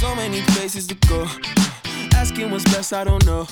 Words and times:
So 0.00 0.14
many 0.14 0.42
places 0.42 0.86
to 0.88 0.94
go. 1.08 1.26
Asking 2.14 2.50
what's 2.50 2.64
best, 2.64 2.92
I 2.92 3.04
don't 3.04 3.24
know. 3.24 3.46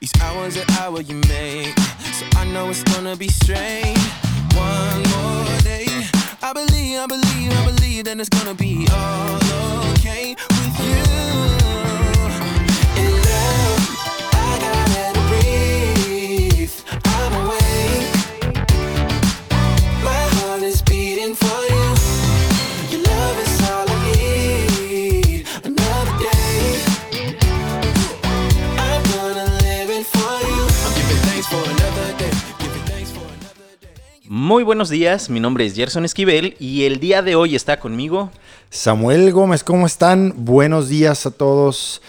Each 0.00 0.12
hour's 0.20 0.56
an 0.56 0.64
hour 0.78 1.00
you 1.00 1.14
make. 1.28 1.78
So 2.18 2.26
I 2.36 2.44
know 2.44 2.68
it's 2.68 2.82
gonna 2.84 3.16
be 3.16 3.28
strange. 3.28 3.98
One 4.54 5.02
more 5.14 5.58
day. 5.62 5.86
I 6.42 6.52
believe, 6.52 6.98
I 6.98 7.06
believe, 7.06 7.52
I 7.52 7.66
believe 7.66 8.04
that 8.04 8.20
it's 8.20 8.28
gonna 8.28 8.54
be 8.54 8.86
all 8.92 9.92
okay 9.94 10.36
with 10.50 10.80
you. 10.80 11.59
Muy 34.50 34.64
buenos 34.64 34.88
días, 34.88 35.30
mi 35.30 35.38
nombre 35.38 35.64
es 35.64 35.76
Gerson 35.76 36.04
Esquivel 36.04 36.56
y 36.58 36.82
el 36.82 36.98
día 36.98 37.22
de 37.22 37.36
hoy 37.36 37.54
está 37.54 37.78
conmigo. 37.78 38.32
Samuel 38.68 39.30
Gómez, 39.30 39.62
¿cómo 39.62 39.86
están? 39.86 40.34
Buenos 40.38 40.88
días 40.88 41.24
a 41.24 41.30
todos. 41.30 42.02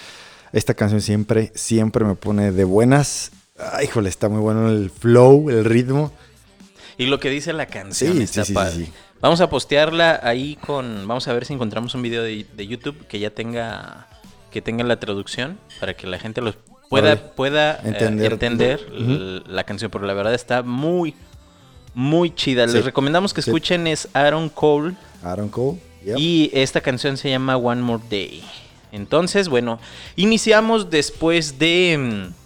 Esta 0.51 0.73
canción 0.73 1.01
siempre, 1.01 1.51
siempre 1.53 2.03
me 2.03 2.15
pone 2.15 2.51
de 2.51 2.63
buenas. 2.63 3.31
Ay, 3.59 3.85
híjole, 3.85 4.09
está 4.09 4.27
muy 4.27 4.39
bueno 4.39 4.69
el 4.69 4.89
flow, 4.89 5.51
el 5.51 5.63
ritmo. 5.65 6.11
Y 6.97 7.05
lo 7.05 7.19
que 7.19 7.29
dice 7.29 7.53
la 7.53 7.67
canción 7.67 8.17
Sí, 8.17 8.23
está 8.23 8.43
sí, 8.43 8.47
sí, 8.47 8.53
padre. 8.55 8.71
sí, 8.71 8.85
sí. 8.85 8.93
Vamos 9.19 9.39
a 9.39 9.47
postearla 9.47 10.19
ahí 10.23 10.55
con. 10.65 11.07
Vamos 11.07 11.27
a 11.27 11.33
ver 11.33 11.45
si 11.45 11.53
encontramos 11.53 11.93
un 11.93 12.01
video 12.01 12.23
de, 12.23 12.47
de 12.57 12.67
YouTube 12.67 13.05
que 13.05 13.19
ya 13.19 13.29
tenga. 13.29 14.07
que 14.49 14.63
tenga 14.63 14.83
la 14.83 14.99
traducción 14.99 15.59
para 15.79 15.93
que 15.95 16.07
la 16.07 16.17
gente 16.17 16.41
los 16.41 16.55
pueda, 16.89 17.35
pueda 17.35 17.73
eh, 17.83 17.95
Entender. 17.99 18.81
la 19.47 19.63
canción. 19.63 19.91
Pero 19.91 20.07
la 20.07 20.15
verdad 20.15 20.33
está 20.33 20.63
muy, 20.63 21.13
muy 21.93 22.33
chida. 22.33 22.67
Sí. 22.67 22.75
Les 22.75 22.85
recomendamos 22.85 23.33
que 23.33 23.41
Sí. 23.41 23.49
escuchen 23.49 23.87
es 23.87 24.07
Aaron 24.13 24.49
Cole. 24.49 24.95
Aaron 25.23 25.49
Cole. 25.49 25.79
yep. 26.05 26.17
Y 26.17 26.49
esta 26.53 26.81
canción 26.81 27.17
se 27.17 27.29
llama 27.29 27.57
One 27.57 27.81
More 27.81 28.03
Day. 28.09 28.43
Entonces, 28.91 29.47
bueno, 29.49 29.79
iniciamos 30.15 30.89
después 30.89 31.57
de, 31.59 31.97
mm, 31.97 32.40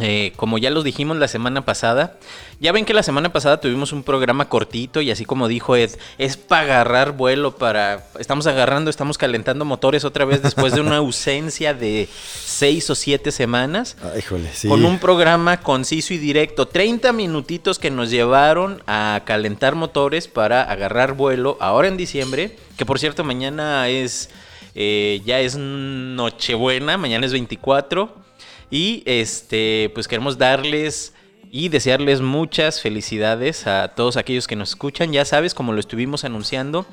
eh, 0.00 0.32
como 0.36 0.56
ya 0.56 0.70
los 0.70 0.84
dijimos 0.84 1.18
la 1.18 1.28
semana 1.28 1.66
pasada, 1.66 2.16
ya 2.60 2.72
ven 2.72 2.86
que 2.86 2.94
la 2.94 3.02
semana 3.02 3.30
pasada 3.30 3.60
tuvimos 3.60 3.92
un 3.92 4.04
programa 4.04 4.48
cortito 4.48 5.02
y 5.02 5.10
así 5.10 5.26
como 5.26 5.48
dijo 5.48 5.76
Ed, 5.76 5.90
es 6.16 6.38
para 6.38 6.62
agarrar 6.62 7.12
vuelo, 7.12 7.56
para, 7.56 8.06
estamos 8.18 8.46
agarrando, 8.46 8.88
estamos 8.88 9.18
calentando 9.18 9.66
motores 9.66 10.06
otra 10.06 10.24
vez 10.24 10.42
después 10.42 10.72
de 10.72 10.80
una 10.80 10.96
ausencia 10.98 11.74
de 11.74 12.08
seis 12.42 12.88
o 12.88 12.94
siete 12.94 13.32
semanas. 13.32 13.98
Ay, 14.02 14.22
sí. 14.54 14.68
Con 14.68 14.84
un 14.86 14.98
programa 14.98 15.60
conciso 15.60 16.14
y 16.14 16.18
directo. 16.18 16.66
30 16.68 17.12
minutitos 17.12 17.78
que 17.78 17.90
nos 17.90 18.10
llevaron 18.10 18.82
a 18.86 19.20
calentar 19.26 19.74
motores 19.74 20.26
para 20.26 20.62
agarrar 20.62 21.12
vuelo 21.12 21.58
ahora 21.60 21.88
en 21.88 21.98
diciembre. 21.98 22.56
Que 22.78 22.86
por 22.86 22.98
cierto, 22.98 23.24
mañana 23.24 23.88
es. 23.88 24.30
eh, 24.74 25.20
ya 25.26 25.40
es 25.40 25.56
Nochebuena, 25.58 26.96
mañana 26.96 27.26
es 27.26 27.32
24. 27.32 28.22
Y 28.72 29.02
este, 29.04 29.90
pues 29.92 30.08
queremos 30.08 30.38
darles 30.38 31.12
y 31.50 31.68
desearles 31.68 32.22
muchas 32.22 32.80
felicidades 32.80 33.66
a 33.66 33.88
todos 33.88 34.16
aquellos 34.16 34.46
que 34.46 34.56
nos 34.56 34.70
escuchan. 34.70 35.12
Ya 35.12 35.26
sabes, 35.26 35.52
como 35.52 35.74
lo 35.74 35.78
estuvimos 35.78 36.24
anunciando, 36.24 36.86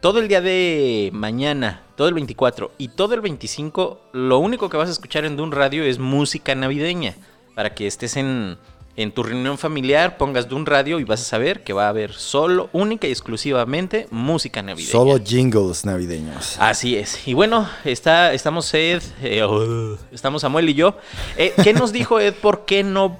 todo 0.00 0.20
el 0.20 0.28
día 0.28 0.40
de 0.40 1.10
mañana, 1.12 1.82
todo 1.94 2.08
el 2.08 2.14
24 2.14 2.72
y 2.78 2.88
todo 2.88 3.12
el 3.12 3.20
25, 3.20 4.00
lo 4.14 4.38
único 4.38 4.70
que 4.70 4.78
vas 4.78 4.88
a 4.88 4.92
escuchar 4.92 5.26
en 5.26 5.36
Dun 5.36 5.52
Radio 5.52 5.84
es 5.84 5.98
música 5.98 6.54
navideña. 6.54 7.14
Para 7.54 7.74
que 7.74 7.86
estés 7.86 8.16
en, 8.16 8.56
en 8.96 9.12
tu 9.12 9.22
reunión 9.22 9.58
familiar, 9.58 10.16
pongas 10.16 10.48
Dun 10.48 10.64
Radio 10.64 10.98
y 10.98 11.04
vas 11.04 11.20
a 11.20 11.24
saber 11.24 11.62
que 11.62 11.72
va 11.72 11.86
a 11.86 11.90
haber 11.90 12.14
solo, 12.14 12.70
única 12.72 13.06
y 13.06 13.10
exclusivamente 13.10 14.06
música 14.10 14.62
navideña. 14.62 14.92
Solo 14.92 15.18
jingles 15.22 15.84
navideños. 15.84 16.56
Así 16.58 16.96
es. 16.96 17.26
Y 17.28 17.34
bueno, 17.34 17.68
está, 17.84 18.32
estamos 18.32 18.72
Ed, 18.72 19.02
eh, 19.22 19.42
oh, 19.42 19.96
estamos 20.12 20.42
Samuel 20.42 20.70
y 20.70 20.74
yo. 20.74 20.96
Eh, 21.36 21.52
¿Qué 21.62 21.74
nos 21.74 21.92
dijo 21.92 22.20
Ed 22.20 22.34
por 22.34 22.64
qué 22.64 22.82
no 22.82 23.18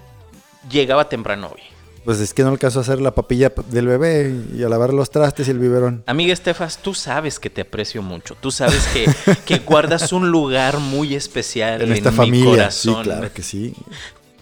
llegaba 0.70 1.08
temprano 1.08 1.50
hoy? 1.54 1.60
Pues 2.06 2.20
es 2.20 2.32
que 2.32 2.44
no 2.44 2.50
alcanzó 2.50 2.78
a 2.78 2.82
hacer 2.82 3.00
la 3.00 3.16
papilla 3.16 3.52
del 3.68 3.88
bebé 3.88 4.32
y 4.56 4.62
a 4.62 4.68
lavar 4.68 4.94
los 4.94 5.10
trastes 5.10 5.48
y 5.48 5.50
el 5.50 5.58
biberón. 5.58 6.04
Amiga 6.06 6.32
Estefas, 6.32 6.78
tú 6.78 6.94
sabes 6.94 7.40
que 7.40 7.50
te 7.50 7.62
aprecio 7.62 8.00
mucho. 8.00 8.36
Tú 8.40 8.52
sabes 8.52 8.86
que, 8.94 9.10
que 9.44 9.58
guardas 9.58 10.12
un 10.12 10.30
lugar 10.30 10.78
muy 10.78 11.16
especial 11.16 11.82
en, 11.82 11.88
En 11.88 11.96
esta 11.96 12.12
mi 12.12 12.16
familia. 12.16 12.70
Sí, 12.70 12.90
corazón. 12.90 13.02
claro 13.02 13.32
que 13.32 13.42
sí. 13.42 13.74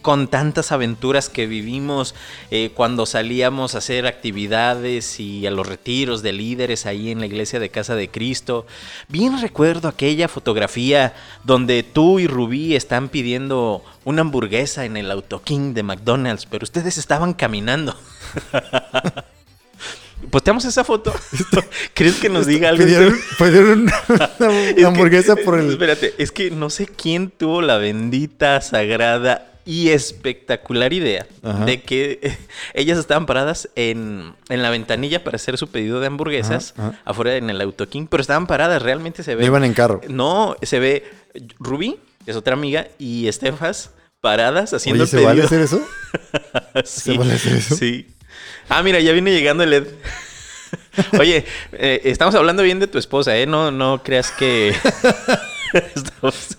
Con 0.05 0.29
tantas 0.29 0.71
aventuras 0.71 1.31
que 1.31 1.47
vivimos 1.47 2.15
eh, 2.51 2.73
cuando 2.75 3.07
salíamos 3.07 3.75
a 3.75 3.79
hacer 3.79 4.07
actividades 4.07 5.19
y 5.19 5.47
a 5.47 5.51
los 5.51 5.67
retiros 5.67 6.21
de 6.21 6.35
líderes 6.35 6.85
ahí 6.85 7.11
en 7.11 7.21
la 7.21 7.27
iglesia 7.27 7.59
de 7.59 7.71
Casa 7.71 7.95
de 7.95 8.11
Cristo. 8.11 8.67
Bien 9.09 9.41
recuerdo 9.41 9.89
aquella 9.89 10.29
fotografía 10.29 11.15
donde 11.43 11.83
tú 11.83 12.19
y 12.19 12.27
Rubí 12.27 12.77
están 12.77 13.09
pidiendo 13.09 13.83
una 14.05 14.21
hamburguesa 14.21 14.85
en 14.85 14.99
el 14.99 15.11
Auto 15.11 15.41
King 15.41 15.73
de 15.73 15.85
McDonald's, 15.85 16.45
pero 16.45 16.65
ustedes 16.65 16.99
estaban 16.99 17.33
caminando. 17.33 17.97
Posteamos 20.31 20.67
esa 20.67 20.85
foto. 20.85 21.15
¿Crees 21.95 22.17
que 22.17 22.29
nos 22.29 22.45
diga 22.45 22.69
algo? 22.69 22.85
Pidieron, 22.85 23.15
pidieron 23.39 23.81
una, 23.81 24.03
una 24.39 24.61
Es 24.69 24.75
que- 24.75 24.85
hamburguesa 24.85 25.35
por 25.35 25.59
el... 25.59 25.71
Espérate, 25.71 26.15
es 26.19 26.31
que 26.31 26.51
no 26.51 26.69
sé 26.69 26.87
quién 26.89 27.31
tuvo 27.31 27.63
la 27.63 27.79
bendita, 27.79 28.61
sagrada 28.61 29.51
y 29.67 29.91
espectacular 29.91 30.93
idea 30.93 31.27
Ajá. 31.43 31.65
de 31.65 31.83
que 31.83 32.37
ellas 32.75 32.99
estaban 32.99 33.27
paradas 33.27 33.69
en, 33.77 34.35
en 34.49 34.63
la 34.63 34.71
ventanilla 34.71 35.25
para 35.25 35.37
hacer 35.37 35.57
su 35.59 35.69
pedido 35.69 36.01
de 36.01 36.07
hamburguesas 36.09 36.75
ajá. 36.77 37.01
afuera 37.05 37.37
en 37.37 37.51
el 37.51 37.61
Auto 37.61 37.89
King, 37.89 38.07
pero 38.09 38.21
estaban 38.21 38.47
paradas, 38.47 38.83
realmente 38.83 39.23
se 39.23 39.35
ve. 39.35 39.43
No 39.43 39.47
iban 39.49 39.65
en 39.65 39.75
carro. 39.75 40.01
No, 40.09 40.57
se 40.63 40.79
ve 40.79 41.05
Ruby, 41.59 41.99
que 42.25 42.31
es 42.31 42.37
otra 42.37 42.55
amiga, 42.55 42.89
y 42.99 43.27
Estefas 43.29 43.91
paradas 44.21 44.73
haciendo 44.73 45.05
Oye, 45.05 45.11
¿se 45.11 45.17
pedido. 45.17 45.29
vale 45.29 45.43
hacer 45.43 45.61
eso? 45.61 45.81
Sí, 46.85 47.13
¿Se 47.13 47.19
vale 47.19 47.35
hacer 47.35 47.53
eso? 47.55 47.77
Sí. 47.77 48.07
Ah, 48.69 48.83
mira, 48.83 49.01
ya 49.01 49.13
viene 49.13 49.33
llegando 49.33 49.63
el 49.65 49.73
Ed. 49.73 49.87
Oye, 51.19 51.45
eh, 51.73 52.01
estamos 52.05 52.35
hablando 52.35 52.63
bien 52.63 52.81
de 52.81 52.87
tu 52.87 52.99
esposa, 52.99 53.37
¿eh? 53.37 53.47
No, 53.47 53.71
no 53.71 54.03
creas 54.03 54.31
que 54.31 54.75
estamos 55.95 56.57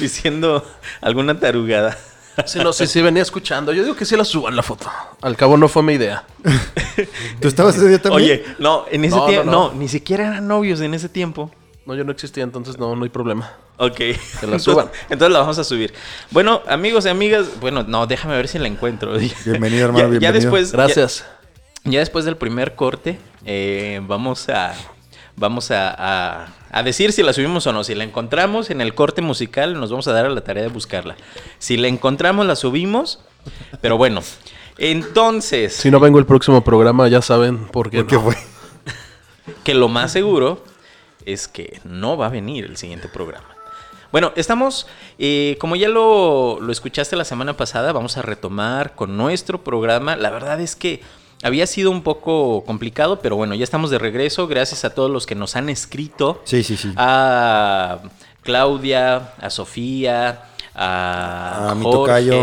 diciendo 0.00 0.66
alguna 1.00 1.38
tarugada. 1.38 1.98
Sí, 2.46 2.58
no 2.58 2.72
sé 2.72 2.86
si 2.86 3.00
venía 3.00 3.22
escuchando. 3.22 3.72
Yo 3.72 3.82
digo 3.84 3.94
que 3.96 4.04
sí 4.04 4.16
la 4.16 4.24
suban 4.24 4.56
la 4.56 4.62
foto. 4.62 4.90
Al 5.22 5.36
cabo 5.36 5.56
no 5.56 5.68
fue 5.68 5.82
mi 5.82 5.92
idea. 5.94 6.24
¿Tú 7.40 7.48
estabas 7.48 7.76
ese 7.76 7.88
día 7.88 8.00
también? 8.02 8.22
Oye, 8.40 8.44
no, 8.58 8.84
en 8.90 9.04
ese 9.04 9.16
No, 9.16 9.26
tiempo, 9.26 9.44
no, 9.50 9.52
no, 9.52 9.72
no. 9.72 9.78
ni 9.78 9.88
siquiera 9.88 10.26
eran 10.28 10.48
novios 10.48 10.80
en 10.80 10.94
ese 10.94 11.08
tiempo. 11.08 11.50
No, 11.86 11.94
yo 11.94 12.02
no 12.04 12.12
existía, 12.12 12.42
entonces 12.44 12.78
no, 12.78 12.96
no 12.96 13.04
hay 13.04 13.10
problema. 13.10 13.52
Ok. 13.76 13.98
la 14.00 14.06
Entonces- 14.42 14.62
suban. 14.62 14.90
Entonces 15.10 15.32
la 15.32 15.40
vamos 15.40 15.58
a 15.58 15.64
subir. 15.64 15.92
Bueno, 16.30 16.62
amigos 16.66 17.04
y 17.06 17.08
amigas, 17.10 17.46
bueno, 17.60 17.82
no, 17.86 18.06
déjame 18.06 18.36
ver 18.36 18.48
si 18.48 18.58
la 18.58 18.68
encuentro. 18.68 19.12
Bienvenido, 19.44 19.84
hermano, 19.86 19.98
Ya- 19.98 20.04
ya, 20.14 20.18
bienvenido. 20.18 20.32
después, 20.32 20.70
ya- 20.72 20.76
Gracias. 20.78 21.24
Ya 21.84 21.98
después 22.00 22.24
del 22.24 22.36
primer 22.38 22.74
corte, 22.74 23.18
eh, 23.44 24.00
vamos 24.04 24.48
a 24.48 24.74
vamos 25.36 25.70
a, 25.70 25.94
a- 25.96 26.48
a 26.70 26.82
decir 26.82 27.12
si 27.12 27.22
la 27.22 27.32
subimos 27.32 27.66
o 27.66 27.72
no. 27.72 27.84
Si 27.84 27.94
la 27.94 28.04
encontramos 28.04 28.70
en 28.70 28.80
el 28.80 28.94
corte 28.94 29.22
musical, 29.22 29.78
nos 29.78 29.90
vamos 29.90 30.08
a 30.08 30.12
dar 30.12 30.26
a 30.26 30.28
la 30.30 30.40
tarea 30.42 30.62
de 30.64 30.68
buscarla. 30.68 31.16
Si 31.58 31.76
la 31.76 31.88
encontramos, 31.88 32.46
la 32.46 32.56
subimos. 32.56 33.20
Pero 33.80 33.96
bueno, 33.96 34.22
entonces, 34.78 35.74
Si 35.74 35.90
no 35.90 36.00
vengo 36.00 36.18
el 36.18 36.26
próximo 36.26 36.62
programa, 36.64 37.08
ya 37.08 37.22
saben 37.22 37.66
por 37.66 37.90
qué. 37.90 37.98
¿Por 37.98 38.06
qué 38.06 38.14
no. 38.16 38.20
fue? 38.22 38.36
que 39.62 39.74
lo 39.74 39.88
más 39.88 40.12
seguro 40.12 40.64
es 41.26 41.48
que 41.48 41.80
no 41.84 42.16
va 42.16 42.26
a 42.26 42.30
venir 42.30 42.64
el 42.64 42.76
siguiente 42.76 43.08
programa. 43.08 43.46
Bueno, 44.10 44.32
estamos, 44.36 44.86
eh, 45.18 45.56
como 45.60 45.74
ya 45.76 45.88
lo, 45.88 46.58
lo 46.60 46.70
escuchaste 46.72 47.16
la 47.16 47.24
semana 47.24 47.56
pasada, 47.56 47.92
vamos 47.92 48.16
a 48.16 48.22
retomar 48.22 48.94
con 48.94 49.16
nuestro 49.16 49.62
programa. 49.64 50.16
La 50.16 50.30
verdad 50.30 50.60
es 50.60 50.76
que 50.76 51.02
había 51.44 51.66
sido 51.66 51.90
un 51.90 52.02
poco 52.02 52.64
complicado, 52.64 53.20
pero 53.20 53.36
bueno, 53.36 53.54
ya 53.54 53.62
estamos 53.62 53.90
de 53.90 53.98
regreso. 53.98 54.46
Gracias 54.48 54.84
a 54.84 54.94
todos 54.94 55.10
los 55.10 55.26
que 55.26 55.34
nos 55.34 55.56
han 55.56 55.68
escrito 55.68 56.40
Sí, 56.44 56.62
sí, 56.64 56.76
sí. 56.76 56.92
a 56.96 58.00
Claudia, 58.42 59.34
a 59.38 59.50
Sofía, 59.50 60.46
a, 60.74 61.70
A 61.70 61.74
mi 61.74 61.84
Jorge, 61.84 61.98
tocayo, 61.98 62.40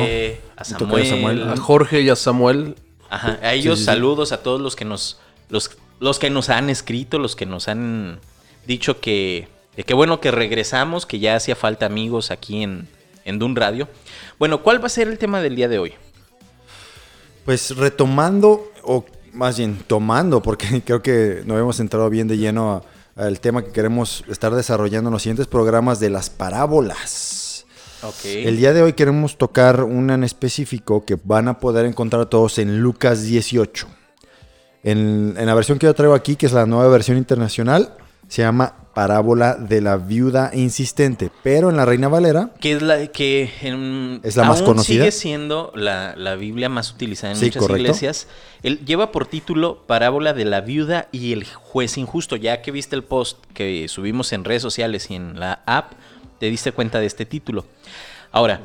a 0.56 0.64
Samuel. 0.64 1.08
Samuel. 1.08 1.50
A 1.50 1.58
Jorge 1.58 2.02
y 2.02 2.10
a 2.10 2.16
Samuel. 2.16 2.76
Ajá, 3.10 3.40
a 3.42 3.54
ellos 3.54 3.80
sí, 3.80 3.86
sí. 3.86 3.86
saludos 3.88 4.32
a 4.32 4.44
todos 4.44 4.62
los 4.62 4.76
que 4.76 4.86
nos 4.86 5.20
los, 5.50 5.72
los 6.00 6.18
que 6.20 6.30
nos 6.30 6.50
han 6.50 6.70
escrito, 6.70 7.20
los 7.20 7.36
que 7.36 7.46
nos 7.46 7.68
han 7.68 8.20
dicho 8.66 9.02
que 9.02 9.50
de 9.76 9.84
qué 9.84 9.94
bueno 9.94 10.22
que 10.22 10.32
regresamos, 10.32 11.06
que 11.06 11.20
ya 11.20 11.36
hacía 11.36 11.56
falta 11.56 11.88
amigos 11.88 12.32
aquí 12.32 12.64
en 12.64 12.88
en 13.26 13.40
Dun 13.40 13.56
Radio. 13.56 13.88
Bueno, 14.40 14.62
¿cuál 14.64 14.82
va 14.82 14.88
a 14.88 14.90
ser 14.90 15.08
el 15.08 15.18
tema 15.18 15.42
del 15.42 15.56
día 15.56 15.68
de 15.68 15.80
hoy? 15.80 15.94
Pues 17.46 17.76
retomando, 17.76 18.72
o 18.84 19.06
más 19.34 19.58
bien 19.58 19.84
tomando, 19.88 20.42
porque 20.42 20.82
creo 20.86 21.02
que 21.02 21.44
no 21.46 21.58
hemos 21.58 21.80
entrado 21.80 22.10
bien 22.10 22.28
de 22.28 22.38
lleno 22.38 22.84
al 23.16 23.40
tema 23.40 23.64
que 23.64 23.72
queremos 23.72 24.24
estar 24.30 24.54
desarrollando 24.54 25.10
en 25.10 25.14
los 25.14 25.22
siguientes 25.22 25.48
programas 25.48 26.00
de 26.00 26.10
las 26.10 26.30
parábolas. 26.30 27.66
El 28.24 28.58
día 28.58 28.74
de 28.74 28.82
hoy 28.82 28.94
queremos 28.94 29.38
tocar 29.38 29.84
una 29.84 30.16
en 30.16 30.24
específico 30.24 31.06
que 31.06 31.20
van 31.24 31.48
a 31.48 31.60
poder 31.60 31.86
encontrar 31.86 32.26
todos 32.26 32.58
en 32.58 32.82
Lucas 32.82 33.24
18. 33.24 33.88
En, 34.84 35.36
en 35.38 35.46
la 35.46 35.54
versión 35.54 35.78
que 35.78 35.86
yo 35.86 35.94
traigo 35.94 36.16
aquí, 36.16 36.36
que 36.36 36.48
es 36.48 36.52
la 36.52 36.66
nueva 36.66 36.88
versión 36.88 37.18
internacional, 37.18 37.94
se 38.28 38.42
llama 38.42 38.81
Parábola 38.94 39.56
de 39.56 39.80
la 39.82 39.98
Viuda 39.98 40.52
Insistente. 40.54 41.32
Pero 41.44 41.70
en 41.70 41.78
la 41.78 41.86
Reina 41.86 42.08
Valera, 42.08 42.52
que 42.60 42.74
es 42.74 42.82
la 42.82 43.08
que 43.08 43.50
en- 43.62 44.20
Es 44.24 44.36
la 44.36 44.44
más 44.44 44.58
aún 44.60 44.68
conocida. 44.68 45.04
sigue 45.06 45.12
siendo 45.12 45.72
la, 45.76 46.14
la 46.18 46.36
Biblia 46.36 46.68
más 46.70 46.92
utilizada 46.92 47.34
en 47.34 47.40
Sí, 47.40 47.46
muchas 47.46 47.62
correcto. 47.62 47.82
iglesias. 47.84 48.28
Él 48.64 48.84
lleva 48.86 49.12
por 49.12 49.26
título 49.26 49.84
Parábola 49.88 50.34
de 50.34 50.46
la 50.46 50.62
viuda 50.62 51.08
y 51.12 51.32
el 51.34 51.46
juez 51.46 51.98
injusto. 51.98 52.36
Ya 52.36 52.62
que 52.62 52.72
viste 52.72 52.96
el 52.96 53.04
post 53.04 53.38
que 53.54 53.88
subimos 53.88 54.34
en 54.34 54.44
redes 54.44 54.62
sociales 54.62 55.10
y 55.10 55.16
en 55.16 55.40
la 55.40 55.62
app, 55.66 55.94
te 56.40 56.48
diste 56.50 56.72
cuenta 56.72 57.00
de 57.00 57.06
este 57.06 57.26
título. 57.26 57.66
Ahora, 58.32 58.62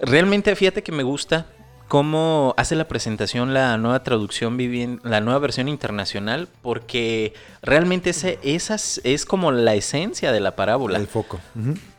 realmente 0.00 0.54
fíjate 0.56 0.82
que 0.82 0.92
me 0.92 1.02
gusta 1.02 1.46
cómo 1.90 2.54
hace 2.56 2.76
la 2.76 2.86
presentación 2.86 3.52
la 3.52 3.76
nueva 3.76 4.04
traducción, 4.04 4.56
la 5.02 5.20
nueva 5.20 5.40
versión 5.40 5.68
internacional, 5.68 6.46
porque 6.62 7.34
realmente 7.62 8.10
ese, 8.10 8.38
esa 8.44 8.76
es- 8.76 9.26
como 9.26 9.50
la 9.50 9.74
esencia 9.74 10.30
de 10.30 10.38
la 10.38 10.54
parábola 10.54 10.98
el 10.98 11.08
foco. 11.08 11.40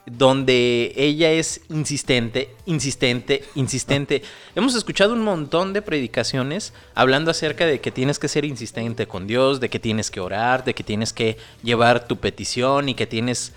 Donde 0.06 0.94
ella 0.96 1.32
es 1.32 1.60
insistente, 1.70 2.56
insistente, 2.66 3.44
insistente. 3.56 4.22
Hemos 4.56 4.76
escuchado 4.76 5.12
un 5.12 5.26
montón 5.26 5.74
de 5.74 5.82
predicaciones 5.82 6.72
hablando 6.96 7.30
acerca 7.30 7.66
de 7.66 7.82
que 7.82 7.92
tienes 7.92 8.18
que 8.18 8.30
ser 8.30 8.46
insistente 8.46 9.08
con 9.08 9.28
Dios, 9.28 9.60
de 9.60 9.70
que 9.70 9.80
tienes 9.80 10.10
que 10.10 10.22
orar, 10.22 10.64
de 10.64 10.74
que 10.74 10.86
tienes 10.86 11.12
que 11.12 11.36
llevar 11.64 12.08
tu 12.08 12.16
petición 12.16 12.88
y 12.88 12.94
que 12.96 13.08
tienes... 13.08 13.52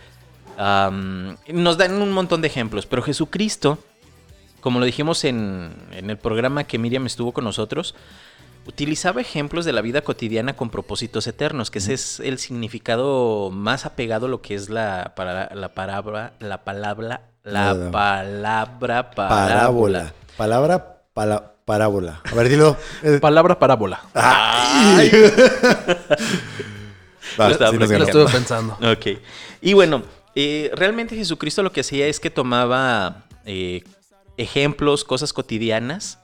nos 0.59 1.79
dan 1.79 2.03
un 2.03 2.11
montón 2.11 2.43
de 2.43 2.49
ejemplos, 2.49 2.87
pero 2.87 3.03
Jesucristo, 3.03 3.79
como 4.65 4.81
lo 4.81 4.87
dijimos 4.87 5.25
en, 5.25 5.77
en 5.93 6.09
el 6.09 6.17
programa 6.17 6.65
que 6.65 6.79
Miriam 6.79 7.05
estuvo 7.05 7.33
con 7.33 7.45
nosotros, 7.45 7.95
utilizaba 8.67 9.21
ejemplos 9.21 9.67
de 9.67 9.75
la 9.75 9.83
vida 9.83 10.01
cotidiana 10.01 10.57
con 10.57 10.71
propósitos 10.71 11.27
eternos, 11.27 11.71
que 11.71 11.81
ese 11.81 11.93
es 11.93 12.19
el 12.21 12.39
significado 12.39 13.51
más 13.53 13.85
apegado 13.85 14.25
a 14.25 14.29
lo 14.31 14.41
que 14.41 14.55
es 14.55 14.71
la, 14.71 15.13
para, 15.17 15.55
la 15.55 15.75
palabra, 15.75 16.33
la 16.41 16.65
palabra, 16.65 17.21
la 17.43 17.91
palabra 17.93 19.11
parábola. 19.11 19.29
Parábola. 19.29 20.13
Palabra 20.39 20.97
pala- 21.13 21.53
parábola. 21.67 22.23
A 22.25 22.35
ver, 22.35 22.49
dilo. 22.49 22.77
Palabra 23.21 23.59
parábola. 23.59 24.01
¡Ay! 24.15 25.11
Va, 27.39 27.49
Lo 27.49 27.53
estaba 27.53 27.71
sí 27.71 27.77
nos 27.79 27.89
Lo 27.91 27.93
ganó. 27.93 28.05
estuve 28.05 28.27
pensando. 28.33 28.79
Ok. 28.81 29.19
Y 29.61 29.73
bueno, 29.75 30.03
eh, 30.35 30.71
realmente 30.75 31.17
Jesucristo 31.17 31.63
lo 31.63 31.71
que 31.73 31.81
hacía 31.81 32.07
es 32.07 32.19
que 32.21 32.31
tomaba 32.31 33.25
eh, 33.45 33.83
ejemplos, 34.37 35.05
cosas 35.05 35.33
cotidianas 35.33 36.19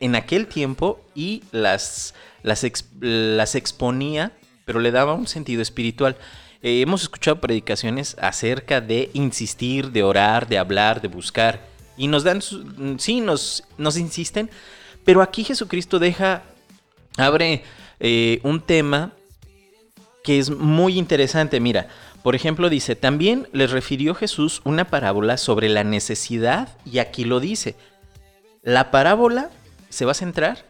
en 0.00 0.14
aquel 0.16 0.46
tiempo 0.46 1.00
y 1.14 1.42
las, 1.52 2.14
las, 2.42 2.64
las 3.00 3.54
exponía, 3.54 4.32
pero 4.64 4.80
le 4.80 4.90
daba 4.90 5.14
un 5.14 5.26
sentido 5.26 5.62
espiritual. 5.62 6.16
Eh, 6.62 6.80
hemos 6.80 7.02
escuchado 7.02 7.40
predicaciones 7.40 8.16
acerca 8.20 8.80
de 8.80 9.10
insistir, 9.12 9.90
de 9.92 10.02
orar, 10.02 10.48
de 10.48 10.58
hablar, 10.58 11.00
de 11.00 11.08
buscar. 11.08 11.60
Y 11.96 12.08
nos 12.08 12.24
dan, 12.24 12.40
sí, 12.98 13.20
nos, 13.20 13.64
nos 13.78 13.96
insisten, 13.96 14.50
pero 15.04 15.22
aquí 15.22 15.44
Jesucristo 15.44 15.98
deja, 15.98 16.42
abre 17.16 17.62
eh, 18.00 18.40
un 18.42 18.60
tema 18.60 19.12
que 20.24 20.38
es 20.38 20.50
muy 20.50 20.98
interesante. 20.98 21.60
Mira, 21.60 21.88
por 22.24 22.34
ejemplo, 22.34 22.70
dice, 22.70 22.96
también 22.96 23.50
les 23.52 23.70
refirió 23.70 24.14
Jesús 24.14 24.62
una 24.64 24.86
parábola 24.86 25.36
sobre 25.36 25.68
la 25.68 25.84
necesidad 25.84 26.70
y 26.90 26.96
aquí 26.96 27.26
lo 27.26 27.38
dice. 27.38 27.76
La 28.62 28.90
parábola 28.90 29.50
se 29.90 30.06
va 30.06 30.12
a 30.12 30.14
centrar 30.14 30.64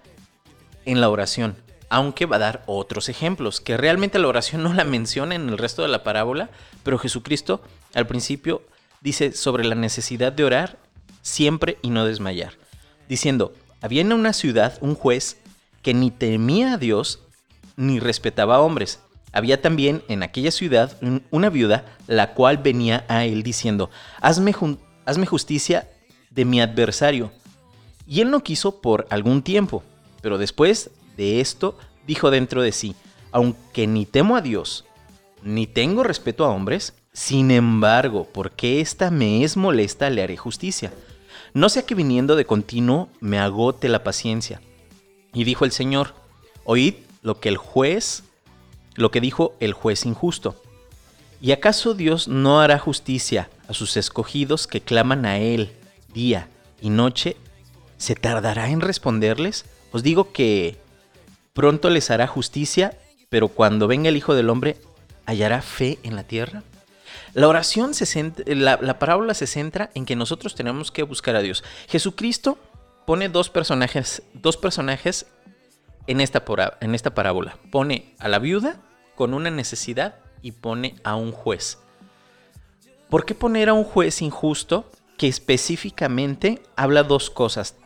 en 0.85 1.01
la 1.01 1.09
oración, 1.09 1.55
aunque 1.91 2.27
va 2.27 2.37
a 2.37 2.41
dar 2.41 2.65
otros 2.67 3.09
ejemplos, 3.09 3.61
que 3.61 3.77
realmente 3.77 4.19
la 4.19 4.27
oración 4.27 4.65
no 4.65 4.75
la 4.75 4.83
menciona 4.83 5.37
en 5.37 5.49
el 5.49 5.57
resto 5.57 5.83
de 5.83 5.89
la 5.89 6.03
parábola, 6.03 6.51
pero 6.83 6.99
Jesucristo 6.99 7.63
al 7.95 8.09
principio 8.09 8.63
dice 9.01 9.31
sobre 9.31 9.65
la 9.65 9.77
necesidad 9.77 10.33
de 10.33 10.43
orar 10.43 10.81
siempre 11.23 11.79
y 11.83 11.91
no 11.91 12.05
desmayar, 12.05 12.55
diciendo, 13.09 13.53
había 13.81 14.01
en 14.01 14.13
una 14.13 14.33
ciudad 14.33 14.77
un 14.81 14.97
juez 14.97 15.37
que 15.83 15.95
ni 15.95 16.11
temía 16.11 16.73
a 16.73 16.79
Dios 16.79 17.21
ni 17.77 18.01
respetaba 18.01 18.57
a 18.57 18.61
hombres. 18.61 18.99
Había 19.35 19.61
también 19.61 20.03
en 20.09 20.23
aquella 20.23 20.51
ciudad 20.51 20.97
un- 21.03 21.25
una 21.31 21.51
viuda, 21.51 21.85
la 22.07 22.33
cual 22.35 22.59
venía 22.59 23.05
a 23.09 23.25
él 23.25 23.43
diciendo, 23.43 23.91
hazme, 24.21 24.55
hazme 25.05 25.27
justicia 25.27 25.91
de 26.31 26.45
mi 26.45 26.61
adversario. 26.61 27.33
Y 28.07 28.21
él 28.21 28.31
no 28.31 28.43
quiso 28.45 28.81
por 28.81 29.07
algún 29.11 29.43
tiempo, 29.43 29.83
pero 30.23 30.39
después 30.39 30.91
de 31.17 31.41
esto 31.41 31.77
dijo 32.07 32.31
dentro 32.31 32.63
de 32.63 32.73
sí, 32.73 32.95
aunque 33.33 33.87
ni 33.87 34.07
temo 34.07 34.37
a 34.37 34.41
Dios, 34.41 34.85
ni 35.43 35.67
tengo 35.67 36.05
respeto 36.05 36.45
a 36.45 36.51
hombres, 36.51 36.95
sin 37.13 37.51
embargo, 37.51 38.29
porque 38.33 38.81
esta 38.81 39.11
me 39.11 39.43
es 39.45 39.57
molesta, 39.57 40.11
le 40.11 40.23
haré 40.23 40.37
justicia. 40.37 40.93
No 41.55 41.69
sea 41.69 41.83
que 41.87 41.95
viniendo 41.95 42.37
de 42.37 42.47
continuo 42.47 43.09
me 43.21 43.39
agote 43.39 43.89
la 43.89 44.03
paciencia. 44.05 44.61
Y 45.33 45.45
dijo 45.45 45.65
el 45.65 45.73
Señor, 45.73 46.15
oíd 46.65 46.95
lo 47.23 47.41
que 47.41 47.49
el 47.49 47.57
juez, 47.57 48.25
lo 48.95 49.11
que 49.11 49.21
dijo 49.21 49.55
el 49.61 49.73
juez 49.73 50.07
injusto. 50.07 50.61
¿Y 51.41 51.53
acaso 51.53 51.95
Dios 51.95 52.29
no 52.29 52.61
hará 52.61 52.79
justicia 52.79 53.51
a 53.69 53.75
sus 53.75 53.97
escogidos 53.97 54.67
que 54.67 54.81
claman 54.81 55.27
a 55.27 55.39
Él 55.39 55.73
día 56.13 56.49
y 56.81 56.91
noche? 56.91 57.37
¿Se 57.99 58.15
tardará 58.15 58.71
en 58.71 58.81
responderles? 58.81 59.67
Os 59.93 60.03
digo 60.03 60.33
que 60.33 60.79
pronto 61.53 61.91
les 61.91 62.11
hará 62.11 62.27
justicia, 62.27 62.99
pero 63.29 63.49
cuando 63.49 63.87
venga 63.89 64.09
el 64.09 64.17
Hijo 64.17 64.35
del 64.35 64.49
Hombre, 64.49 64.79
¿hallará 65.27 65.61
fe 65.61 65.99
en 66.03 66.17
la 66.17 66.25
tierra? 66.25 66.63
La 67.35 67.49
oración 67.49 67.95
se 67.95 68.07
centra, 68.07 68.45
la, 68.55 68.79
la 68.81 68.99
parábola 68.99 69.35
se 69.35 69.47
centra 69.47 69.91
en 69.95 70.07
que 70.07 70.17
nosotros 70.17 70.55
tenemos 70.55 70.91
que 70.91 71.03
buscar 71.03 71.37
a 71.37 71.43
Dios. 71.43 71.65
Jesucristo 71.89 72.59
pone 73.07 73.29
dos 73.29 73.51
personajes, 73.51 74.23
dos 74.35 74.57
personajes 74.57 75.27
en 76.07 76.21
esta, 76.21 76.45
en 76.81 76.95
esta 76.95 77.15
parábola. 77.15 77.59
Pone 77.71 78.15
a 78.19 78.29
la 78.29 78.39
viuda 78.39 78.81
con 79.15 79.35
una 79.35 79.51
necesidad 79.51 80.17
y 80.43 80.53
pone 80.53 80.97
a 81.05 81.17
un 81.17 81.33
juez. 81.33 81.79
¿Por 83.09 83.25
qué 83.25 83.35
poner 83.35 83.69
a 83.69 83.75
un 83.75 83.85
juez 83.85 84.23
injusto 84.23 84.91
que 85.17 85.29
específicamente 85.29 86.63
habla 86.77 87.03
dos 87.03 87.31
cosas? 87.31 87.77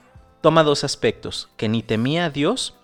Toma 0.40 0.62
dos 0.62 0.84
aspectos, 0.84 1.48
que 1.56 1.68
ni 1.68 1.82
temía 1.82 2.26
a 2.26 2.30
Dios 2.30 2.74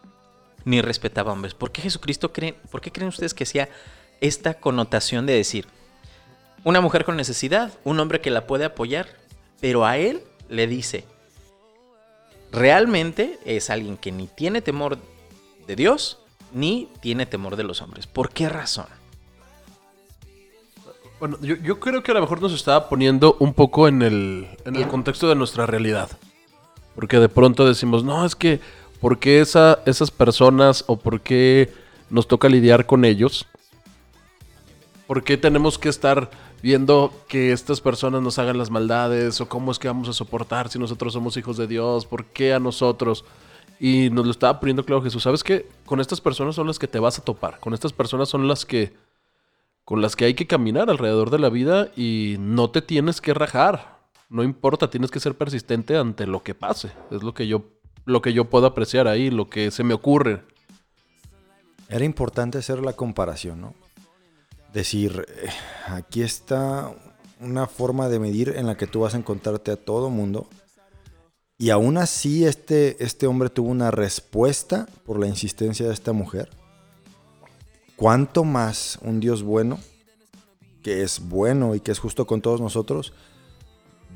ni 0.64 0.80
respetaba 0.80 1.30
a 1.30 1.34
hombres. 1.34 1.54
¿Por 1.54 1.72
qué 1.72 1.82
Jesucristo 1.82 2.32
cree, 2.32 2.54
por 2.70 2.80
qué 2.80 2.90
creen 2.90 3.08
ustedes 3.08 3.34
que 3.34 3.46
sea 3.46 3.68
esta 4.20 4.54
connotación 4.54 5.26
de 5.26 5.34
decir 5.34 5.66
una 6.64 6.80
mujer 6.80 7.04
con 7.04 7.16
necesidad, 7.16 7.72
un 7.84 8.00
hombre 8.00 8.20
que 8.20 8.30
la 8.30 8.46
puede 8.46 8.64
apoyar, 8.64 9.06
pero 9.60 9.84
a 9.84 9.98
él 9.98 10.22
le 10.48 10.66
dice, 10.66 11.04
realmente 12.50 13.38
es 13.44 13.70
alguien 13.70 13.96
que 13.96 14.12
ni 14.12 14.26
tiene 14.26 14.62
temor 14.62 14.98
de 15.66 15.76
Dios 15.76 16.23
ni 16.54 16.88
tiene 17.00 17.26
temor 17.26 17.56
de 17.56 17.64
los 17.64 17.82
hombres. 17.82 18.06
¿Por 18.06 18.30
qué 18.30 18.48
razón? 18.48 18.86
Bueno, 21.20 21.38
yo, 21.40 21.80
creo 21.80 22.02
que 22.02 22.10
a 22.10 22.14
lo 22.14 22.20
mejor 22.20 22.42
nos 22.42 22.52
estaba 22.52 22.88
poniendo 22.88 23.36
un 23.38 23.54
poco 23.54 23.88
en 23.88 24.02
el, 24.02 24.48
en 24.64 24.76
el 24.76 24.88
contexto 24.88 25.28
de 25.28 25.34
nuestra 25.34 25.66
realidad. 25.66 26.10
Porque 26.94 27.18
de 27.18 27.28
pronto 27.28 27.66
decimos, 27.66 28.04
no, 28.04 28.24
es 28.24 28.34
que, 28.34 28.60
¿por 29.00 29.18
qué 29.18 29.40
esa, 29.40 29.80
esas 29.86 30.10
personas 30.10 30.84
o 30.86 30.96
por 30.96 31.20
qué 31.20 31.72
nos 32.10 32.28
toca 32.28 32.48
lidiar 32.48 32.86
con 32.86 33.04
ellos? 33.04 33.46
¿Por 35.06 35.22
qué 35.24 35.36
tenemos 35.36 35.78
que 35.78 35.88
estar 35.88 36.30
viendo 36.62 37.12
que 37.28 37.52
estas 37.52 37.80
personas 37.80 38.22
nos 38.22 38.38
hagan 38.38 38.58
las 38.58 38.70
maldades? 38.70 39.40
¿O 39.40 39.48
cómo 39.48 39.72
es 39.72 39.78
que 39.78 39.88
vamos 39.88 40.08
a 40.08 40.12
soportar 40.12 40.68
si 40.68 40.78
nosotros 40.78 41.12
somos 41.12 41.36
hijos 41.36 41.56
de 41.56 41.66
Dios? 41.66 42.06
¿Por 42.06 42.24
qué 42.26 42.54
a 42.54 42.58
nosotros? 42.58 43.24
Y 43.84 44.08
nos 44.08 44.24
lo 44.24 44.30
estaba 44.30 44.58
poniendo 44.60 44.82
claro 44.82 45.02
Jesús. 45.02 45.22
¿Sabes 45.22 45.44
qué? 45.44 45.68
Con 45.84 46.00
estas 46.00 46.18
personas 46.18 46.54
son 46.54 46.66
las 46.66 46.78
que 46.78 46.88
te 46.88 46.98
vas 46.98 47.18
a 47.18 47.22
topar. 47.22 47.60
Con 47.60 47.74
estas 47.74 47.92
personas 47.92 48.30
son 48.30 48.48
las 48.48 48.64
que 48.64 48.94
con 49.84 50.00
las 50.00 50.16
que 50.16 50.24
hay 50.24 50.32
que 50.32 50.46
caminar 50.46 50.88
alrededor 50.88 51.28
de 51.28 51.38
la 51.38 51.50
vida 51.50 51.90
y 51.94 52.36
no 52.38 52.70
te 52.70 52.80
tienes 52.80 53.20
que 53.20 53.34
rajar. 53.34 53.98
No 54.30 54.42
importa, 54.42 54.88
tienes 54.88 55.10
que 55.10 55.20
ser 55.20 55.36
persistente 55.36 55.98
ante 55.98 56.26
lo 56.26 56.42
que 56.42 56.54
pase. 56.54 56.92
Es 57.10 57.22
lo 57.22 57.34
que 57.34 57.46
yo, 57.46 57.64
lo 58.06 58.22
que 58.22 58.32
yo 58.32 58.46
puedo 58.46 58.64
apreciar 58.64 59.06
ahí, 59.06 59.28
lo 59.28 59.50
que 59.50 59.70
se 59.70 59.84
me 59.84 59.92
ocurre. 59.92 60.40
Era 61.90 62.06
importante 62.06 62.56
hacer 62.56 62.80
la 62.80 62.94
comparación, 62.94 63.60
¿no? 63.60 63.74
Decir, 64.72 65.26
eh, 65.28 65.50
aquí 65.88 66.22
está 66.22 66.90
una 67.38 67.66
forma 67.66 68.08
de 68.08 68.18
medir 68.18 68.54
en 68.56 68.66
la 68.66 68.78
que 68.78 68.86
tú 68.86 69.00
vas 69.00 69.12
a 69.12 69.18
encontrarte 69.18 69.72
a 69.72 69.76
todo 69.76 70.08
mundo. 70.08 70.48
Y 71.56 71.70
aún 71.70 71.98
así 71.98 72.44
este, 72.44 73.02
este 73.02 73.26
hombre 73.26 73.48
tuvo 73.48 73.68
una 73.70 73.90
respuesta 73.90 74.86
por 75.04 75.20
la 75.20 75.26
insistencia 75.26 75.86
de 75.86 75.94
esta 75.94 76.12
mujer. 76.12 76.50
¿Cuánto 77.96 78.42
más 78.42 78.98
un 79.02 79.20
Dios 79.20 79.42
bueno, 79.42 79.78
que 80.82 81.02
es 81.02 81.20
bueno 81.28 81.74
y 81.74 81.80
que 81.80 81.92
es 81.92 82.00
justo 82.00 82.26
con 82.26 82.40
todos 82.42 82.60
nosotros, 82.60 83.12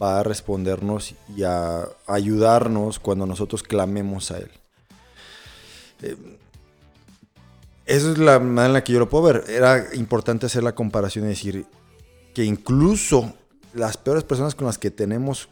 va 0.02 0.18
a 0.18 0.22
respondernos 0.24 1.14
y 1.36 1.44
a 1.44 1.88
ayudarnos 2.06 2.98
cuando 2.98 3.24
nosotros 3.24 3.62
clamemos 3.62 4.32
a 4.32 4.38
Él? 4.38 4.50
Eh, 6.02 6.38
esa 7.86 8.10
es 8.12 8.18
la 8.18 8.40
manera 8.40 8.66
en 8.66 8.72
la 8.74 8.84
que 8.84 8.92
yo 8.92 8.98
lo 8.98 9.08
puedo 9.08 9.24
ver. 9.24 9.44
Era 9.48 9.94
importante 9.94 10.46
hacer 10.46 10.64
la 10.64 10.74
comparación 10.74 11.24
y 11.24 11.28
decir 11.28 11.66
que 12.34 12.44
incluso 12.44 13.32
las 13.72 13.96
peores 13.96 14.24
personas 14.24 14.54
con 14.54 14.66
las 14.66 14.76
que 14.76 14.90
tenemos 14.90 15.48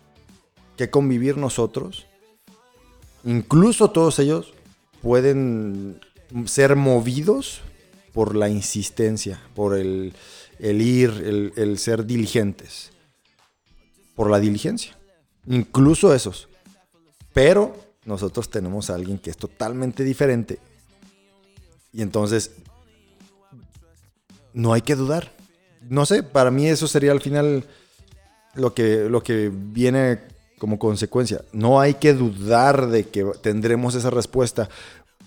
que 0.76 0.90
convivir 0.90 1.36
nosotros, 1.36 2.06
incluso 3.24 3.90
todos 3.90 4.18
ellos 4.18 4.52
pueden 5.02 6.00
ser 6.46 6.76
movidos 6.76 7.60
por 8.12 8.34
la 8.34 8.48
insistencia, 8.48 9.42
por 9.54 9.76
el, 9.76 10.14
el 10.58 10.80
ir, 10.80 11.10
el, 11.24 11.52
el 11.56 11.78
ser 11.78 12.06
diligentes, 12.06 12.90
por 14.14 14.30
la 14.30 14.40
diligencia. 14.40 14.96
Incluso 15.46 16.14
esos. 16.14 16.48
Pero 17.32 17.76
nosotros 18.04 18.48
tenemos 18.48 18.88
a 18.88 18.94
alguien 18.94 19.18
que 19.18 19.30
es 19.30 19.36
totalmente 19.36 20.02
diferente. 20.02 20.58
Y 21.92 22.02
entonces, 22.02 22.52
no 24.52 24.72
hay 24.72 24.82
que 24.82 24.96
dudar. 24.96 25.32
No 25.88 26.06
sé, 26.06 26.22
para 26.22 26.50
mí 26.50 26.66
eso 26.66 26.88
sería 26.88 27.12
al 27.12 27.20
final 27.20 27.64
lo 28.54 28.74
que, 28.74 29.08
lo 29.08 29.22
que 29.22 29.52
viene 29.52 30.20
como 30.58 30.78
consecuencia. 30.78 31.42
No 31.52 31.80
hay 31.80 31.94
que 31.94 32.14
dudar 32.14 32.88
de 32.88 33.04
que 33.08 33.24
tendremos 33.42 33.94
esa 33.94 34.10
respuesta, 34.10 34.68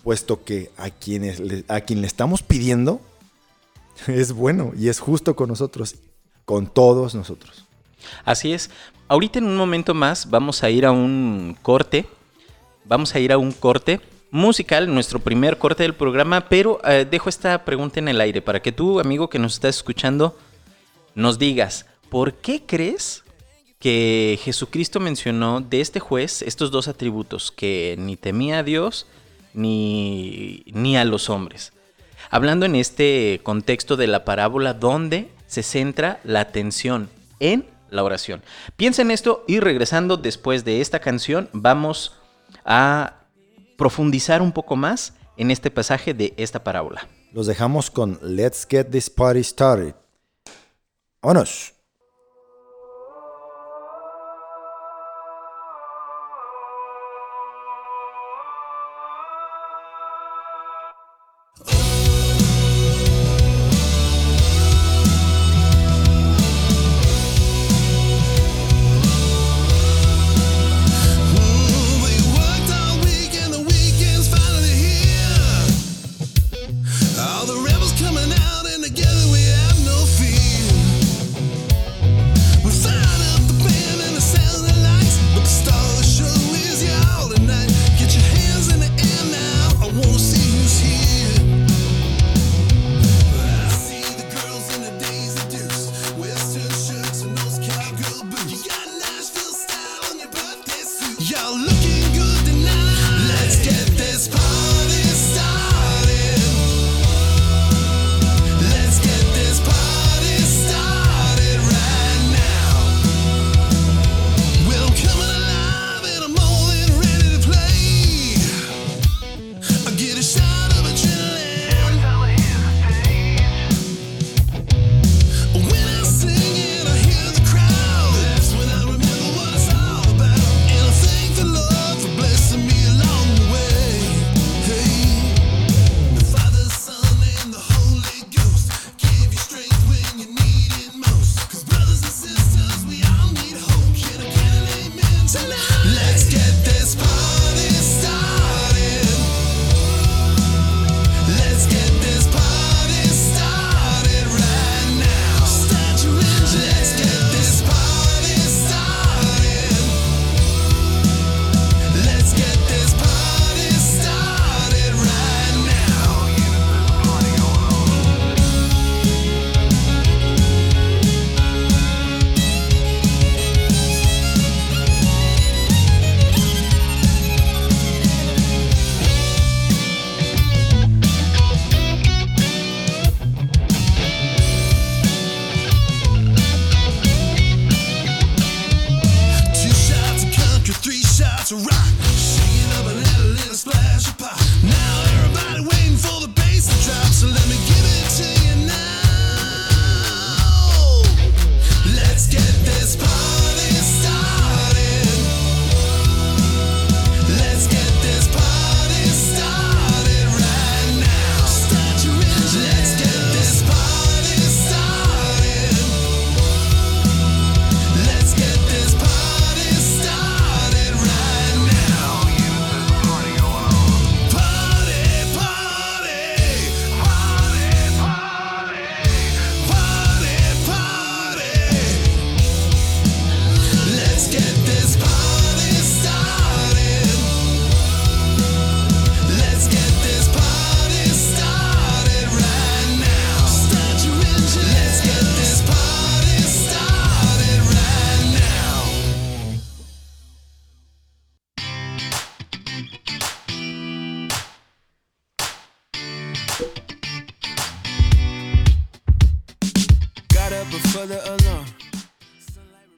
puesto 0.04 0.44
que 0.44 0.72
a, 0.78 0.90
quienes 0.90 1.42
a 1.68 1.82
quien 1.82 2.02
le 2.02 2.08
estamos 2.08 2.42
pidiendo 2.42 3.02
es 4.08 4.32
bueno 4.32 4.72
y 4.78 4.90
es 4.90 5.00
justo 5.00 5.36
con 5.36 5.50
nosotros, 5.50 5.96
con 6.46 6.68
todos 6.68 7.16
nosotros. 7.16 7.66
Así 8.24 8.54
es. 8.54 8.70
Ahorita 9.08 9.40
en 9.40 9.46
un 9.46 9.58
momento 9.58 9.94
más 9.94 10.30
vamos 10.30 10.64
a 10.64 10.70
ir 10.70 10.86
a 10.86 10.92
un 10.92 11.58
corte. 11.62 12.06
Vamos 12.86 13.14
a 13.14 13.20
ir 13.20 13.32
a 13.32 13.38
un 13.38 13.52
corte 13.52 14.00
musical, 14.32 14.92
nuestro 14.94 15.20
primer 15.20 15.58
corte 15.58 15.84
del 15.84 15.96
programa, 15.96 16.48
pero 16.50 16.80
eh, 16.86 17.06
dejo 17.10 17.30
esta 17.30 17.66
pregunta 17.66 18.00
en 18.00 18.08
el 18.08 18.22
aire 18.22 18.42
para 18.42 18.62
que 18.62 18.72
tú, 18.72 19.00
amigo 19.00 19.30
que 19.30 19.40
nos 19.40 19.54
estás 19.54 19.78
escuchando, 19.78 20.38
nos 21.16 21.40
digas, 21.40 21.86
¿por 22.10 22.36
qué 22.36 22.64
crees 22.66 23.24
que 23.80 24.38
Jesucristo 24.44 25.00
mencionó 25.00 25.62
de 25.62 25.82
este 25.82 26.00
juez 26.00 26.42
estos 26.42 26.70
dos 26.70 26.88
atributos, 26.88 27.52
que 27.52 27.96
ni 27.98 28.18
temía 28.18 28.60
a 28.60 28.64
Dios 28.64 29.08
ni, 29.54 30.64
ni 30.68 30.98
a 30.98 31.06
los 31.06 31.30
hombres? 31.30 31.74
Hablando 32.30 32.66
en 32.66 32.76
este 32.76 33.40
contexto 33.44 33.96
de 33.96 34.08
la 34.08 34.26
parábola 34.26 34.74
donde 34.74 35.32
se 35.48 35.64
centra 35.64 36.20
la 36.24 36.42
atención 36.42 37.10
en 37.40 37.66
la 37.90 38.04
oración. 38.04 38.44
Piensa 38.76 39.02
en 39.02 39.12
esto 39.12 39.44
y 39.48 39.60
regresando 39.60 40.18
después 40.18 40.66
de 40.66 40.82
esta 40.82 41.00
canción 41.00 41.50
vamos 41.54 42.14
a 42.66 43.24
profundizar 43.78 44.42
un 44.42 44.52
poco 44.52 44.76
más 44.76 45.14
en 45.38 45.52
este 45.52 45.72
pasaje 45.72 46.14
de 46.14 46.34
esta 46.38 46.64
parábola. 46.64 47.08
Los 47.32 47.48
dejamos 47.48 47.90
con 47.90 48.20
Let's 48.22 48.68
Get 48.70 48.90
This 48.92 49.10
Party 49.10 49.44
Started. 49.44 49.96
¡Vámonos! 51.22 51.79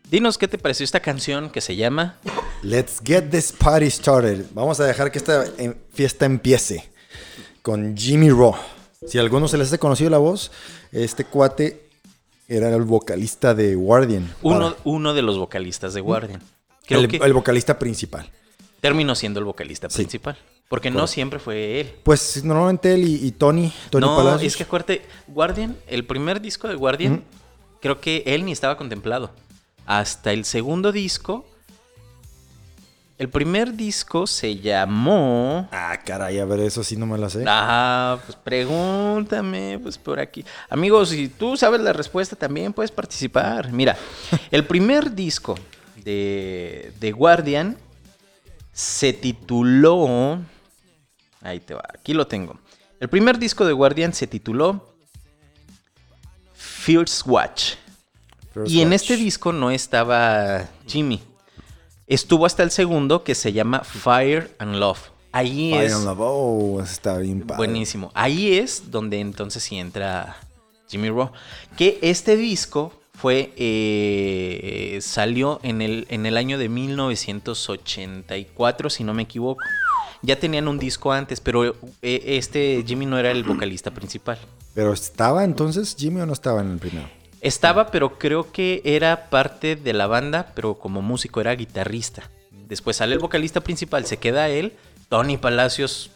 Dinos 0.10 0.38
qué 0.38 0.48
te 0.48 0.58
pareció 0.58 0.84
esta 0.84 1.00
canción 1.00 1.50
que 1.50 1.62
se 1.62 1.76
llama 1.76 2.18
Let's 2.64 3.00
get 3.04 3.30
this 3.30 3.52
party 3.52 3.90
started. 3.90 4.46
Vamos 4.54 4.80
a 4.80 4.86
dejar 4.86 5.12
que 5.12 5.18
esta 5.18 5.46
eh, 5.58 5.74
fiesta 5.94 6.26
empiece 6.26 6.90
con 7.62 7.96
Jimmy 7.98 8.30
Raw. 8.30 8.56
Si 9.08 9.18
a 9.18 9.22
alguno 9.22 9.48
se 9.48 9.58
les 9.58 9.68
hace 9.70 9.80
conocido 9.80 10.10
la 10.10 10.18
voz, 10.20 10.52
este 10.92 11.26
cuate 11.26 11.90
era 12.48 12.70
el 12.76 12.84
vocalista 12.84 13.54
de 13.56 13.76
Guardian. 13.76 14.32
uno, 14.42 14.76
uno 14.84 15.14
de 15.14 15.22
los 15.22 15.38
vocalistas 15.38 15.94
de 15.94 16.02
Guardian. 16.02 16.42
Creo 16.86 17.00
el, 17.02 17.08
que 17.08 17.18
el 17.18 17.34
vocalista 17.34 17.80
principal. 17.80 18.30
terminó 18.82 19.16
siendo 19.16 19.40
el 19.40 19.46
vocalista 19.46 19.90
Sí. 19.90 19.98
principal. 20.04 20.38
Porque 20.68 20.90
no 20.92 21.08
siempre 21.08 21.40
fue 21.40 21.82
él. 21.82 21.94
Pues 22.04 22.44
normalmente 22.46 22.94
él 22.94 23.04
y, 23.06 23.26
y 23.28 23.32
Tony, 23.32 23.74
Tony 23.90 24.06
no, 24.06 24.16
Palacios. 24.16 24.54
es 24.54 24.58
que 24.58 24.64
acuérdate, 24.64 25.02
Guardian, 25.28 25.76
el 25.88 26.06
primer 26.06 26.40
disco 26.42 26.68
de 26.68 26.76
Guardian, 26.76 27.24
creo 27.82 28.00
que 28.00 28.24
él 28.26 28.46
ni 28.46 28.52
estaba 28.52 28.78
contemplado. 28.78 29.32
Hasta 29.86 30.32
el 30.32 30.46
segundo 30.46 30.92
disco. 30.92 31.46
El 33.18 33.30
primer 33.30 33.74
disco 33.74 34.26
se 34.26 34.58
llamó. 34.58 35.70
Ah, 35.72 36.00
caray, 36.04 36.40
a 36.40 36.46
ver, 36.46 36.62
eso 36.62 36.84
sí 36.84 36.96
no 36.96 37.06
me 37.06 37.20
lo 37.20 37.30
sé. 37.30 37.44
Ah, 37.48 38.18
pues 38.26 38.36
pregúntame, 38.36 39.80
pues 39.82 39.98
por 39.98 40.20
aquí. 40.20 40.44
Amigos, 40.70 41.10
si 41.10 41.28
tú 41.28 41.56
sabes 41.56 41.82
la 41.82 41.94
respuesta 41.94 42.36
también 42.36 42.74
puedes 42.74 42.90
participar. 42.90 43.72
Mira, 43.72 43.96
el 44.52 44.66
primer 44.66 45.14
disco 45.14 45.56
de, 46.04 46.94
de 47.00 47.12
Guardian 47.12 47.78
se 48.72 49.14
tituló... 49.14 50.40
Ahí 51.42 51.60
te 51.60 51.76
va, 51.76 51.84
aquí 51.94 52.14
lo 52.14 52.26
tengo. 52.26 52.60
El 53.00 53.10
primer 53.10 53.38
disco 53.38 53.66
de 53.66 53.74
Guardian 53.74 54.14
se 54.14 54.26
tituló 54.26 54.91
First 56.82 57.28
Watch. 57.28 57.76
First 58.54 58.72
y 58.72 58.82
en 58.82 58.94
este 58.94 59.16
disco 59.16 59.54
no 59.54 59.70
estaba 59.70 60.68
Jimmy. 60.88 61.22
Estuvo 62.08 62.48
hasta 62.48 62.64
el 62.64 62.72
segundo 62.72 63.24
que 63.24 63.36
se 63.36 63.54
llama 63.54 63.84
Fire 63.84 64.56
and 64.58 64.78
Love. 64.78 65.12
Ahí 65.32 65.70
Fire 65.72 65.86
es... 65.86 65.94
and 65.94 66.06
Love. 66.06 66.18
Oh, 66.20 66.82
está 66.82 67.20
bien 67.20 67.42
padre. 67.42 67.58
Buenísimo. 67.58 68.10
Ahí 68.16 68.58
es 68.58 68.90
donde 68.90 69.20
entonces 69.20 69.62
sí 69.62 69.78
entra 69.78 70.38
Jimmy 70.90 71.10
Rowe. 71.10 71.30
Que 71.78 72.00
este 72.02 72.36
disco 72.36 72.92
fue. 73.14 73.54
eh, 73.58 74.98
salió 75.02 75.60
en 75.62 75.84
el, 75.84 76.08
en 76.10 76.26
el 76.26 76.36
año 76.36 76.58
de 76.58 76.68
1984, 76.68 78.90
si 78.90 79.04
no 79.04 79.14
me 79.14 79.22
equivoco. 79.24 79.62
Ya 80.24 80.40
tenían 80.40 80.68
un 80.68 80.78
disco 80.78 81.12
antes, 81.12 81.40
pero 81.40 81.66
eh, 82.02 82.24
este 82.26 82.84
Jimmy 82.86 83.06
no 83.06 83.18
era 83.18 83.32
el 83.32 83.44
vocalista 83.44 83.92
principal. 83.92 84.38
Pero 84.74 84.94
estaba 84.94 85.44
entonces 85.44 85.96
Jimmy 85.98 86.22
o 86.22 86.26
no 86.26 86.34
estaba 86.34 86.62
en 86.62 86.72
el 86.72 86.78
primero. 86.78 87.10
Estaba, 87.42 87.90
pero 87.90 88.20
creo 88.20 88.52
que 88.52 88.82
era 88.86 89.30
parte 89.32 89.76
de 89.76 89.94
la 89.94 90.06
banda, 90.06 90.52
pero 90.54 90.76
como 90.76 91.02
músico 91.02 91.42
era 91.42 91.56
guitarrista. 91.56 92.30
Después 92.68 92.98
sale 92.98 93.14
el 93.16 93.20
vocalista 93.20 93.62
principal, 93.62 94.06
se 94.06 94.18
queda 94.18 94.48
él. 94.50 94.74
Tony 95.10 95.38
Palacios 95.38 96.12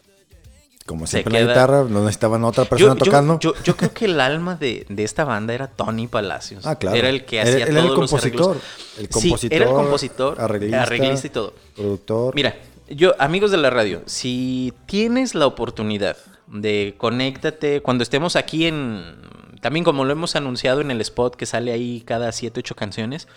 Como 0.86 1.08
Se 1.08 1.13
siempre 1.13 1.34
la 1.34 1.39
queda- 1.39 1.48
guitarra, 1.54 1.84
no 1.89 2.02
necesitaban 2.02 2.44
otra 2.44 2.65
persona 2.65 2.94
Yo- 2.94 3.00
yo- 3.00 3.06
tocando. 3.06 3.39
Yo, 3.39 3.54
yo 3.63 3.76
creo 3.76 3.91
que 3.91 4.06
el 4.06 4.22
alma 4.22 4.56
de, 4.56 4.86
de 4.88 5.04
esta 5.04 5.24
banda 5.26 5.56
era 5.56 5.65
Tony 5.68 6.06
Palacios. 6.08 6.63
Ah, 6.68 6.76
claro. 6.76 6.96
Era 6.96 7.10
el 7.10 7.26
que 7.26 7.41
hacía 7.41 7.65
el 7.65 7.74
todos 7.74 7.86
los 7.86 7.96
compositor. 7.96 8.52
arreglos. 8.52 8.63
El 9.00 9.06
Sí, 9.06 9.08
compositor, 9.12 9.56
era 9.56 9.65
el 9.65 9.72
compositor, 9.76 10.39
arreglista, 10.39 10.84
arreglista 10.84 11.26
y 11.28 11.30
todo. 11.32 11.54
Productor. 11.76 12.36
Mira, 12.36 12.56
yo, 12.89 13.15
amigos 13.19 13.52
de 13.52 13.58
la 13.58 13.69
radio, 13.69 14.04
si 14.06 14.74
tienes 14.86 15.36
la 15.36 15.48
oportunidad 15.48 16.17
de 16.48 16.95
conéctate 16.98 17.82
cuando 17.82 18.04
estemos 18.04 18.36
aquí 18.36 18.67
en. 18.67 19.15
También 19.62 19.84
como 19.84 20.06
lo 20.06 20.12
hemos 20.12 20.36
anunciado 20.36 20.82
en 20.82 20.91
el 20.91 21.02
spot 21.02 21.36
que 21.36 21.45
sale 21.45 21.71
ahí 21.71 22.04
cada 22.06 22.32
7, 22.32 22.60
8 22.60 22.76
canciones. 22.76 23.28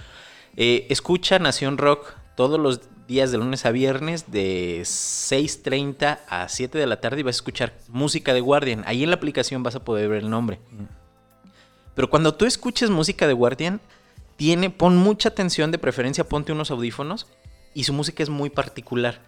eh, 0.57 0.87
escucha 0.91 1.39
Nación 1.39 1.79
Rock 1.79 2.13
todos 2.37 2.61
los 2.61 2.81
días 3.09 3.33
de 3.33 3.39
lunes 3.39 3.65
a 3.65 3.71
viernes 3.71 4.31
de 4.31 4.83
6.30 4.83 6.19
a 6.29 6.49
7 6.49 6.77
de 6.77 6.87
la 6.87 7.01
tarde 7.01 7.21
y 7.21 7.23
vas 7.23 7.37
a 7.37 7.39
escuchar 7.39 7.73
música 7.89 8.35
de 8.35 8.43
Guardian. 8.43 8.85
Ahí 8.87 9.03
en 9.03 9.11
la 9.11 9.17
aplicación 9.17 9.63
vas 9.63 9.75
a 9.75 9.85
poder 9.85 10.11
ver 10.11 10.23
el 10.23 10.31
nombre. 10.31 10.61
Pero 11.95 12.11
cuando 12.11 12.35
tú 12.35 12.45
escuches 12.45 12.91
música 12.91 13.27
de 13.27 13.33
Guardian, 13.33 13.81
tiene, 14.37 14.69
pon 14.69 14.97
mucha 14.97 15.31
atención, 15.31 15.73
de 15.73 15.79
preferencia 15.79 16.29
ponte 16.29 16.53
unos 16.53 16.71
audífonos 16.71 17.27
y 17.75 17.85
su 17.85 17.95
música 17.95 18.23
es 18.23 18.29
muy 18.29 18.51
particular. 18.51 19.21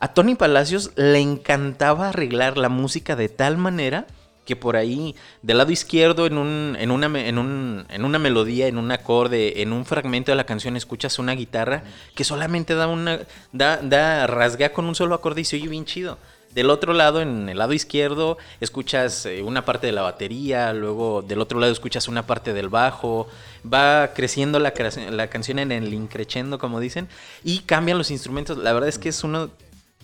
A 0.00 0.08
Tony 0.14 0.34
Palacios 0.36 0.92
le 0.96 1.18
encantaba 1.20 2.08
arreglar 2.10 2.56
la 2.56 2.68
música 2.68 3.16
de 3.16 3.28
tal 3.28 3.56
manera 3.58 4.06
que 4.44 4.56
por 4.56 4.76
ahí, 4.76 5.14
del 5.42 5.58
lado 5.58 5.72
izquierdo, 5.72 6.24
en, 6.24 6.38
un, 6.38 6.74
en, 6.80 6.90
una, 6.90 7.06
en, 7.20 7.36
un- 7.36 7.84
en 7.90 8.04
una 8.06 8.18
melodía, 8.18 8.66
en 8.66 8.78
un 8.78 8.90
acorde, 8.92 9.60
en 9.60 9.74
un 9.74 9.84
fragmento 9.84 10.32
de 10.32 10.36
la 10.36 10.46
canción, 10.46 10.74
escuchas 10.76 11.18
una 11.18 11.34
guitarra 11.34 11.82
que 12.14 12.24
solamente 12.24 12.74
da 12.74 12.86
una. 12.86 13.20
da, 13.52 13.76
da 13.82 14.26
rasga 14.26 14.72
con 14.72 14.86
un 14.86 14.94
solo 14.94 15.14
acorde 15.14 15.42
y 15.42 15.44
se 15.44 15.56
oye 15.56 15.68
bien 15.68 15.84
chido. 15.84 16.16
Del 16.54 16.70
otro 16.70 16.94
lado, 16.94 17.20
en 17.20 17.50
el 17.50 17.58
lado 17.58 17.74
izquierdo, 17.74 18.38
escuchas 18.60 19.26
eh, 19.26 19.42
una 19.42 19.66
parte 19.66 19.86
de 19.86 19.92
la 19.92 20.00
batería, 20.00 20.72
luego 20.72 21.20
del 21.20 21.42
otro 21.42 21.58
lado 21.60 21.70
escuchas 21.70 22.08
una 22.08 22.26
parte 22.26 22.54
del 22.54 22.70
bajo, 22.70 23.28
va 23.70 24.12
creciendo 24.14 24.58
la, 24.58 24.72
la 25.10 25.28
canción 25.28 25.58
en 25.58 25.72
el 25.72 25.92
increchendo, 25.92 26.58
como 26.58 26.80
dicen, 26.80 27.06
y 27.44 27.58
cambian 27.60 27.98
los 27.98 28.10
instrumentos. 28.10 28.56
La 28.56 28.72
verdad 28.72 28.88
es 28.88 28.98
que 28.98 29.10
es 29.10 29.22
uno 29.24 29.50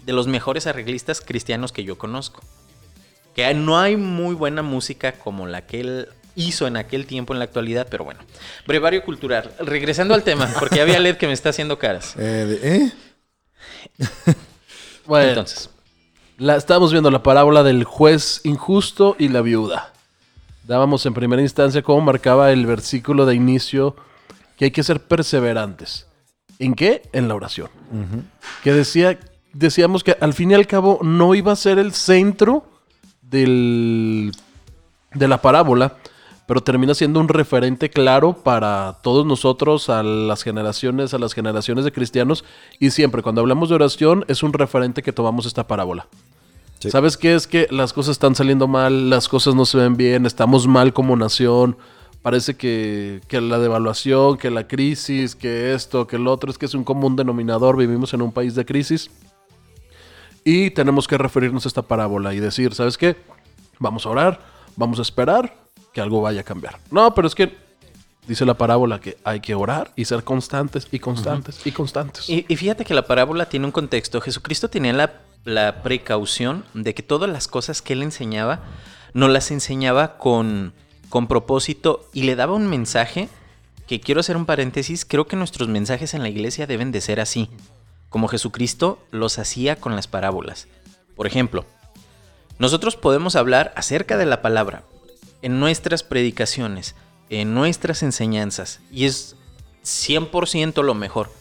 de 0.04 0.12
los 0.12 0.26
mejores 0.26 0.66
arreglistas 0.66 1.20
cristianos 1.20 1.72
que 1.72 1.84
yo 1.84 1.98
conozco. 1.98 2.42
Que 3.34 3.52
no 3.54 3.78
hay 3.78 3.96
muy 3.96 4.34
buena 4.34 4.62
música 4.62 5.12
como 5.12 5.46
la 5.46 5.66
que 5.66 5.80
él 5.80 6.08
hizo 6.36 6.66
en 6.66 6.76
aquel 6.76 7.06
tiempo 7.06 7.32
en 7.32 7.38
la 7.38 7.44
actualidad, 7.44 7.86
pero 7.90 8.04
bueno. 8.04 8.20
Brevario 8.66 9.04
cultural. 9.04 9.52
Regresando 9.58 10.14
al 10.14 10.22
tema, 10.22 10.52
porque 10.58 10.80
había 10.80 10.98
LED 11.00 11.16
que 11.16 11.26
me 11.26 11.32
está 11.32 11.50
haciendo 11.50 11.78
caras. 11.78 12.14
Eh, 12.18 12.92
¿eh? 13.98 14.04
Bueno, 15.06 15.28
Entonces, 15.28 15.68
la, 16.38 16.56
estábamos 16.56 16.90
viendo 16.90 17.10
la 17.10 17.22
parábola 17.22 17.62
del 17.62 17.84
juez 17.84 18.40
injusto 18.44 19.16
y 19.18 19.28
la 19.28 19.42
viuda. 19.42 19.92
Dábamos 20.66 21.04
en 21.04 21.12
primera 21.12 21.42
instancia 21.42 21.82
cómo 21.82 22.00
marcaba 22.00 22.50
el 22.52 22.64
versículo 22.64 23.26
de 23.26 23.34
inicio 23.34 23.96
que 24.56 24.66
hay 24.66 24.70
que 24.70 24.82
ser 24.82 25.00
perseverantes. 25.00 26.06
¿En 26.58 26.74
qué? 26.74 27.02
En 27.12 27.28
la 27.28 27.34
oración. 27.34 27.68
Que 28.62 28.72
decía, 28.72 29.18
decíamos 29.54 30.04
que 30.04 30.16
al 30.20 30.34
fin 30.34 30.50
y 30.50 30.54
al 30.54 30.66
cabo 30.66 30.98
no 31.02 31.34
iba 31.34 31.52
a 31.52 31.56
ser 31.56 31.78
el 31.78 31.92
centro 31.92 32.64
del, 33.22 34.32
de 35.14 35.28
la 35.28 35.40
parábola, 35.40 35.96
pero 36.46 36.62
termina 36.62 36.94
siendo 36.94 37.20
un 37.20 37.28
referente 37.28 37.88
claro 37.88 38.34
para 38.34 38.98
todos 39.02 39.24
nosotros, 39.24 39.88
a 39.88 40.02
las 40.02 40.42
generaciones, 40.42 41.14
a 41.14 41.18
las 41.18 41.32
generaciones 41.32 41.84
de 41.84 41.92
cristianos, 41.92 42.44
y 42.78 42.90
siempre 42.90 43.22
cuando 43.22 43.40
hablamos 43.40 43.70
de 43.70 43.76
oración 43.76 44.24
es 44.28 44.42
un 44.42 44.52
referente 44.52 45.02
que 45.02 45.12
tomamos 45.12 45.46
esta 45.46 45.66
parábola. 45.66 46.06
Sí. 46.80 46.90
¿Sabes 46.90 47.16
qué? 47.16 47.34
Es 47.34 47.46
que 47.46 47.66
las 47.70 47.94
cosas 47.94 48.12
están 48.12 48.34
saliendo 48.34 48.68
mal, 48.68 49.08
las 49.08 49.28
cosas 49.28 49.54
no 49.54 49.64
se 49.64 49.78
ven 49.78 49.96
bien, 49.96 50.26
estamos 50.26 50.66
mal 50.66 50.92
como 50.92 51.16
nación, 51.16 51.78
parece 52.20 52.56
que, 52.56 53.22
que 53.26 53.40
la 53.40 53.58
devaluación, 53.58 54.36
que 54.36 54.50
la 54.50 54.68
crisis, 54.68 55.34
que 55.34 55.72
esto, 55.72 56.06
que 56.06 56.16
el 56.16 56.26
otro, 56.26 56.50
es 56.50 56.58
que 56.58 56.66
es 56.66 56.74
un 56.74 56.84
común 56.84 57.16
denominador, 57.16 57.78
vivimos 57.78 58.12
en 58.12 58.20
un 58.20 58.32
país 58.32 58.54
de 58.54 58.66
crisis. 58.66 59.10
Y 60.44 60.70
tenemos 60.70 61.08
que 61.08 61.16
referirnos 61.16 61.64
a 61.64 61.68
esta 61.68 61.82
parábola 61.82 62.34
y 62.34 62.40
decir, 62.40 62.74
¿sabes 62.74 62.98
qué? 62.98 63.16
Vamos 63.78 64.04
a 64.06 64.10
orar, 64.10 64.40
vamos 64.76 64.98
a 64.98 65.02
esperar 65.02 65.56
que 65.92 66.00
algo 66.00 66.20
vaya 66.20 66.42
a 66.42 66.44
cambiar. 66.44 66.78
No, 66.90 67.14
pero 67.14 67.26
es 67.26 67.34
que 67.34 67.56
dice 68.28 68.44
la 68.44 68.54
parábola 68.54 69.00
que 69.00 69.16
hay 69.24 69.40
que 69.40 69.54
orar 69.54 69.92
y 69.96 70.04
ser 70.04 70.22
constantes 70.24 70.86
y 70.90 70.98
constantes 70.98 71.66
y 71.66 71.72
constantes. 71.72 72.28
y, 72.28 72.44
y 72.48 72.56
fíjate 72.56 72.84
que 72.84 72.94
la 72.94 73.06
parábola 73.06 73.46
tiene 73.46 73.66
un 73.66 73.72
contexto. 73.72 74.20
Jesucristo 74.20 74.68
tenía 74.68 74.92
la, 74.92 75.20
la 75.44 75.82
precaución 75.82 76.64
de 76.74 76.94
que 76.94 77.02
todas 77.02 77.30
las 77.30 77.48
cosas 77.48 77.82
que 77.82 77.94
él 77.94 78.02
enseñaba, 78.02 78.60
no 79.12 79.28
las 79.28 79.50
enseñaba 79.50 80.18
con, 80.18 80.72
con 81.08 81.26
propósito 81.26 82.08
y 82.12 82.22
le 82.24 82.36
daba 82.36 82.54
un 82.54 82.66
mensaje 82.66 83.28
que 83.86 84.00
quiero 84.00 84.20
hacer 84.20 84.36
un 84.36 84.46
paréntesis. 84.46 85.04
Creo 85.04 85.26
que 85.26 85.36
nuestros 85.36 85.68
mensajes 85.68 86.14
en 86.14 86.22
la 86.22 86.28
iglesia 86.28 86.66
deben 86.66 86.90
de 86.92 87.00
ser 87.00 87.20
así, 87.20 87.48
como 88.14 88.28
Jesucristo 88.28 89.00
los 89.10 89.40
hacía 89.40 89.74
con 89.74 89.96
las 89.96 90.06
parábolas. 90.06 90.68
Por 91.16 91.26
ejemplo, 91.26 91.64
nosotros 92.60 92.94
podemos 92.94 93.34
hablar 93.34 93.72
acerca 93.74 94.16
de 94.16 94.24
la 94.24 94.40
palabra 94.40 94.84
en 95.42 95.58
nuestras 95.58 96.04
predicaciones, 96.04 96.94
en 97.28 97.54
nuestras 97.54 98.04
enseñanzas, 98.04 98.78
y 98.92 99.06
es 99.06 99.34
100% 99.84 100.84
lo 100.84 100.94
mejor. 100.94 101.32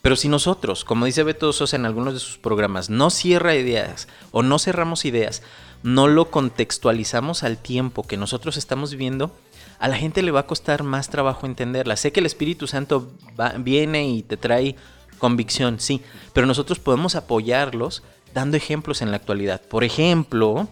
Pero 0.00 0.14
si 0.14 0.28
nosotros, 0.28 0.84
como 0.84 1.06
dice 1.06 1.24
Beto 1.24 1.52
Sosa 1.52 1.74
en 1.74 1.86
algunos 1.86 2.14
de 2.14 2.20
sus 2.20 2.38
programas, 2.38 2.88
no 2.88 3.10
cierra 3.10 3.56
ideas 3.56 4.06
o 4.30 4.44
no 4.44 4.60
cerramos 4.60 5.04
ideas, 5.04 5.42
no 5.82 6.06
lo 6.06 6.30
contextualizamos 6.30 7.42
al 7.42 7.58
tiempo 7.58 8.04
que 8.04 8.16
nosotros 8.16 8.56
estamos 8.56 8.92
viviendo, 8.92 9.32
a 9.80 9.88
la 9.88 9.96
gente 9.96 10.22
le 10.22 10.30
va 10.30 10.40
a 10.40 10.46
costar 10.46 10.84
más 10.84 11.08
trabajo 11.08 11.46
entenderla. 11.46 11.96
Sé 11.96 12.12
que 12.12 12.20
el 12.20 12.26
Espíritu 12.26 12.68
Santo 12.68 13.10
va- 13.40 13.54
viene 13.58 14.06
y 14.08 14.22
te 14.22 14.36
trae 14.36 14.76
convicción, 15.22 15.78
sí, 15.78 16.02
pero 16.32 16.48
nosotros 16.48 16.80
podemos 16.80 17.14
apoyarlos 17.14 18.02
dando 18.34 18.56
ejemplos 18.56 19.02
en 19.02 19.12
la 19.12 19.18
actualidad. 19.18 19.60
Por 19.60 19.84
ejemplo, 19.84 20.66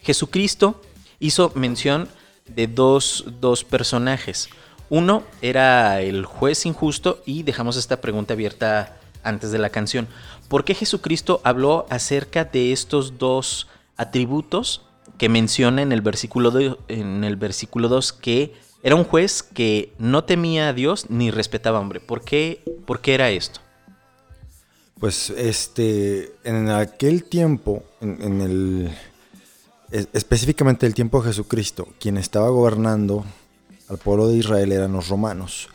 Jesucristo 0.00 0.80
hizo 1.18 1.50
mención 1.56 2.08
de 2.46 2.68
dos, 2.68 3.24
dos 3.40 3.64
personajes. 3.64 4.48
Uno 4.90 5.24
era 5.40 6.00
el 6.02 6.24
juez 6.24 6.66
injusto 6.66 7.20
y 7.26 7.42
dejamos 7.42 7.76
esta 7.76 8.00
pregunta 8.00 8.34
abierta 8.34 9.00
antes 9.24 9.50
de 9.50 9.58
la 9.58 9.70
canción. 9.70 10.06
¿Por 10.46 10.64
qué 10.64 10.76
Jesucristo 10.76 11.40
habló 11.42 11.86
acerca 11.90 12.44
de 12.44 12.70
estos 12.70 13.18
dos 13.18 13.66
atributos 13.96 14.82
que 15.18 15.28
menciona 15.28 15.82
en 15.82 15.90
el 15.90 16.00
versículo, 16.00 16.78
en 16.86 17.24
el 17.24 17.34
versículo 17.34 17.88
2 17.88 18.12
que 18.12 18.54
era 18.82 18.96
un 18.96 19.04
juez 19.04 19.42
que 19.42 19.92
no 19.98 20.24
temía 20.24 20.68
a 20.68 20.72
Dios 20.72 21.06
ni 21.08 21.30
respetaba 21.30 21.78
a 21.78 21.80
hombre? 21.80 22.00
¿Por 22.00 22.22
qué, 22.22 22.62
por 22.86 23.00
qué 23.00 23.14
era 23.14 23.30
esto? 23.30 23.60
Pues 24.98 25.30
este, 25.30 26.32
en 26.44 26.68
aquel 26.70 27.24
tiempo, 27.24 27.82
en, 28.00 28.22
en 28.22 28.40
el, 28.40 28.90
es- 29.90 30.08
específicamente 30.12 30.86
el 30.86 30.94
tiempo 30.94 31.20
de 31.20 31.28
Jesucristo, 31.28 31.88
quien 31.98 32.16
estaba 32.16 32.48
gobernando 32.50 33.24
al 33.88 33.98
pueblo 33.98 34.28
de 34.28 34.36
Israel 34.36 34.72
eran 34.72 34.92
los 34.92 35.08
romanos. 35.08 35.68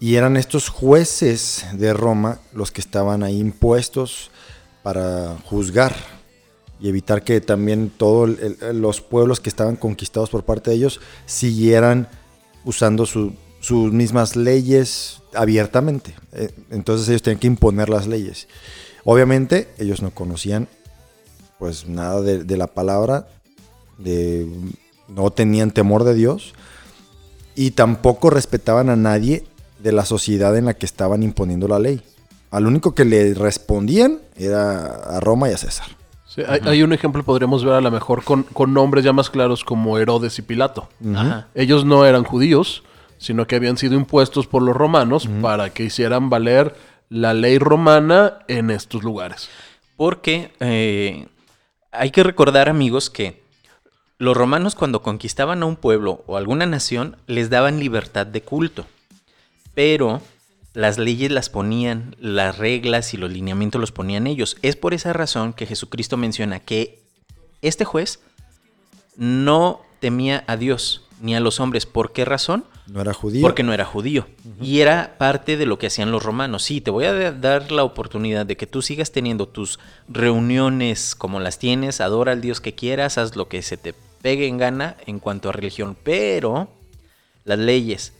Y 0.00 0.16
eran 0.16 0.36
estos 0.36 0.68
jueces 0.68 1.64
de 1.74 1.92
Roma 1.92 2.40
los 2.52 2.72
que 2.72 2.80
estaban 2.80 3.22
ahí 3.22 3.38
impuestos 3.38 4.30
para 4.82 5.36
juzgar 5.44 5.94
y 6.80 6.88
evitar 6.88 7.22
que 7.22 7.40
también 7.40 7.88
todos 7.88 8.30
los 8.72 9.00
pueblos 9.00 9.38
que 9.38 9.48
estaban 9.48 9.76
conquistados 9.76 10.30
por 10.30 10.44
parte 10.44 10.70
de 10.70 10.76
ellos 10.76 11.00
siguieran 11.26 12.08
usando 12.64 13.06
su- 13.06 13.32
sus 13.60 13.92
mismas 13.92 14.36
leyes 14.36 15.18
abiertamente. 15.34 16.14
Eh, 16.32 16.50
Entonces 16.70 17.08
ellos 17.08 17.22
tenían 17.22 17.38
que 17.40 17.46
imponer 17.46 17.88
las 17.88 18.06
leyes. 18.06 18.48
Obviamente 19.04 19.68
ellos 19.78 20.02
no 20.02 20.10
conocían 20.10 20.68
pues 21.58 21.86
nada 21.88 22.20
de, 22.22 22.56
la 22.56 22.66
palabra, 22.66 23.28
no 25.08 25.30
tenían 25.30 25.70
temor 25.70 26.02
de 26.04 26.14
Dios 26.14 26.54
y 27.54 27.72
tampoco 27.72 28.30
respetaban 28.30 28.88
a 28.90 28.96
nadie 28.96 29.44
de 29.80 29.92
la 29.92 30.04
sociedad 30.04 30.56
en 30.56 30.64
la 30.64 30.74
que 30.74 30.86
estaban 30.86 31.22
imponiendo 31.22 31.68
la 31.68 31.78
ley. 31.78 32.02
Al 32.50 32.66
único 32.66 32.94
que 32.94 33.04
le 33.04 33.34
respondían 33.34 34.20
era 34.36 34.86
a 34.86 35.20
Roma 35.20 35.50
y 35.50 35.52
a 35.52 35.58
César. 35.58 35.86
Sí, 36.34 36.40
hay, 36.48 36.60
hay 36.64 36.82
un 36.82 36.94
ejemplo, 36.94 37.22
podríamos 37.22 37.62
ver 37.62 37.74
a 37.74 37.80
lo 37.82 37.90
mejor 37.90 38.24
con, 38.24 38.44
con 38.44 38.72
nombres 38.72 39.04
ya 39.04 39.12
más 39.12 39.28
claros 39.28 39.64
como 39.64 39.98
Herodes 39.98 40.38
y 40.38 40.42
Pilato. 40.42 40.88
Ajá. 41.14 41.48
Ellos 41.54 41.84
no 41.84 42.06
eran 42.06 42.24
judíos, 42.24 42.84
sino 43.18 43.46
que 43.46 43.56
habían 43.56 43.76
sido 43.76 43.96
impuestos 43.96 44.46
por 44.46 44.62
los 44.62 44.74
romanos 44.74 45.28
para 45.42 45.70
que 45.70 45.84
hicieran 45.84 46.30
valer 46.30 46.74
la 47.10 47.34
ley 47.34 47.58
romana 47.58 48.38
en 48.48 48.70
estos 48.70 49.02
lugares. 49.02 49.50
Porque 49.98 50.52
eh, 50.60 51.28
hay 51.90 52.10
que 52.10 52.22
recordar, 52.22 52.70
amigos, 52.70 53.10
que 53.10 53.42
los 54.16 54.34
romanos 54.34 54.74
cuando 54.74 55.02
conquistaban 55.02 55.62
a 55.62 55.66
un 55.66 55.76
pueblo 55.76 56.24
o 56.26 56.38
alguna 56.38 56.64
nación 56.64 57.16
les 57.26 57.50
daban 57.50 57.78
libertad 57.78 58.26
de 58.26 58.40
culto. 58.40 58.86
Pero 59.74 60.22
las 60.74 60.98
leyes 60.98 61.30
las 61.30 61.50
ponían, 61.50 62.16
las 62.18 62.56
reglas 62.58 63.12
y 63.14 63.16
los 63.16 63.30
lineamientos 63.30 63.80
los 63.80 63.92
ponían 63.92 64.26
ellos. 64.26 64.56
Es 64.62 64.76
por 64.76 64.94
esa 64.94 65.12
razón 65.12 65.52
que 65.52 65.66
Jesucristo 65.66 66.16
menciona 66.16 66.60
que 66.60 67.00
este 67.60 67.84
juez 67.84 68.20
no 69.16 69.80
temía 70.00 70.44
a 70.46 70.56
Dios 70.56 71.02
ni 71.20 71.36
a 71.36 71.40
los 71.40 71.60
hombres. 71.60 71.86
¿Por 71.86 72.12
qué 72.12 72.24
razón? 72.24 72.64
No 72.88 73.00
era 73.00 73.12
judío. 73.14 73.42
Porque 73.42 73.62
no 73.62 73.72
era 73.72 73.84
judío. 73.84 74.26
Y 74.60 74.80
era 74.80 75.16
parte 75.18 75.56
de 75.56 75.66
lo 75.66 75.78
que 75.78 75.86
hacían 75.86 76.10
los 76.10 76.22
romanos. 76.24 76.64
Sí, 76.64 76.80
te 76.80 76.90
voy 76.90 77.04
a 77.04 77.12
da- 77.12 77.32
dar 77.32 77.70
la 77.70 77.84
oportunidad 77.84 78.44
de 78.44 78.56
que 78.56 78.66
tú 78.66 78.82
sigas 78.82 79.12
teniendo 79.12 79.46
tus 79.46 79.78
reuniones 80.08 81.14
como 81.14 81.38
las 81.38 81.58
tienes, 81.58 82.00
adora 82.00 82.32
al 82.32 82.40
Dios 82.40 82.60
que 82.60 82.74
quieras, 82.74 83.18
haz 83.18 83.36
lo 83.36 83.46
que 83.48 83.62
se 83.62 83.76
te 83.76 83.94
pegue 84.22 84.46
en 84.48 84.58
gana 84.58 84.96
en 85.06 85.20
cuanto 85.20 85.48
a 85.48 85.52
religión. 85.52 85.96
Pero 86.02 86.68
las 87.44 87.58
leyes, 87.58 88.12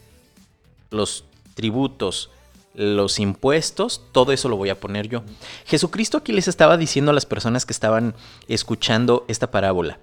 los 0.90 1.24
tributos, 1.54 2.30
los 2.74 3.18
impuestos, 3.18 4.02
todo 4.12 4.32
eso 4.32 4.48
lo 4.48 4.56
voy 4.56 4.70
a 4.70 4.80
poner 4.80 5.08
yo. 5.08 5.22
Jesucristo 5.66 6.18
aquí 6.18 6.32
les 6.32 6.48
estaba 6.48 6.76
diciendo 6.76 7.10
a 7.10 7.14
las 7.14 7.26
personas 7.26 7.66
que 7.66 7.72
estaban 7.72 8.14
escuchando 8.48 9.24
esta 9.28 9.50
parábola 9.50 9.98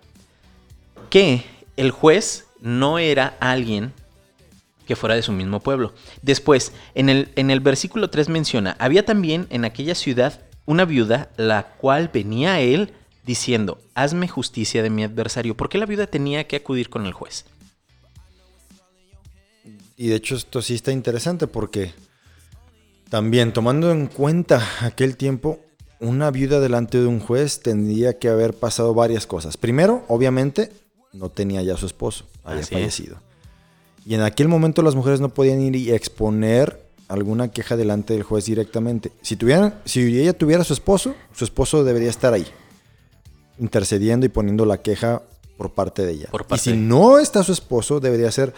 que 1.10 1.44
el 1.76 1.92
juez 1.92 2.46
no 2.62 3.00
era 3.00 3.38
alguien 3.40 3.94
que 4.86 4.96
fuera 4.96 5.16
de 5.16 5.22
su 5.22 5.32
mismo 5.32 5.60
pueblo. 5.60 5.94
Después, 6.22 6.74
en 6.96 7.10
el, 7.10 7.30
en 7.36 7.52
el 7.52 7.60
versículo 7.60 8.10
3 8.10 8.30
menciona, 8.30 8.76
había 8.80 9.06
también 9.06 9.48
en 9.50 9.66
aquella 9.66 9.96
ciudad 9.96 10.42
una 10.66 10.86
viuda, 10.86 11.30
la 11.38 11.76
cual 11.78 12.10
venía 12.14 12.54
a 12.54 12.60
él 12.60 12.94
diciendo, 13.26 13.80
hazme 13.94 14.28
justicia 14.28 14.82
de 14.82 14.90
mi 14.90 15.04
adversario. 15.04 15.56
¿Por 15.56 15.70
qué 15.70 15.78
la 15.78 15.86
viuda 15.86 16.08
tenía 16.08 16.48
que 16.48 16.56
acudir 16.56 16.90
con 16.90 17.06
el 17.06 17.14
juez? 17.14 17.46
Y 19.96 20.08
de 20.08 20.16
hecho 20.16 20.36
esto 20.36 20.62
sí 20.62 20.76
está 20.76 20.92
interesante 20.92 21.46
porque 21.46 21.92
también 23.10 23.54
tomando 23.54 23.92
en 23.92 24.08
cuenta 24.08 24.62
aquel 24.82 25.18
tiempo, 25.18 25.60
una 26.00 26.32
viuda 26.32 26.60
delante 26.60 27.00
de 27.00 27.08
un 27.08 27.20
juez 27.20 27.60
tendría 27.62 28.18
que 28.20 28.30
haber 28.30 28.54
pasado 28.54 28.94
varias 28.94 29.26
cosas. 29.28 29.58
Primero, 29.58 30.04
obviamente, 30.08 30.72
no 31.12 31.30
tenía 31.30 31.62
ya 31.62 31.76
su 31.76 31.86
esposo, 31.86 32.26
había 32.44 32.62
Así 32.62 32.76
es. 32.76 32.80
fallecido. 32.80 33.18
Y 34.06 34.14
en 34.16 34.22
aquel 34.22 34.48
momento 34.48 34.82
las 34.82 34.96
mujeres 34.96 35.20
no 35.20 35.30
podían 35.30 35.62
ir 35.62 35.76
y 35.76 35.92
exponer 35.92 36.82
alguna 37.10 37.50
queja 37.50 37.76
delante 37.76 38.14
del 38.14 38.24
juez 38.24 38.46
directamente. 38.46 39.12
Si, 39.22 39.36
tuvieran, 39.36 39.76
si 39.86 40.02
ella 40.20 40.34
tuviera 40.34 40.64
su 40.64 40.74
esposo, 40.74 41.16
su 41.34 41.44
esposo 41.44 41.84
debería 41.84 42.10
estar 42.10 42.34
ahí, 42.34 42.46
intercediendo 43.60 44.26
y 44.26 44.30
poniendo 44.30 44.66
la 44.66 44.82
queja 44.82 45.22
por 45.58 45.72
parte 45.74 46.06
de 46.06 46.14
ella. 46.14 46.30
Y 46.52 46.58
si 46.58 46.72
de- 46.72 46.78
no 46.78 47.20
está 47.20 47.44
su 47.44 47.52
esposo, 47.52 48.00
debería 48.00 48.32
ser 48.32 48.54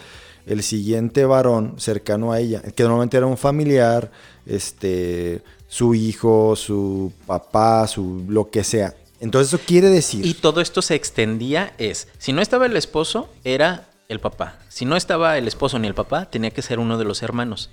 el 0.46 0.62
siguiente 0.62 1.24
varón 1.24 1.74
cercano 1.78 2.32
a 2.32 2.40
ella, 2.40 2.62
que 2.62 2.82
normalmente 2.82 3.16
era 3.16 3.26
un 3.26 3.36
familiar, 3.36 4.10
este, 4.46 5.42
su 5.68 5.94
hijo, 5.94 6.56
su 6.56 7.12
papá, 7.26 7.86
su 7.86 8.24
lo 8.28 8.50
que 8.50 8.64
sea. 8.64 8.94
Entonces 9.20 9.54
eso 9.54 9.62
quiere 9.64 9.88
decir 9.88 10.26
Y 10.26 10.34
todo 10.34 10.60
esto 10.60 10.82
se 10.82 10.96
extendía 10.96 11.74
es, 11.78 12.08
si 12.18 12.32
no 12.32 12.42
estaba 12.42 12.66
el 12.66 12.76
esposo, 12.76 13.28
era 13.44 13.88
el 14.08 14.18
papá. 14.18 14.58
Si 14.68 14.84
no 14.84 14.96
estaba 14.96 15.38
el 15.38 15.46
esposo 15.46 15.78
ni 15.78 15.86
el 15.86 15.94
papá, 15.94 16.26
tenía 16.26 16.50
que 16.50 16.62
ser 16.62 16.78
uno 16.78 16.98
de 16.98 17.04
los 17.04 17.22
hermanos. 17.22 17.70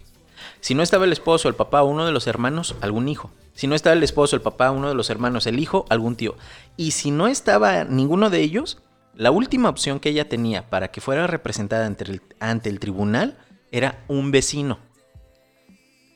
Si 0.62 0.76
no 0.76 0.84
estaba 0.84 1.06
el 1.06 1.12
esposo, 1.12 1.48
el 1.48 1.56
papá, 1.56 1.84
uno 1.84 2.06
de 2.06 2.12
los 2.12 2.28
hermanos, 2.28 2.76
algún 2.82 3.08
hijo. 3.08 3.32
Si 3.54 3.68
no 3.68 3.76
estaba 3.76 3.96
el 3.96 4.04
esposo, 4.04 4.36
el 4.36 4.42
papá, 4.42 4.72
uno 4.72 4.90
de 4.90 4.96
los 4.96 5.10
hermanos, 5.10 5.48
el 5.48 5.60
hijo, 5.60 5.86
algún 5.90 6.16
tío. 6.16 6.36
Y 6.78 6.92
si 6.92 7.12
no 7.12 7.28
estaba 7.28 7.84
ninguno 7.84 8.30
de 8.30 8.42
ellos, 8.42 8.78
la 9.20 9.32
última 9.32 9.68
opción 9.68 10.00
que 10.00 10.08
ella 10.10 10.30
tenía 10.30 10.70
para 10.70 10.92
que 10.92 11.02
fuera 11.02 11.28
representada 11.28 11.86
ante 11.86 12.06
el, 12.06 12.22
ante 12.40 12.70
el 12.70 12.80
tribunal 12.80 13.38
era 13.70 14.00
un 14.08 14.32
vecino. 14.32 14.80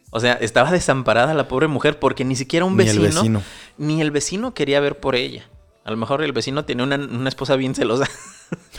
O 0.10 0.22
sea, 0.22 0.34
estaba 0.36 0.72
desamparada 0.72 1.34
la 1.34 1.50
pobre 1.50 1.68
mujer 1.68 2.00
porque 2.00 2.24
ni 2.24 2.38
siquiera 2.38 2.66
un 2.66 2.78
Ni 2.78 2.88
el 2.88 3.00
vecino, 3.00 3.42
ni 3.78 4.00
el 4.02 4.12
vecino 4.12 4.54
quería 4.54 4.80
ver 4.80 5.02
por 5.02 5.16
ella. 5.16 5.44
A 5.84 5.92
lo 5.92 5.98
mejor 5.98 6.24
el 6.24 6.32
vecino 6.32 6.64
tenía 6.64 6.86
una, 6.86 6.96
una 6.96 7.28
esposa 7.28 7.58
bien 7.58 7.76
celosa. 7.76 8.06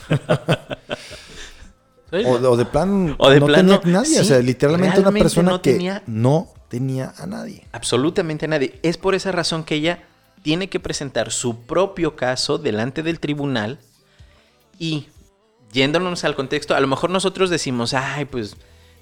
O, 2.26 2.34
o 2.34 2.56
de 2.56 2.64
plan 2.64 3.16
O 3.18 3.28
de 3.28 3.40
no 3.40 3.46
plano, 3.46 3.80
tenía 3.80 3.98
nadie, 3.98 4.20
o 4.20 4.24
sea, 4.24 4.38
literalmente 4.38 5.00
una 5.00 5.10
persona 5.10 5.50
no 5.50 5.60
que 5.62 5.72
tenía- 5.72 6.02
no 6.06 6.46
tenía 6.68 7.12
a 7.18 7.26
nadie. 7.26 7.66
Absolutamente 7.72 8.46
nadie. 8.46 8.78
Es 8.84 8.98
por 8.98 9.16
esa 9.16 9.32
razón 9.32 9.64
que 9.64 9.74
ella 9.74 10.04
tiene 10.44 10.68
que 10.68 10.78
presentar 10.78 11.32
su 11.32 11.62
propio 11.62 12.14
caso 12.14 12.56
delante 12.58 13.02
del 13.02 13.18
tribunal 13.18 13.80
y 14.78 15.06
yéndonos 15.72 16.24
al 16.24 16.34
contexto, 16.34 16.74
a 16.74 16.80
lo 16.80 16.86
mejor 16.86 17.10
nosotros 17.10 17.50
decimos, 17.50 17.94
ay, 17.94 18.24
pues, 18.24 18.56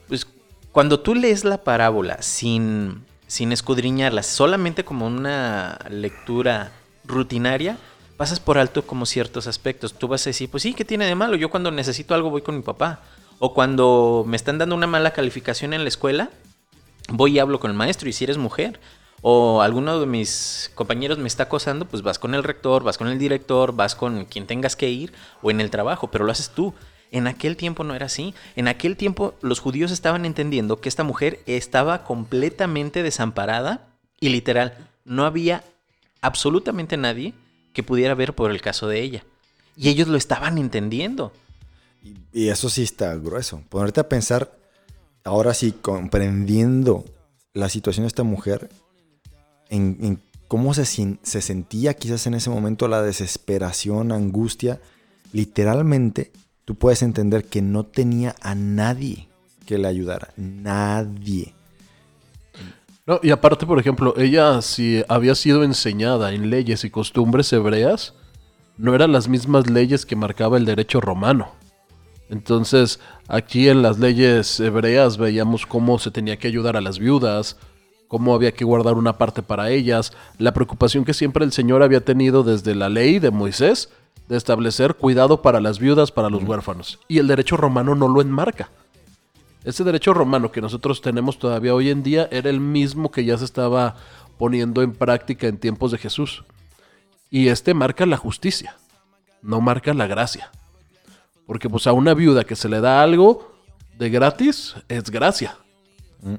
pues 0.08 0.26
cuando 0.72 1.00
tú 1.00 1.14
lees 1.14 1.44
la 1.44 1.64
parábola 1.64 2.22
sin, 2.22 3.04
sin 3.26 3.52
escudriñarla, 3.52 4.22
solamente 4.22 4.84
como 4.84 5.06
una 5.06 5.78
lectura 5.90 6.72
rutinaria, 7.04 7.76
pasas 8.16 8.40
por 8.40 8.58
alto 8.58 8.86
como 8.86 9.04
ciertos 9.04 9.46
aspectos. 9.46 9.94
Tú 9.94 10.08
vas 10.08 10.26
a 10.26 10.30
decir, 10.30 10.50
pues 10.50 10.62
sí, 10.62 10.74
¿qué 10.74 10.84
tiene 10.84 11.06
de 11.06 11.14
malo? 11.14 11.36
Yo 11.36 11.50
cuando 11.50 11.70
necesito 11.70 12.14
algo 12.14 12.30
voy 12.30 12.42
con 12.42 12.56
mi 12.56 12.62
papá. 12.62 13.00
O 13.38 13.54
cuando 13.54 14.24
me 14.26 14.36
están 14.36 14.58
dando 14.58 14.76
una 14.76 14.86
mala 14.86 15.12
calificación 15.12 15.72
en 15.72 15.82
la 15.82 15.88
escuela, 15.88 16.30
voy 17.08 17.32
y 17.32 17.38
hablo 17.40 17.58
con 17.58 17.72
el 17.72 17.76
maestro 17.76 18.08
y 18.08 18.12
si 18.12 18.22
eres 18.22 18.38
mujer 18.38 18.78
o 19.22 19.62
alguno 19.62 20.00
de 20.00 20.06
mis 20.06 20.70
compañeros 20.74 21.18
me 21.18 21.28
está 21.28 21.44
acosando, 21.44 21.86
pues 21.86 22.02
vas 22.02 22.18
con 22.18 22.34
el 22.34 22.42
rector, 22.42 22.82
vas 22.82 22.98
con 22.98 23.06
el 23.08 23.18
director, 23.18 23.74
vas 23.74 23.94
con 23.94 24.24
quien 24.24 24.46
tengas 24.46 24.76
que 24.76 24.90
ir 24.90 25.12
o 25.40 25.50
en 25.50 25.60
el 25.60 25.70
trabajo, 25.70 26.10
pero 26.10 26.24
lo 26.24 26.32
haces 26.32 26.50
tú. 26.50 26.74
En 27.12 27.26
aquel 27.26 27.56
tiempo 27.56 27.84
no 27.84 27.94
era 27.94 28.06
así. 28.06 28.34
En 28.56 28.68
aquel 28.68 28.96
tiempo 28.96 29.34
los 29.40 29.60
judíos 29.60 29.92
estaban 29.92 30.24
entendiendo 30.24 30.80
que 30.80 30.88
esta 30.88 31.04
mujer 31.04 31.40
estaba 31.46 32.02
completamente 32.04 33.02
desamparada 33.02 33.86
y 34.18 34.30
literal, 34.30 34.74
no 35.04 35.24
había 35.24 35.62
absolutamente 36.20 36.96
nadie 36.96 37.34
que 37.72 37.82
pudiera 37.82 38.14
ver 38.14 38.34
por 38.34 38.50
el 38.50 38.60
caso 38.60 38.88
de 38.88 39.00
ella. 39.00 39.24
Y 39.76 39.88
ellos 39.88 40.08
lo 40.08 40.16
estaban 40.16 40.58
entendiendo. 40.58 41.32
Y, 42.32 42.48
eso 42.48 42.68
sí 42.68 42.82
está 42.82 43.14
grueso. 43.14 43.62
Ponerte 43.68 44.00
a 44.00 44.08
pensar, 44.08 44.56
ahora 45.24 45.54
sí, 45.54 45.72
comprendiendo 45.72 47.04
la 47.52 47.68
situación 47.68 48.04
de 48.04 48.08
esta 48.08 48.22
mujer, 48.22 48.70
en, 49.72 50.20
cómo 50.48 50.74
se, 50.74 50.84
se 50.84 51.40
sentía 51.40 51.94
quizás 51.94 52.26
en 52.26 52.34
ese 52.34 52.50
momento 52.50 52.88
la 52.88 53.02
desesperación, 53.02 54.12
angustia. 54.12 54.80
Literalmente 55.32 56.30
tú 56.64 56.74
puedes 56.74 57.02
entender 57.02 57.44
que 57.46 57.62
no 57.62 57.84
tenía 57.84 58.36
a 58.40 58.54
nadie 58.54 59.28
que 59.66 59.78
le 59.78 59.88
ayudara. 59.88 60.28
Nadie. 60.36 61.54
No, 63.06 63.18
y 63.22 63.30
aparte, 63.30 63.66
por 63.66 63.80
ejemplo, 63.80 64.14
ella 64.16 64.62
si 64.62 65.02
había 65.08 65.34
sido 65.34 65.64
enseñada 65.64 66.32
en 66.32 66.50
leyes 66.50 66.84
y 66.84 66.90
costumbres 66.90 67.52
hebreas, 67.52 68.14
no 68.76 68.94
eran 68.94 69.12
las 69.12 69.28
mismas 69.28 69.68
leyes 69.68 70.06
que 70.06 70.16
marcaba 70.16 70.56
el 70.56 70.64
derecho 70.64 71.00
romano. 71.00 71.52
Entonces, 72.28 73.00
aquí 73.28 73.68
en 73.68 73.82
las 73.82 73.98
leyes 73.98 74.60
hebreas 74.60 75.18
veíamos 75.18 75.66
cómo 75.66 75.98
se 75.98 76.10
tenía 76.10 76.38
que 76.38 76.48
ayudar 76.48 76.76
a 76.76 76.80
las 76.80 76.98
viudas, 76.98 77.56
cómo 78.12 78.34
había 78.34 78.52
que 78.52 78.66
guardar 78.66 78.96
una 78.96 79.16
parte 79.16 79.42
para 79.42 79.70
ellas, 79.70 80.12
la 80.36 80.52
preocupación 80.52 81.06
que 81.06 81.14
siempre 81.14 81.46
el 81.46 81.50
Señor 81.50 81.82
había 81.82 82.04
tenido 82.04 82.42
desde 82.42 82.74
la 82.74 82.90
ley 82.90 83.18
de 83.18 83.30
Moisés 83.30 83.88
de 84.28 84.36
establecer 84.36 84.96
cuidado 84.96 85.40
para 85.40 85.62
las 85.62 85.78
viudas, 85.78 86.12
para 86.12 86.28
los 86.28 86.42
huérfanos. 86.42 86.98
Y 87.08 87.20
el 87.20 87.26
derecho 87.26 87.56
romano 87.56 87.94
no 87.94 88.08
lo 88.08 88.20
enmarca. 88.20 88.68
Ese 89.64 89.82
derecho 89.82 90.12
romano 90.12 90.52
que 90.52 90.60
nosotros 90.60 91.00
tenemos 91.00 91.38
todavía 91.38 91.74
hoy 91.74 91.88
en 91.88 92.02
día 92.02 92.28
era 92.30 92.50
el 92.50 92.60
mismo 92.60 93.10
que 93.10 93.24
ya 93.24 93.38
se 93.38 93.46
estaba 93.46 93.96
poniendo 94.36 94.82
en 94.82 94.92
práctica 94.92 95.46
en 95.46 95.56
tiempos 95.56 95.90
de 95.90 95.96
Jesús. 95.96 96.44
Y 97.30 97.48
este 97.48 97.72
marca 97.72 98.04
la 98.04 98.18
justicia, 98.18 98.76
no 99.40 99.62
marca 99.62 99.94
la 99.94 100.06
gracia. 100.06 100.50
Porque 101.46 101.70
pues 101.70 101.86
a 101.86 101.94
una 101.94 102.12
viuda 102.12 102.44
que 102.44 102.56
se 102.56 102.68
le 102.68 102.82
da 102.82 103.02
algo 103.02 103.54
de 103.96 104.10
gratis 104.10 104.74
es 104.88 105.08
gracia. 105.08 105.56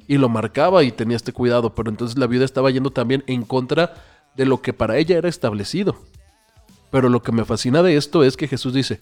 Y 0.08 0.18
lo 0.18 0.30
marcaba 0.30 0.84
y 0.84 0.92
tenía 0.92 1.18
este 1.18 1.34
cuidado, 1.34 1.76
pero 1.76 1.90
entonces 1.90 2.18
la 2.18 2.28
viuda 2.28 2.46
estaba 2.46 2.72
yendo 2.72 2.92
también 2.92 3.24
en 3.28 3.44
contra 3.44 3.94
de 4.36 4.46
lo 4.46 4.62
que 4.62 4.74
para 4.74 4.98
ella 4.98 5.18
era 5.18 5.30
establecido. 5.30 5.98
Pero 6.90 7.10
lo 7.10 7.22
que 7.22 7.32
me 7.32 7.46
fascina 7.46 7.84
de 7.84 7.98
esto 7.98 8.24
es 8.24 8.38
que 8.38 8.48
Jesús 8.48 8.74
dice, 8.74 9.02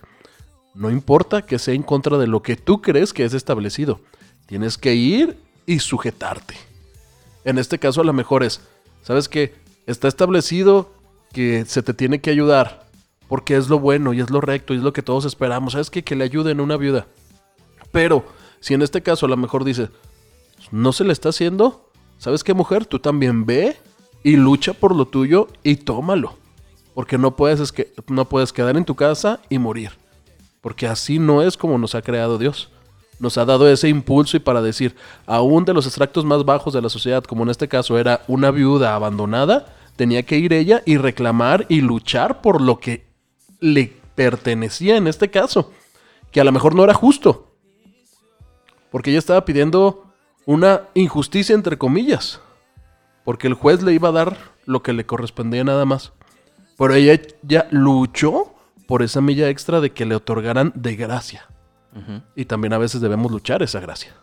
no 0.73 0.89
importa 0.89 1.43
que 1.43 1.59
sea 1.59 1.73
en 1.73 1.83
contra 1.83 2.17
de 2.17 2.27
lo 2.27 2.41
que 2.41 2.55
tú 2.55 2.81
crees 2.81 3.13
que 3.13 3.25
es 3.25 3.33
establecido, 3.33 3.99
tienes 4.45 4.77
que 4.77 4.95
ir 4.95 5.37
y 5.65 5.79
sujetarte. 5.79 6.55
En 7.43 7.57
este 7.57 7.79
caso 7.79 8.01
a 8.01 8.05
lo 8.05 8.13
mejor 8.13 8.43
es, 8.43 8.61
¿sabes 9.01 9.27
qué? 9.27 9.53
Está 9.87 10.07
establecido 10.07 10.93
que 11.33 11.65
se 11.65 11.83
te 11.83 11.93
tiene 11.93 12.21
que 12.21 12.29
ayudar 12.29 12.87
porque 13.27 13.55
es 13.55 13.69
lo 13.69 13.79
bueno 13.79 14.13
y 14.13 14.19
es 14.19 14.29
lo 14.29 14.41
recto 14.41 14.73
y 14.73 14.77
es 14.77 14.83
lo 14.83 14.93
que 14.93 15.01
todos 15.01 15.25
esperamos. 15.25 15.73
¿Sabes 15.73 15.89
qué? 15.89 16.03
Que 16.03 16.15
le 16.15 16.23
ayuden 16.23 16.59
a 16.59 16.63
una 16.63 16.77
viuda. 16.77 17.07
Pero 17.91 18.25
si 18.59 18.73
en 18.73 18.81
este 18.81 19.01
caso 19.01 19.25
a 19.25 19.29
lo 19.29 19.37
mejor 19.37 19.63
dice, 19.63 19.89
no 20.71 20.93
se 20.93 21.03
le 21.03 21.13
está 21.13 21.29
haciendo, 21.29 21.89
¿sabes 22.17 22.43
qué 22.43 22.53
mujer? 22.53 22.85
Tú 22.85 22.99
también 22.99 23.45
ve 23.45 23.77
y 24.23 24.35
lucha 24.35 24.73
por 24.73 24.95
lo 24.95 25.05
tuyo 25.05 25.47
y 25.63 25.75
tómalo. 25.75 26.35
Porque 26.93 27.17
no 27.17 27.35
puedes, 27.35 27.59
es 27.59 27.71
que, 27.71 27.93
no 28.07 28.25
puedes 28.25 28.51
quedar 28.53 28.77
en 28.77 28.85
tu 28.85 28.95
casa 28.95 29.39
y 29.49 29.59
morir. 29.59 29.91
Porque 30.61 30.87
así 30.87 31.19
no 31.19 31.41
es 31.41 31.57
como 31.57 31.77
nos 31.77 31.95
ha 31.95 32.01
creado 32.01 32.37
Dios. 32.37 32.69
Nos 33.19 33.37
ha 33.37 33.45
dado 33.45 33.67
ese 33.69 33.87
impulso 33.87 34.37
y 34.37 34.39
para 34.39 34.61
decir, 34.61 34.95
aún 35.25 35.63
de 35.65 35.73
los 35.73 35.85
extractos 35.85 36.25
más 36.25 36.43
bajos 36.43 36.73
de 36.73 36.81
la 36.81 36.89
sociedad, 36.89 37.23
como 37.23 37.43
en 37.43 37.49
este 37.49 37.67
caso 37.67 37.97
era 37.97 38.23
una 38.27 38.51
viuda 38.51 38.95
abandonada, 38.95 39.75
tenía 39.95 40.23
que 40.23 40.37
ir 40.37 40.53
ella 40.53 40.81
y 40.85 40.97
reclamar 40.97 41.65
y 41.69 41.81
luchar 41.81 42.41
por 42.41 42.61
lo 42.61 42.79
que 42.79 43.05
le 43.59 43.93
pertenecía 44.15 44.97
en 44.97 45.07
este 45.07 45.29
caso. 45.29 45.71
Que 46.31 46.41
a 46.41 46.43
lo 46.43 46.51
mejor 46.51 46.75
no 46.75 46.83
era 46.83 46.93
justo. 46.93 47.55
Porque 48.89 49.11
ella 49.11 49.19
estaba 49.19 49.45
pidiendo 49.45 50.10
una 50.45 50.83
injusticia 50.93 51.55
entre 51.55 51.77
comillas. 51.77 52.39
Porque 53.23 53.47
el 53.47 53.53
juez 53.53 53.81
le 53.83 53.93
iba 53.93 54.09
a 54.09 54.13
dar 54.13 54.37
lo 54.65 54.81
que 54.83 54.93
le 54.93 55.05
correspondía 55.05 55.63
nada 55.63 55.85
más. 55.85 56.11
Pero 56.77 56.93
ella 56.95 57.19
ya 57.43 57.67
luchó 57.71 58.53
por 58.87 59.03
esa 59.03 59.21
milla 59.21 59.49
extra 59.49 59.79
de 59.81 59.91
que 59.91 60.05
le 60.05 60.15
otorgaran 60.15 60.71
de 60.75 60.95
gracia. 60.95 61.47
Y 62.35 62.45
también 62.45 62.71
a 62.73 62.77
veces 62.77 63.01
debemos 63.01 63.31
luchar 63.31 63.61
esa 63.61 63.79
gracia. 63.81 64.15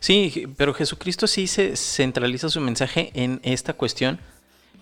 Sí, 0.00 0.46
pero 0.56 0.74
Jesucristo 0.74 1.26
sí 1.28 1.46
se 1.46 1.76
centraliza 1.76 2.48
su 2.48 2.60
mensaje 2.60 3.10
en 3.14 3.40
esta 3.44 3.72
cuestión 3.72 4.18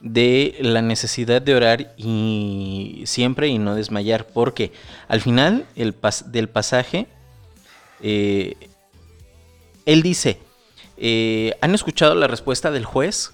de 0.00 0.56
la 0.60 0.80
necesidad 0.82 1.42
de 1.42 1.54
orar 1.54 1.94
y 1.98 3.02
siempre 3.06 3.48
y 3.48 3.58
no 3.58 3.74
desmayar, 3.74 4.26
porque 4.26 4.72
al 5.08 5.20
final 5.20 5.66
el 5.76 5.98
pas- 5.98 6.24
del 6.24 6.48
pasaje, 6.48 7.06
eh, 8.00 8.56
él 9.84 10.02
dice, 10.02 10.38
eh, 10.96 11.56
¿han 11.60 11.74
escuchado 11.74 12.14
la 12.14 12.26
respuesta 12.26 12.70
del 12.70 12.84
juez? 12.84 13.32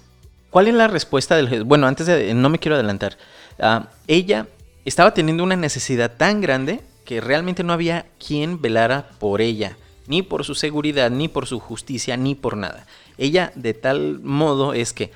¿Cuál 0.49 0.67
es 0.67 0.73
la 0.73 0.87
respuesta 0.87 1.35
del 1.35 1.49
juez? 1.49 1.63
Bueno, 1.63 1.87
antes 1.87 2.05
de, 2.07 2.33
no 2.33 2.49
me 2.49 2.59
quiero 2.59 2.75
adelantar. 2.75 3.17
Ah, 3.59 3.89
ella 4.07 4.47
estaba 4.85 5.13
teniendo 5.13 5.43
una 5.43 5.55
necesidad 5.55 6.15
tan 6.17 6.41
grande 6.41 6.81
que 7.05 7.21
realmente 7.21 7.63
no 7.63 7.73
había 7.73 8.05
quien 8.25 8.61
velara 8.61 9.09
por 9.19 9.41
ella, 9.41 9.77
ni 10.07 10.21
por 10.21 10.43
su 10.43 10.55
seguridad, 10.55 11.09
ni 11.11 11.27
por 11.27 11.47
su 11.47 11.59
justicia, 11.59 12.17
ni 12.17 12.35
por 12.35 12.55
nada. 12.57 12.85
Ella 13.17 13.51
de 13.55 13.73
tal 13.73 14.19
modo 14.21 14.73
es 14.73 14.93
que, 14.93 15.11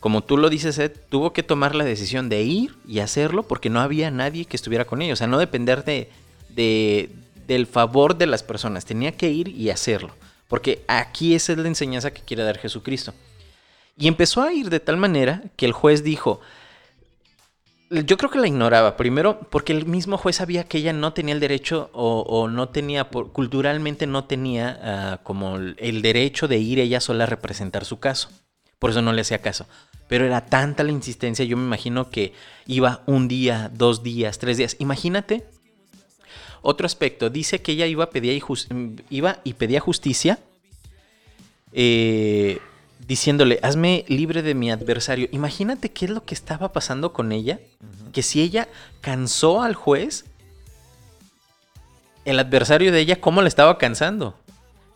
como 0.00 0.22
tú 0.22 0.36
lo 0.36 0.48
dices, 0.50 0.78
Ed, 0.78 0.92
tuvo 1.08 1.32
que 1.32 1.42
tomar 1.42 1.74
la 1.74 1.84
decisión 1.84 2.28
de 2.28 2.42
ir 2.42 2.76
y 2.86 3.00
hacerlo 3.00 3.42
porque 3.42 3.70
no 3.70 3.80
había 3.80 4.10
nadie 4.10 4.44
que 4.44 4.56
estuviera 4.56 4.84
con 4.84 5.02
ella. 5.02 5.12
O 5.12 5.16
sea, 5.16 5.26
no 5.26 5.38
depender 5.38 5.84
de, 5.84 6.10
de- 6.50 7.10
del 7.46 7.66
favor 7.66 8.16
de 8.16 8.26
las 8.26 8.42
personas. 8.42 8.84
Tenía 8.84 9.12
que 9.12 9.30
ir 9.30 9.48
y 9.48 9.70
hacerlo. 9.70 10.14
Porque 10.48 10.82
aquí 10.88 11.34
esa 11.34 11.52
es 11.52 11.58
la 11.58 11.68
enseñanza 11.68 12.10
que 12.12 12.22
quiere 12.22 12.42
dar 12.42 12.58
Jesucristo. 12.58 13.14
Y 13.96 14.08
empezó 14.08 14.42
a 14.42 14.52
ir 14.52 14.70
de 14.70 14.80
tal 14.80 14.96
manera 14.96 15.42
que 15.56 15.66
el 15.66 15.72
juez 15.72 16.02
dijo, 16.02 16.40
yo 17.90 18.16
creo 18.18 18.30
que 18.30 18.38
la 18.38 18.46
ignoraba. 18.46 18.96
Primero, 18.96 19.40
porque 19.50 19.72
el 19.72 19.86
mismo 19.86 20.18
juez 20.18 20.36
sabía 20.36 20.64
que 20.64 20.78
ella 20.78 20.92
no 20.92 21.12
tenía 21.12 21.34
el 21.34 21.40
derecho 21.40 21.90
o, 21.92 22.48
no 22.48 22.68
tenía, 22.68 23.10
por- 23.10 23.32
culturalmente 23.32 24.06
no 24.06 24.24
tenía 24.24 24.78
ah, 24.82 25.20
como 25.22 25.56
el 25.56 26.02
derecho 26.02 26.48
de 26.48 26.58
ir 26.58 26.78
ella 26.78 27.00
sola 27.00 27.24
a 27.24 27.26
representar 27.26 27.84
su 27.84 27.98
caso. 27.98 28.30
Por 28.78 28.90
eso 28.90 29.02
no 29.02 29.12
le 29.12 29.22
hacía 29.22 29.40
caso. 29.42 29.66
Pero 30.08 30.24
era 30.24 30.46
tanta 30.46 30.84
la 30.84 30.92
insistencia, 30.92 31.44
yo 31.44 31.56
me 31.56 31.64
imagino 31.64 32.10
que 32.10 32.32
iba 32.66 33.02
un 33.06 33.28
día, 33.28 33.70
dos 33.74 34.02
días, 34.02 34.38
tres 34.38 34.56
días. 34.56 34.76
Imagínate. 34.78 35.44
Otro 36.62 36.86
aspecto, 36.86 37.30
dice 37.30 37.60
que 37.62 37.72
ella 37.72 37.86
iba, 37.86 38.08
y, 38.12 38.40
jus- 38.40 38.68
iba 39.10 39.40
y 39.44 39.54
pedía 39.54 39.80
justicia 39.80 40.38
eh, 41.72 42.58
diciéndole, 43.06 43.58
hazme 43.62 44.04
libre 44.08 44.42
de 44.42 44.54
mi 44.54 44.70
adversario. 44.70 45.28
Imagínate 45.32 45.90
qué 45.90 46.06
es 46.06 46.10
lo 46.10 46.24
que 46.24 46.34
estaba 46.34 46.72
pasando 46.72 47.12
con 47.12 47.32
ella. 47.32 47.60
Que 48.12 48.22
si 48.22 48.40
ella 48.42 48.68
cansó 49.00 49.62
al 49.62 49.74
juez, 49.74 50.24
el 52.24 52.38
adversario 52.38 52.92
de 52.92 53.00
ella, 53.00 53.20
¿cómo 53.20 53.42
le 53.42 53.48
estaba 53.48 53.78
cansando? 53.78 54.34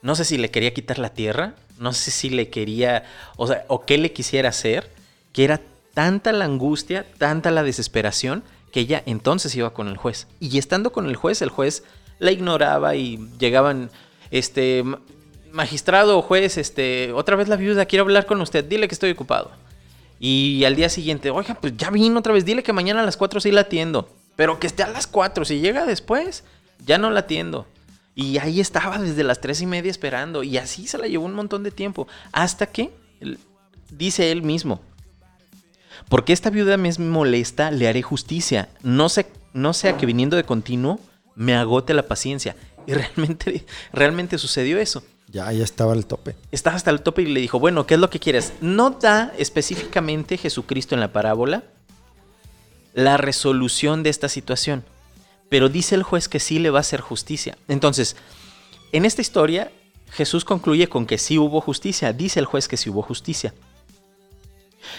No 0.03 0.14
sé 0.16 0.25
si 0.25 0.37
le 0.38 0.51
quería 0.51 0.75
quitar 0.75 0.98
la 0.98 1.11
tierra, 1.11 1.55
no 1.79 1.92
sé 1.92 2.11
si 2.11 2.29
le 2.29 2.48
quería, 2.48 3.05
o 3.37 3.46
sea, 3.46 3.64
o 3.68 3.85
qué 3.87 3.98
le 3.98 4.12
quisiera 4.12 4.48
hacer, 4.48 4.90
que 5.33 5.44
era 5.44 5.61
tanta 5.94 6.33
la 6.33 6.44
angustia, 6.44 7.07
tanta 7.18 7.51
la 7.51 7.62
desesperación, 7.62 8.42
que 8.72 8.80
ella 8.80 9.02
entonces 9.06 9.54
iba 9.54 9.72
con 9.72 9.87
el 9.88 9.96
juez. 9.96 10.26
Y 10.40 10.58
estando 10.58 10.90
con 10.92 11.06
el 11.06 11.14
juez, 11.16 11.42
el 11.42 11.50
juez 11.50 11.85
la 12.18 12.32
ignoraba 12.32 12.96
y 12.96 13.18
llegaban, 13.38 13.90
este, 14.30 14.82
ma- 14.82 15.00
magistrado 15.52 16.18
o 16.18 16.22
juez, 16.22 16.56
este, 16.56 17.12
otra 17.12 17.37
vez 17.37 17.48
la 17.48 17.56
viuda, 17.56 17.85
quiero 17.85 18.04
hablar 18.04 18.26
con 18.26 18.40
usted, 18.40 18.64
dile 18.64 18.88
que 18.88 18.94
estoy 18.94 19.11
ocupado. 19.11 19.50
Y 20.18 20.64
al 20.64 20.76
día 20.76 20.88
siguiente, 20.88 21.30
oiga, 21.30 21.54
pues 21.61 21.76
ya 21.76 21.90
vino 21.90 22.18
otra 22.18 22.32
vez, 22.32 22.44
dile 22.44 22.62
que 22.62 22.72
mañana 22.72 23.02
a 23.02 23.04
las 23.04 23.16
4 23.16 23.40
sí 23.40 23.50
la 23.50 23.62
atiendo. 23.62 24.08
Pero 24.37 24.58
que 24.58 24.66
esté 24.66 24.82
a 24.82 24.88
las 24.88 25.06
4, 25.06 25.44
si 25.44 25.61
llega 25.61 25.85
después, 25.85 26.44
ya 26.87 26.96
no 26.96 27.11
la 27.11 27.20
atiendo. 27.20 27.66
Y 28.14 28.38
ahí 28.38 28.61
estaba 28.61 28.98
desde 28.98 29.24
las 29.24 29.40
3 29.40 29.61
y 29.62 29.66
media 29.66 29.90
esperando. 29.90 30.42
Y 30.42 30.56
así 30.58 30.87
se 30.87 30.96
la 30.96 31.06
llevó 31.08 31.26
un 31.26 31.35
montón 31.35 31.62
de 31.64 31.70
tiempo. 31.70 32.06
Hasta 32.32 32.66
que, 32.66 32.90
dice 33.90 34.30
él 34.30 34.42
mismo, 34.42 34.80
porque 36.08 36.32
esta 36.32 36.50
viuda 36.50 36.76
me 36.76 36.88
es 36.88 36.98
molesta, 36.98 37.70
le 37.70 37.88
haré 37.88 38.02
justicia. 38.02 38.68
No, 38.82 39.08
sé, 39.08 39.26
no 39.52 39.72
sea 39.72 39.96
que 39.96 40.06
viniendo 40.06 40.36
de 40.36 40.44
continuo 40.44 41.00
me 41.34 41.54
agote 41.54 41.94
la 41.94 42.06
paciencia. 42.06 42.56
Y 42.86 42.92
realmente, 42.94 43.64
realmente 43.92 44.38
sucedió 44.38 44.78
eso 44.78 45.02
Ya, 45.28 45.52
ya 45.52 45.64
estaba 45.64 45.92
al 45.92 46.06
tope. 46.06 46.34
estaba 46.50 46.76
hasta 46.76 46.90
el 46.90 47.02
tope 47.02 47.22
y 47.22 47.26
le 47.26 47.40
dijo, 47.40 47.58
bueno, 47.58 47.86
¿qué 47.86 47.94
es 47.94 48.00
lo 48.00 48.10
que 48.10 48.18
quieres? 48.18 48.52
No 48.60 48.90
da 48.90 49.32
específicamente 49.38 50.36
Jesucristo 50.36 50.94
en 50.94 51.00
la 51.00 51.12
parábola 51.12 51.64
la 52.94 53.16
resolución 53.16 54.02
de 54.02 54.10
esta 54.10 54.28
situación, 54.28 54.84
pero 55.48 55.68
dice 55.68 55.94
el 55.94 56.02
juez 56.02 56.28
que 56.28 56.40
sí 56.40 56.58
le 56.58 56.70
va 56.70 56.78
a 56.78 56.80
hacer 56.80 57.00
justicia. 57.00 57.56
Entonces, 57.68 58.16
en 58.92 59.06
esta 59.06 59.22
historia, 59.22 59.70
Jesús 60.10 60.44
concluye 60.44 60.88
con 60.88 61.06
que 61.06 61.16
sí 61.16 61.38
hubo 61.38 61.60
justicia, 61.62 62.12
dice 62.12 62.38
el 62.38 62.46
juez 62.46 62.68
que 62.68 62.76
sí 62.76 62.90
hubo 62.90 63.00
justicia. 63.02 63.54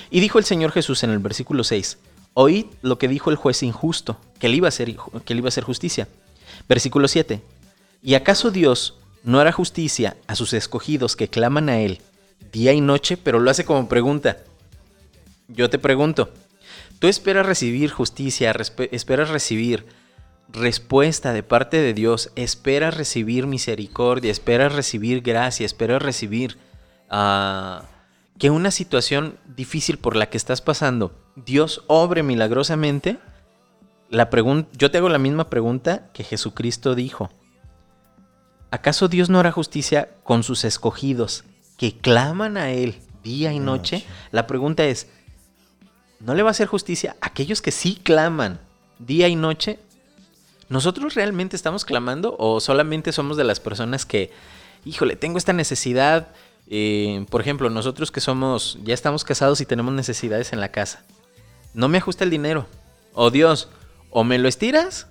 Y 0.09 0.19
dijo 0.19 0.39
el 0.39 0.45
Señor 0.45 0.71
Jesús 0.71 1.03
en 1.03 1.09
el 1.09 1.19
versículo 1.19 1.63
6, 1.63 1.97
oíd 2.33 2.65
lo 2.81 2.97
que 2.97 3.07
dijo 3.07 3.29
el 3.29 3.35
juez 3.35 3.63
injusto, 3.63 4.17
que 4.39 4.49
le 4.49 4.57
iba 4.57 4.67
a 4.67 4.69
hacer, 4.69 4.95
que 5.25 5.33
iba 5.33 5.49
a 5.49 5.61
justicia. 5.61 6.07
Versículo 6.67 7.07
7, 7.07 7.41
¿y 8.01 8.15
acaso 8.15 8.51
Dios 8.51 8.95
no 9.23 9.39
hará 9.39 9.51
justicia 9.51 10.17
a 10.27 10.35
sus 10.35 10.53
escogidos 10.53 11.15
que 11.15 11.27
claman 11.27 11.69
a 11.69 11.79
Él 11.79 12.01
día 12.51 12.73
y 12.73 12.81
noche? 12.81 13.17
Pero 13.17 13.39
lo 13.39 13.49
hace 13.49 13.65
como 13.65 13.87
pregunta. 13.87 14.37
Yo 15.47 15.69
te 15.69 15.79
pregunto, 15.79 16.31
¿tú 16.99 17.07
esperas 17.07 17.45
recibir 17.45 17.91
justicia, 17.91 18.55
esperas 18.91 19.29
recibir 19.29 19.85
respuesta 20.49 21.33
de 21.33 21.43
parte 21.43 21.77
de 21.77 21.93
Dios, 21.93 22.31
esperas 22.35 22.95
recibir 22.95 23.47
misericordia, 23.47 24.31
esperas 24.31 24.73
recibir 24.73 25.21
gracia, 25.21 25.65
esperas 25.65 26.01
recibir 26.01 26.57
ah, 27.09 27.83
que 28.37 28.49
una 28.49 28.71
situación 28.71 29.37
difícil 29.45 29.97
por 29.97 30.15
la 30.15 30.29
que 30.29 30.37
estás 30.37 30.61
pasando, 30.61 31.13
Dios 31.35 31.83
obre 31.87 32.23
milagrosamente, 32.23 33.19
la 34.09 34.29
yo 34.73 34.91
te 34.91 34.97
hago 34.97 35.09
la 35.09 35.17
misma 35.17 35.49
pregunta 35.49 36.09
que 36.13 36.23
Jesucristo 36.23 36.95
dijo. 36.95 37.29
¿Acaso 38.69 39.07
Dios 39.07 39.29
no 39.29 39.39
hará 39.39 39.51
justicia 39.51 40.09
con 40.23 40.43
sus 40.43 40.63
escogidos 40.63 41.43
que 41.77 41.97
claman 41.97 42.57
a 42.57 42.71
Él 42.71 43.01
día 43.23 43.53
y 43.53 43.59
noche? 43.59 44.05
La 44.31 44.47
pregunta 44.47 44.83
es, 44.85 45.07
¿no 46.19 46.33
le 46.33 46.43
va 46.43 46.49
a 46.49 46.51
hacer 46.51 46.67
justicia 46.67 47.15
a 47.21 47.27
aquellos 47.27 47.61
que 47.61 47.71
sí 47.71 47.99
claman 48.03 48.59
día 48.99 49.27
y 49.27 49.35
noche? 49.35 49.79
¿Nosotros 50.69 51.13
realmente 51.13 51.55
estamos 51.55 51.85
clamando 51.85 52.35
o 52.39 52.59
solamente 52.59 53.11
somos 53.11 53.37
de 53.37 53.43
las 53.43 53.59
personas 53.59 54.05
que, 54.05 54.31
híjole, 54.85 55.15
tengo 55.15 55.37
esta 55.37 55.53
necesidad? 55.53 56.29
Eh, 56.67 57.25
por 57.29 57.41
ejemplo, 57.41 57.69
nosotros 57.69 58.11
que 58.11 58.21
somos, 58.21 58.77
ya 58.83 58.93
estamos 58.93 59.23
casados 59.23 59.61
y 59.61 59.65
tenemos 59.65 59.93
necesidades 59.93 60.53
en 60.53 60.59
la 60.59 60.69
casa. 60.69 61.03
No 61.73 61.87
me 61.87 61.97
ajusta 61.97 62.23
el 62.23 62.29
dinero. 62.29 62.67
O 63.13 63.31
Dios, 63.31 63.69
o 64.09 64.23
me 64.23 64.37
lo 64.37 64.47
estiras, 64.47 65.07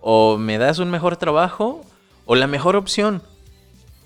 o 0.00 0.36
me 0.36 0.58
das 0.58 0.78
un 0.78 0.90
mejor 0.90 1.16
trabajo, 1.16 1.84
o 2.26 2.34
la 2.34 2.46
mejor 2.46 2.76
opción, 2.76 3.22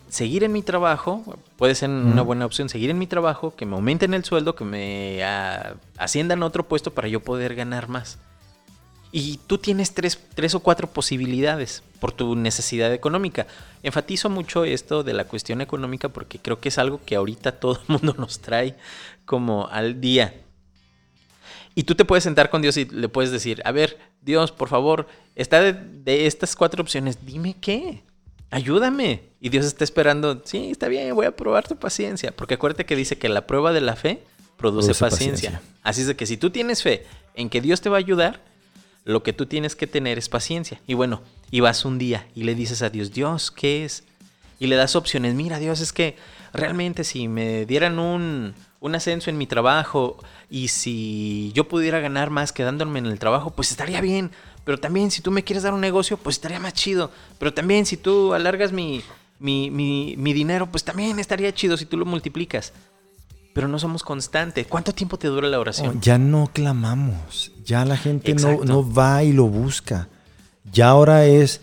seguir 0.09 0.45
en 0.45 0.53
mi 0.53 0.63
trabajo, 0.63 1.25
puede 1.57 1.75
ser 1.75 1.91
una 1.91 2.23
buena 2.23 2.47
opción, 2.47 2.69
seguir 2.69 2.91
en 2.91 2.99
mi 2.99 3.07
trabajo, 3.07 3.55
que 3.57 3.67
me 3.67 3.75
aumenten 3.75 4.15
el 4.15 4.25
sueldo, 4.25 4.55
que 4.55 4.65
me 4.65 5.25
ah, 5.25 5.75
asciendan 5.99 6.43
a 6.43 6.47
otro 6.47 6.69
puesto 6.69 6.93
para 6.93 7.09
yo 7.09 7.21
poder 7.21 7.55
ganar 7.55 7.89
más. 7.89 8.19
Y 9.13 9.39
tú 9.47 9.59
tienes 9.59 9.95
tres, 9.95 10.21
tres 10.35 10.55
o 10.55 10.61
cuatro 10.61 10.89
posibilidades 10.89 11.83
por 11.99 12.13
tu 12.13 12.37
necesidad 12.37 12.93
económica. 12.93 13.47
Enfatizo 13.83 14.31
mucho 14.31 14.65
esto 14.65 15.03
de 15.03 15.13
la 15.13 15.25
cuestión 15.25 15.61
económica 15.61 16.09
porque 16.09 16.39
creo 16.39 16.61
que 16.61 16.69
es 16.69 16.79
algo 16.79 17.01
que 17.05 17.17
ahorita 17.17 17.53
todo 17.61 17.81
el 17.81 17.89
mundo 17.89 18.15
nos 18.19 18.41
trae 18.41 18.77
como 19.25 19.69
al 19.69 20.01
día. 20.01 20.35
Y 21.75 21.83
tú 21.83 21.95
te 21.95 22.05
puedes 22.07 22.25
sentar 22.25 22.49
con 22.49 22.63
Dios 22.63 22.77
y 22.79 22.87
le 22.87 23.09
puedes 23.09 23.31
decir, 23.31 23.61
a 23.67 23.73
ver, 23.73 23.99
Dios, 24.23 24.51
por 24.51 24.69
favor, 24.69 25.07
está 25.35 25.61
de, 25.61 25.75
de 25.75 26.27
estas 26.27 26.57
cuatro 26.57 26.83
opciones, 26.83 27.27
dime 27.27 27.55
qué, 27.61 28.03
ayúdame. 28.51 29.25
Y 29.41 29.51
Dios 29.51 29.67
está 29.67 29.85
esperando, 29.85 30.41
sí, 30.45 30.71
está 30.71 30.89
bien, 30.89 31.15
voy 31.15 31.27
a 31.27 31.37
probar 31.37 31.69
tu 31.69 31.77
paciencia. 31.77 32.35
Porque 32.35 32.55
acuérdate 32.55 32.87
que 32.87 32.97
dice 32.97 33.19
que 33.19 33.29
la 33.29 33.47
prueba 33.47 33.73
de 33.75 33.83
la 33.83 33.95
fe 33.95 34.23
produce, 34.57 34.87
Produce 34.87 34.95
paciencia. 34.95 35.51
paciencia. 35.51 35.79
Así 35.83 36.01
es 36.01 36.07
de 36.07 36.17
que 36.17 36.25
si 36.25 36.39
tú 36.39 36.49
tienes 36.51 36.83
fe 36.83 37.05
en 37.35 37.51
que 37.51 37.61
Dios 37.61 37.83
te 37.83 37.91
va 37.91 37.97
a 37.97 38.01
ayudar, 38.01 38.41
lo 39.07 39.23
que 39.23 39.33
tú 39.33 39.47
tienes 39.47 39.77
que 39.77 39.87
tener 39.87 40.19
es 40.19 40.29
paciencia. 40.29 40.81
Y 40.87 40.95
bueno, 40.95 41.23
y 41.53 41.61
vas 41.61 41.85
un 41.85 41.97
día 41.97 42.27
y 42.35 42.43
le 42.43 42.57
dices 42.57 42.83
a 42.83 42.91
Dios, 42.91 43.13
Dios, 43.13 43.53
¿qué 43.53 43.85
es? 43.85 44.03
Y 44.59 44.67
le 44.67 44.75
das 44.75 44.97
opciones. 44.97 45.35
Mira, 45.35 45.61
Dios, 45.61 45.81
es 45.81 45.93
que 45.93 46.17
realmente 46.53 47.05
si 47.05 47.29
me 47.29 47.67
dieran 47.67 48.01
un, 48.01 48.55
un 48.81 48.95
ascenso 48.97 49.31
en 49.31 49.39
mi 49.39 49.47
trabajo 49.47 50.19
y 50.51 50.69
si 50.69 51.53
yo 51.55 51.69
pudiera 51.69 52.01
ganar 52.01 52.31
más 52.31 52.53
quedándome 52.53 52.99
en 52.99 53.07
el 53.07 53.21
trabajo, 53.21 53.51
pues 53.51 53.71
estaría 53.71 54.01
bien. 54.01 54.33
Pero 54.65 54.79
también 54.79 55.13
si 55.13 55.23
tú 55.23 55.31
me 55.31 55.45
quieres 55.45 55.63
dar 55.63 55.73
un 55.73 55.81
negocio, 55.81 56.17
pues 56.17 56.37
estaría 56.37 56.59
más 56.59 56.75
chido. 56.75 57.13
Pero 57.39 57.55
también 57.55 57.87
si 57.87 57.97
tú 57.97 58.35
alargas 58.35 58.73
mi, 58.73 59.05
mi, 59.39 59.71
mi, 59.71 60.17
mi 60.19 60.33
dinero, 60.33 60.67
pues 60.67 60.83
también 60.83 61.21
estaría 61.21 61.55
chido 61.55 61.77
si 61.77 61.87
tú 61.87 61.97
lo 61.97 62.07
multiplicas. 62.07 62.73
Pero 63.57 63.67
no 63.69 63.79
somos 63.81 64.03
constantes. 64.05 64.67
¿Cuánto 64.69 64.93
tiempo 64.93 65.17
te 65.19 65.27
dura 65.29 65.49
la 65.49 65.59
oración? 65.59 65.97
Oh, 65.97 66.01
ya 66.01 66.19
no 66.19 66.49
clamamos, 66.53 67.51
ya 67.65 67.85
la 67.87 67.97
gente 67.97 68.35
no, 68.35 68.63
no 68.65 68.93
va 68.93 69.25
y 69.25 69.33
lo 69.33 69.47
busca. 69.49 70.09
Ya 70.71 70.89
ahora 70.91 71.25
es 71.25 71.63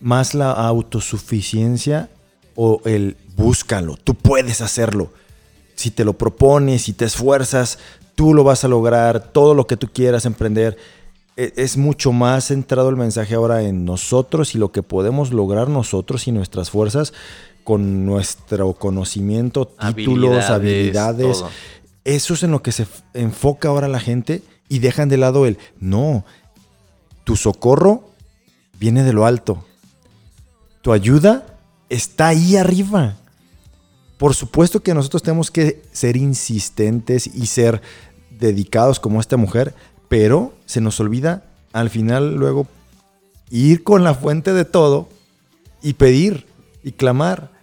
más 0.00 0.34
la 0.34 0.50
autosuficiencia 0.52 2.08
o 2.54 2.80
el 2.86 3.16
búscalo, 3.36 3.96
tú 4.02 4.14
puedes 4.14 4.60
hacerlo. 4.62 5.12
Si 5.74 5.90
te 5.90 6.04
lo 6.06 6.14
propones, 6.14 6.82
si 6.82 6.94
te 6.94 7.04
esfuerzas, 7.04 7.78
tú 8.14 8.32
lo 8.32 8.42
vas 8.42 8.64
a 8.64 8.68
lograr, 8.68 9.20
todo 9.32 9.52
lo 9.54 9.66
que 9.66 9.76
tú 9.76 9.88
quieras 9.92 10.24
emprender. 10.24 10.78
E- 11.36 11.52
Es 11.56 11.76
mucho 11.76 12.12
más 12.12 12.46
centrado 12.46 12.88
el 12.88 12.96
mensaje 12.96 13.34
ahora 13.34 13.60
en 13.62 13.84
nosotros 13.84 14.54
y 14.54 14.58
lo 14.58 14.72
que 14.72 14.82
podemos 14.82 15.32
lograr 15.32 15.68
nosotros 15.68 16.26
y 16.28 16.32
nuestras 16.32 16.70
fuerzas 16.70 17.12
con 17.66 18.06
nuestro 18.06 18.74
conocimiento, 18.74 19.66
títulos, 19.66 20.44
Habilidades, 20.44 20.50
habilidades. 20.50 21.44
Eso 22.04 22.34
es 22.34 22.44
en 22.44 22.52
lo 22.52 22.62
que 22.62 22.70
se 22.70 22.86
enfoca 23.12 23.66
ahora 23.66 23.88
la 23.88 23.98
gente 23.98 24.44
y 24.68 24.78
dejan 24.78 25.08
de 25.08 25.16
lado 25.16 25.46
el, 25.46 25.58
no, 25.80 26.24
tu 27.24 27.34
socorro 27.34 28.08
viene 28.78 29.02
de 29.02 29.12
lo 29.12 29.26
alto. 29.26 29.64
Tu 30.80 30.92
ayuda 30.92 31.58
está 31.88 32.28
ahí 32.28 32.54
arriba. 32.54 33.16
Por 34.16 34.36
supuesto 34.36 34.80
que 34.80 34.94
nosotros 34.94 35.24
tenemos 35.24 35.50
que 35.50 35.82
ser 35.90 36.16
insistentes 36.16 37.26
y 37.26 37.46
ser 37.46 37.82
dedicados 38.30 39.00
como 39.00 39.18
esta 39.18 39.36
mujer, 39.36 39.74
pero 40.06 40.54
se 40.66 40.80
nos 40.80 41.00
olvida 41.00 41.42
al 41.72 41.90
final 41.90 42.36
luego 42.36 42.68
ir 43.50 43.82
con 43.82 44.04
la 44.04 44.14
fuente 44.14 44.52
de 44.52 44.64
todo 44.64 45.08
y 45.82 45.94
pedir 45.94 46.46
y 46.84 46.92
clamar. 46.92 47.55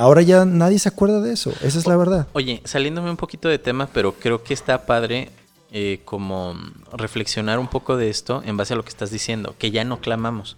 Ahora 0.00 0.22
ya 0.22 0.44
nadie 0.46 0.78
se 0.78 0.88
acuerda 0.88 1.20
de 1.20 1.32
eso, 1.32 1.50
esa 1.62 1.78
es 1.78 1.86
la 1.86 1.96
verdad. 1.96 2.26
Oye, 2.32 2.62
saliéndome 2.64 3.10
un 3.10 3.18
poquito 3.18 3.48
de 3.50 3.58
tema, 3.58 3.86
pero 3.92 4.14
creo 4.14 4.42
que 4.42 4.54
está 4.54 4.86
padre 4.86 5.30
eh, 5.72 6.00
como 6.06 6.56
reflexionar 6.92 7.58
un 7.58 7.68
poco 7.68 7.98
de 7.98 8.08
esto 8.08 8.42
en 8.46 8.56
base 8.56 8.72
a 8.72 8.76
lo 8.76 8.82
que 8.82 8.88
estás 8.88 9.10
diciendo, 9.10 9.54
que 9.58 9.70
ya 9.70 9.84
no 9.84 10.00
clamamos. 10.00 10.56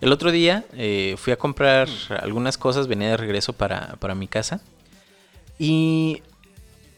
El 0.00 0.10
otro 0.12 0.32
día 0.32 0.64
eh, 0.72 1.14
fui 1.18 1.32
a 1.32 1.36
comprar 1.36 1.88
algunas 2.20 2.58
cosas, 2.58 2.88
venía 2.88 3.10
de 3.10 3.16
regreso 3.16 3.52
para, 3.52 3.94
para 4.00 4.16
mi 4.16 4.26
casa 4.26 4.60
y 5.56 6.22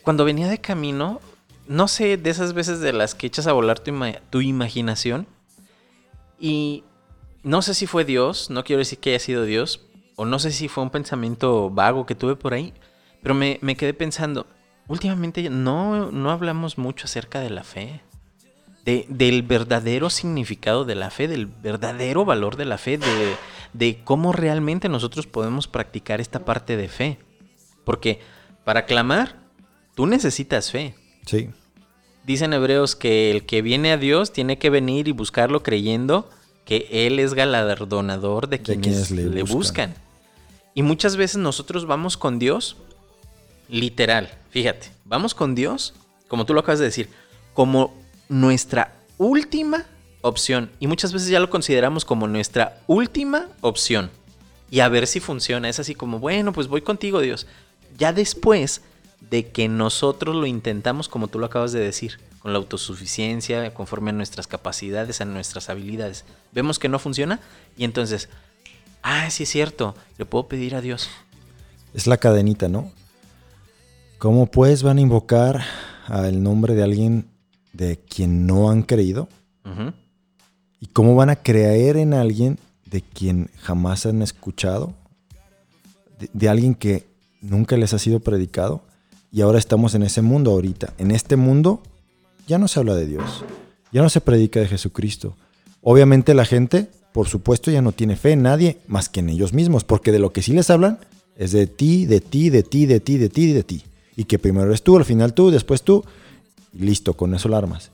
cuando 0.03 0.25
venía 0.25 0.49
de 0.49 0.59
camino, 0.62 1.21
no 1.69 1.89
sé, 1.89 2.17
de 2.17 2.31
esas 2.31 2.55
veces 2.55 2.81
de 2.81 2.95
las 2.95 3.15
que 3.15 3.27
echas 3.27 3.47
a 3.47 3.53
volar 3.53 3.81
tu, 3.81 3.91
ima- 3.91 4.19
tu 4.31 4.41
imaginación 4.41 5.27
y 6.41 6.85
no 7.43 7.62
sé 7.62 7.75
si 7.75 7.87
fue 7.87 8.05
Dios, 8.05 8.51
no 8.51 8.65
quiero 8.65 8.79
decir 8.81 8.99
que 8.99 9.11
haya 9.11 9.21
sido 9.21 9.45
Dios, 9.45 9.81
o 10.16 10.24
no 10.24 10.38
sé 10.38 10.50
si 10.50 10.68
fue 10.68 10.83
un 10.83 10.90
pensamiento 10.90 11.70
vago 11.70 12.07
que 12.07 12.14
tuve 12.14 12.37
por 12.37 12.55
ahí, 12.55 12.72
pero 13.22 13.35
me, 13.35 13.59
me 13.62 13.76
quedé 13.76 13.94
pensando, 13.94 14.46
últimamente 14.88 15.48
no, 15.50 16.11
no 16.11 16.31
hablamos 16.31 16.79
mucho 16.79 17.05
acerca 17.07 17.40
de 17.40 17.50
la 17.50 17.62
fe, 17.64 18.00
de- 18.85 19.06
del 19.08 19.42
verdadero 19.42 20.10
significado 20.10 20.85
de 20.85 20.94
la 20.94 21.10
fe, 21.10 21.29
del 21.29 21.46
verdadero 21.46 22.25
valor 22.25 22.56
de 22.56 22.64
la 22.64 22.79
fe, 22.79 22.98
de, 22.98 23.37
de 23.73 24.00
cómo 24.04 24.33
realmente 24.33 24.88
nosotros 24.88 25.27
podemos 25.27 25.67
practicar 25.69 26.21
esta 26.21 26.44
parte 26.44 26.77
de 26.77 26.88
fe. 26.88 27.19
Porque 27.85 28.21
para 28.64 28.85
clamar, 28.87 29.37
tú 29.94 30.06
necesitas 30.06 30.71
fe. 30.71 30.94
Sí. 31.27 31.50
Dicen 32.25 32.52
hebreos 32.52 32.96
que 32.96 33.31
el 33.31 33.44
que 33.46 33.62
viene 33.62 33.92
a 33.92 33.96
Dios 33.96 34.33
tiene 34.33 34.58
que 34.58 34.71
venir 34.71 35.06
y 35.08 35.12
buscarlo 35.12 35.62
creyendo 35.62 36.29
que 36.64 36.88
Él 36.90 37.19
es 37.21 37.35
galardonador 37.35 38.48
de 38.48 38.60
quienes, 38.60 39.08
quienes 39.08 39.10
le, 39.12 39.25
le 39.35 39.42
buscan. 39.42 39.90
buscan. 39.90 40.06
Y 40.77 40.83
muchas 40.83 41.16
veces 41.16 41.38
nosotros 41.38 41.87
vamos 41.87 42.18
con 42.18 42.38
Dios, 42.38 42.77
literal, 43.70 44.31
fíjate, 44.50 44.90
vamos 45.06 45.35
con 45.35 45.54
Dios, 45.54 45.94
como 46.29 46.44
tú 46.44 46.52
lo 46.52 46.60
acabas 46.60 46.81
de 46.81 46.85
decir, 46.85 47.08
como 47.54 47.94
nuestra 48.29 48.94
última 49.16 49.87
opción. 50.20 50.70
Y 50.79 50.87
muchas 50.87 51.14
veces 51.14 51.31
ya 51.31 51.40
lo 51.40 51.48
consideramos 51.48 52.04
como 52.04 52.29
nuestra 52.29 52.83
última 52.87 53.48
opción. 53.62 54.10
Y 54.70 54.81
a 54.81 54.90
ver 54.90 55.06
si 55.06 55.18
funciona. 55.18 55.70
Es 55.70 55.79
así 55.81 55.94
como, 55.94 56.18
bueno, 56.18 56.52
pues 56.52 56.68
voy 56.68 56.83
contigo, 56.83 57.20
Dios. 57.20 57.46
Ya 57.96 58.12
después 58.12 58.83
de 59.31 59.48
que 59.48 59.68
nosotros 59.68 60.37
lo 60.37 60.44
intentamos, 60.44 61.08
como 61.08 61.29
tú 61.29 61.38
lo 61.38 61.46
acabas 61.46 61.72
de 61.72 61.81
decir, 61.81 62.18
con 62.40 62.52
la 62.52 62.58
autosuficiencia, 62.58 63.72
conforme 63.72 64.10
a 64.10 64.12
nuestras 64.12 64.46
capacidades, 64.46 65.22
a 65.22 65.24
nuestras 65.24 65.70
habilidades, 65.70 66.27
vemos 66.52 66.79
que 66.79 66.90
no 66.90 66.98
funciona 66.98 67.40
y 67.79 67.85
entonces, 67.85 68.29
ah, 69.03 69.31
sí 69.31 69.44
es 69.44 69.49
cierto, 69.49 69.94
le 70.19 70.25
puedo 70.25 70.49
pedir 70.49 70.75
a 70.75 70.81
Dios. 70.81 71.09
Es 71.94 72.07
la 72.07 72.17
cadenita, 72.17 72.69
¿no? 72.69 72.90
¿Cómo 74.19 74.47
pues 74.47 74.83
van 74.83 74.99
a 74.99 75.01
invocar 75.01 75.63
al 76.07 76.42
nombre 76.42 76.75
de 76.75 76.83
alguien 76.83 77.27
de 77.73 77.99
quien 77.99 78.47
no 78.47 78.71
han 78.71 78.83
creído? 78.83 79.29
¿Y 80.81 80.87
cómo 80.87 81.17
van 81.17 81.31
a 81.31 81.37
creer 81.37 81.97
en 81.97 82.15
alguien 82.15 82.59
de 82.85 83.03
quien 83.03 83.51
jamás 83.59 84.07
han 84.07 84.23
escuchado? 84.23 84.94
De, 86.19 86.31
de 86.33 86.49
alguien 86.49 86.75
que 86.75 87.07
nunca 87.40 87.77
les 87.77 87.92
ha 87.92 87.99
sido 87.99 88.21
predicado. 88.21 88.83
Y 89.33 89.40
ahora 89.40 89.59
estamos 89.59 89.94
en 89.94 90.03
ese 90.03 90.23
mundo 90.23 90.53
ahorita. 90.53 90.94
En 90.99 91.11
este 91.11 91.37
mundo 91.37 91.83
ya 92.47 92.59
no 92.59 92.69
se 92.69 92.79
habla 92.79 92.94
de 92.94 93.07
Dios. 93.07 93.44
Ya 93.92 94.03
no 94.03 94.09
se 94.09 94.21
predica 94.21 94.61
de 94.61 94.69
Jesucristo. 94.69 95.37
Obviamente 95.83 96.35
la 96.35 96.44
gente, 96.44 96.90
por 97.17 97.29
supuesto, 97.29 97.71
ya 97.71 97.81
no 97.81 97.92
tiene 97.92 98.14
fe 98.14 98.33
en 98.33 98.42
nadie 98.42 98.77
más 98.88 99.08
que 99.08 99.21
en 99.21 99.31
ellos 99.31 99.54
mismos. 99.54 99.85
Porque 99.85 100.12
de 100.12 100.19
lo 100.19 100.35
que 100.35 100.42
sí 100.42 100.52
les 100.52 100.69
hablan 100.69 100.98
es 101.35 101.50
de 101.50 101.67
ti, 101.67 102.04
de 102.04 102.21
ti, 102.21 102.50
de 102.50 102.62
ti, 102.62 102.85
de 102.85 103.00
ti, 103.00 103.17
de 103.17 103.31
ti, 103.31 103.52
de 103.54 103.62
ti. 103.62 103.83
Y 104.19 104.25
que 104.25 104.38
primero 104.38 104.67
eres 104.67 104.83
tú, 104.83 104.98
al 104.98 105.06
final 105.06 105.33
tú, 105.33 105.50
después 105.50 105.81
tú. 105.81 106.04
Y 106.75 106.81
listo, 106.81 107.14
con 107.14 107.35
eso 107.35 107.48
la 107.48 107.56
armas. 107.56 107.90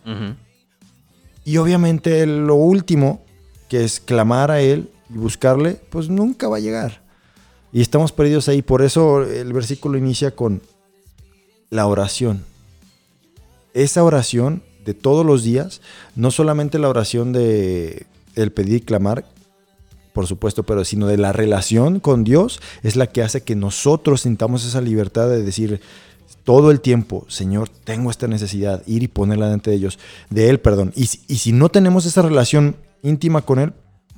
Y 1.44 1.56
obviamente 1.58 2.26
lo 2.26 2.56
último 2.56 3.22
que 3.68 3.84
es 3.84 4.00
clamar 4.00 4.50
a 4.50 4.60
Él 4.60 4.88
y 5.08 5.18
buscarle, 5.18 5.78
pues 5.90 6.08
nunca 6.08 6.48
va 6.48 6.56
a 6.56 6.60
llegar. 6.60 7.00
Y 7.72 7.80
estamos 7.80 8.10
perdidos 8.10 8.48
ahí. 8.48 8.60
Por 8.60 8.82
eso 8.82 9.22
el 9.22 9.52
versículo 9.52 9.98
inicia 9.98 10.32
con 10.32 10.62
la 11.70 11.86
oración. 11.86 12.42
Esa 13.72 14.02
oración 14.02 14.64
de 14.84 14.94
todos 14.94 15.24
los 15.24 15.44
días, 15.44 15.80
no 16.16 16.32
solamente 16.32 16.80
la 16.80 16.88
oración 16.88 17.32
de 17.32 18.06
el 18.34 18.52
pedir 18.52 18.76
y 18.76 18.80
clamar, 18.80 19.24
por 20.12 20.26
supuesto, 20.26 20.62
pero 20.64 20.84
sino 20.84 21.06
de 21.06 21.16
la 21.16 21.32
relación 21.32 22.00
con 22.00 22.24
Dios, 22.24 22.60
es 22.82 22.96
la 22.96 23.06
que 23.06 23.22
hace 23.22 23.42
que 23.42 23.54
nosotros 23.56 24.22
sintamos 24.22 24.64
esa 24.64 24.80
libertad 24.80 25.28
de 25.28 25.42
decir 25.42 25.80
todo 26.44 26.70
el 26.70 26.80
tiempo, 26.80 27.24
Señor, 27.28 27.68
tengo 27.68 28.10
esta 28.10 28.26
necesidad, 28.26 28.82
ir 28.86 29.02
y 29.04 29.08
ponerla 29.08 29.46
delante 29.46 29.70
de 29.70 29.76
ellos, 29.76 29.98
de 30.28 30.50
Él, 30.50 30.58
perdón. 30.60 30.92
Y, 30.96 31.06
si- 31.06 31.52
no 31.52 31.68
tenemos 31.68 32.04
esa 32.04 32.20
relación 32.22 32.76
íntima 33.02 33.42
con 33.42 33.58
Él, 33.58 33.72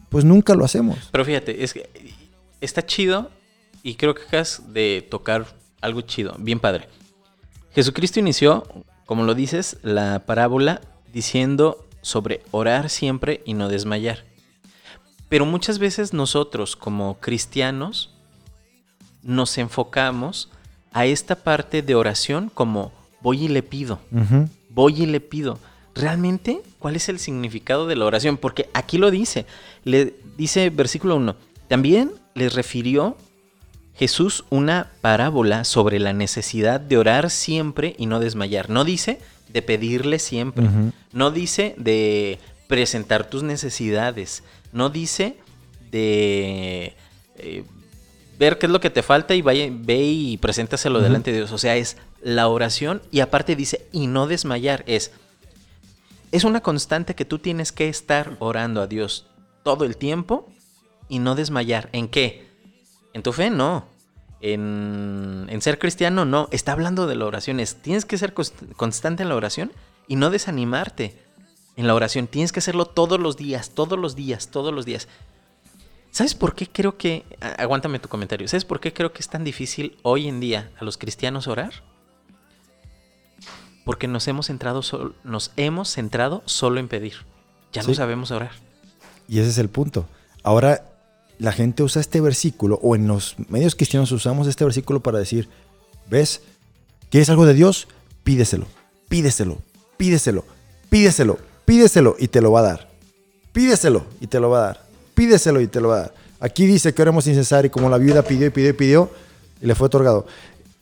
pues 0.08 0.24
nunca 0.24 0.54
lo 0.54 0.64
hacemos. 0.64 0.98
Pero 1.12 1.24
fíjate, 1.24 1.62
es 1.62 1.74
que 1.74 1.88
está 2.60 2.84
chido 2.86 3.30
y 3.82 3.96
creo 3.96 4.14
que 4.14 4.22
acabas 4.22 4.62
de 4.72 5.06
tocar 5.10 5.46
algo 5.80 6.00
chido, 6.00 6.34
bien 6.38 6.60
padre. 6.60 6.88
Jesucristo 7.74 8.20
inició, 8.20 8.64
como 9.06 9.24
lo 9.24 9.34
dices, 9.34 9.76
la 9.82 10.24
parábola 10.24 10.80
diciendo 11.12 11.84
sobre 12.05 12.42
orar 12.52 12.88
siempre 12.90 13.42
y 13.44 13.55
no 13.55 13.68
desmayar. 13.68 14.24
Pero 15.28 15.46
muchas 15.46 15.78
veces 15.80 16.12
nosotros 16.12 16.76
como 16.76 17.18
cristianos 17.18 18.11
nos 19.22 19.59
enfocamos 19.59 20.50
a 20.92 21.07
esta 21.07 21.34
parte 21.34 21.82
de 21.82 21.96
oración 21.96 22.50
como 22.55 22.92
voy 23.20 23.46
y 23.46 23.48
le 23.48 23.64
pido 23.64 23.98
voy 24.74 25.02
y 25.02 25.07
le 25.07 25.20
pido. 25.20 25.59
¿Realmente 25.94 26.61
cuál 26.80 26.96
es 26.96 27.09
el 27.09 27.18
significado 27.18 27.86
de 27.86 27.96
la 27.96 28.05
oración? 28.05 28.36
Porque 28.36 28.68
aquí 28.74 28.98
lo 28.98 29.11
dice. 29.11 29.46
Le 29.84 30.14
dice 30.36 30.68
versículo 30.70 31.16
1. 31.16 31.36
También 31.68 32.11
les 32.34 32.52
refirió 32.55 33.16
Jesús 33.94 34.44
una 34.50 34.90
parábola 35.00 35.64
sobre 35.64 36.00
la 36.00 36.12
necesidad 36.12 36.80
de 36.80 36.98
orar 36.98 37.30
siempre 37.30 37.94
y 37.96 38.07
no 38.07 38.18
desmayar. 38.18 38.68
No 38.68 38.84
dice 38.84 39.20
de 39.55 39.62
pedirle 39.62 40.18
siempre. 40.18 40.66
No 41.12 41.30
dice 41.30 41.74
de 41.78 42.38
presentar 42.66 43.30
tus 43.30 43.44
necesidades. 43.44 44.42
No 44.72 44.90
dice 44.90 45.36
de 45.92 46.96
eh, 47.38 47.64
ver 48.36 48.59
qué 48.59 48.66
es 48.66 48.72
lo 48.72 48.80
que 48.80 48.90
te 48.90 49.05
falta 49.05 49.36
y 49.36 49.42
vaya, 49.42 49.68
ve 49.70 50.02
y 50.02 50.36
preséntaselo 50.38 51.00
delante 51.00 51.30
de 51.30 51.38
Dios. 51.38 51.52
O 51.52 51.59
sea, 51.59 51.76
es 51.76 51.96
la 52.20 52.48
oración 52.48 53.00
y 53.12 53.20
aparte 53.20 53.55
dice, 53.55 53.86
y 53.92 54.09
no 54.09 54.26
desmayar, 54.26 54.82
es, 54.88 55.12
es 56.32 56.42
una 56.42 56.61
constante 56.61 57.14
que 57.14 57.24
tú 57.24 57.38
tienes 57.38 57.70
que 57.70 57.88
estar 57.88 58.36
orando 58.40 58.82
a 58.82 58.88
Dios 58.88 59.26
todo 59.62 59.84
el 59.84 59.96
tiempo 59.96 60.50
y 61.09 61.20
no 61.20 61.36
desmayar. 61.36 61.90
¿En 61.92 62.09
qué? 62.09 62.48
En 63.12 63.22
tu 63.22 63.32
fe, 63.32 63.50
no. 63.50 63.86
En, 64.41 65.47
en 65.49 65.62
ser 65.62 65.78
cristiano, 65.78 66.24
no. 66.24 66.49
Está 66.51 66.72
hablando 66.72 67.07
de 67.07 67.16
la 67.16 67.24
oración. 67.24 67.61
Es, 67.61 67.76
tienes 67.76 68.05
que 68.05 68.18
ser 68.18 68.35
const- 68.35 68.74
constante 68.76 69.22
en 69.22 69.30
la 69.30 69.37
oración 69.37 69.72
y 70.07 70.16
no 70.16 70.30
desanimarte 70.30 71.18
en 71.76 71.87
la 71.87 71.95
oración. 71.95 72.26
Tienes 72.26 72.53
que 72.53 72.59
hacerlo 72.61 72.85
todos 72.87 73.18
los 73.18 73.37
días, 73.37 73.70
todos 73.70 73.99
los 73.99 74.14
días, 74.14 74.49
todos 74.49 74.74
los 74.74 74.85
días. 74.85 75.09
¿Sabes 76.11 76.35
por 76.35 76.55
qué 76.55 76.68
creo 76.68 76.97
que... 76.97 77.24
Aguántame 77.59 77.99
tu 77.99 78.09
comentario. 78.09 78.47
¿Sabes 78.47 78.64
por 78.64 78.80
qué 78.80 78.93
creo 78.93 79.12
que 79.12 79.20
es 79.20 79.28
tan 79.28 79.45
difícil 79.45 79.97
hoy 80.03 80.28
en 80.28 80.41
día 80.41 80.70
a 80.78 80.85
los 80.85 80.99
cristianos 80.99 81.49
orar? 81.49 81.72
Porque 83.85 84.09
nos 84.09 84.28
hemos 84.28 84.47
centrado, 84.47 84.82
sol- 84.82 85.16
nos 85.24 85.53
hemos 85.57 85.89
centrado 85.91 86.43
solo 86.45 86.80
en 86.80 86.89
pedir. 86.89 87.14
Ya 87.72 87.82
no 87.82 87.93
sabemos 87.95 88.30
orar. 88.30 88.53
Y 89.26 89.41
ese 89.41 89.51
es 89.51 89.59
el 89.59 89.68
punto. 89.68 90.07
Ahora 90.43 90.85
la 91.39 91.53
gente 91.53 91.82
usa 91.82 92.01
este 92.01 92.20
versículo, 92.20 92.78
o 92.82 92.97
en 92.97 93.07
los 93.07 93.37
medios 93.49 93.74
cristianos 93.74 94.12
usamos 94.12 94.47
este 94.47 94.64
versículo 94.64 95.01
para 95.01 95.18
decir, 95.18 95.49
¿ves? 96.09 96.41
¿Quieres 97.11 97.30
algo 97.30 97.47
de 97.47 97.55
Dios? 97.55 97.89
Pídeselo, 98.22 98.66
pídeselo, 99.09 99.59
pídeselo, 99.97 100.45
pídeselo, 100.89 101.39
pídeselo 101.64 102.16
y 102.18 102.28
te 102.28 102.41
lo 102.41 102.53
va 102.53 102.61
a 102.61 102.64
dar. 102.64 102.91
Pídeselo 103.53 104.07
y 104.20 104.26
te 104.26 104.41
lo 104.41 104.51
va 104.51 104.59
a 104.59 104.66
dar. 104.66 104.87
Pídeselo 105.14 105.61
y 105.61 105.68
te 105.68 105.80
lo 105.80 105.89
va 105.89 105.97
a 105.97 106.01
dar. 106.01 106.14
Aquí 106.41 106.66
dice 106.66 106.93
que 106.93 107.03
oremos 107.03 107.24
sin 107.24 107.35
cesar 107.35 107.64
y 107.64 107.70
como 107.70 107.89
la 107.89 107.99
viuda 107.99 108.22
pidió 108.22 108.47
y 108.47 108.51
pidió 108.51 108.70
y 108.70 108.72
pidió 108.72 109.11
y 109.61 109.66
le 109.66 109.74
fue 109.74 109.87
otorgado. 109.87 110.26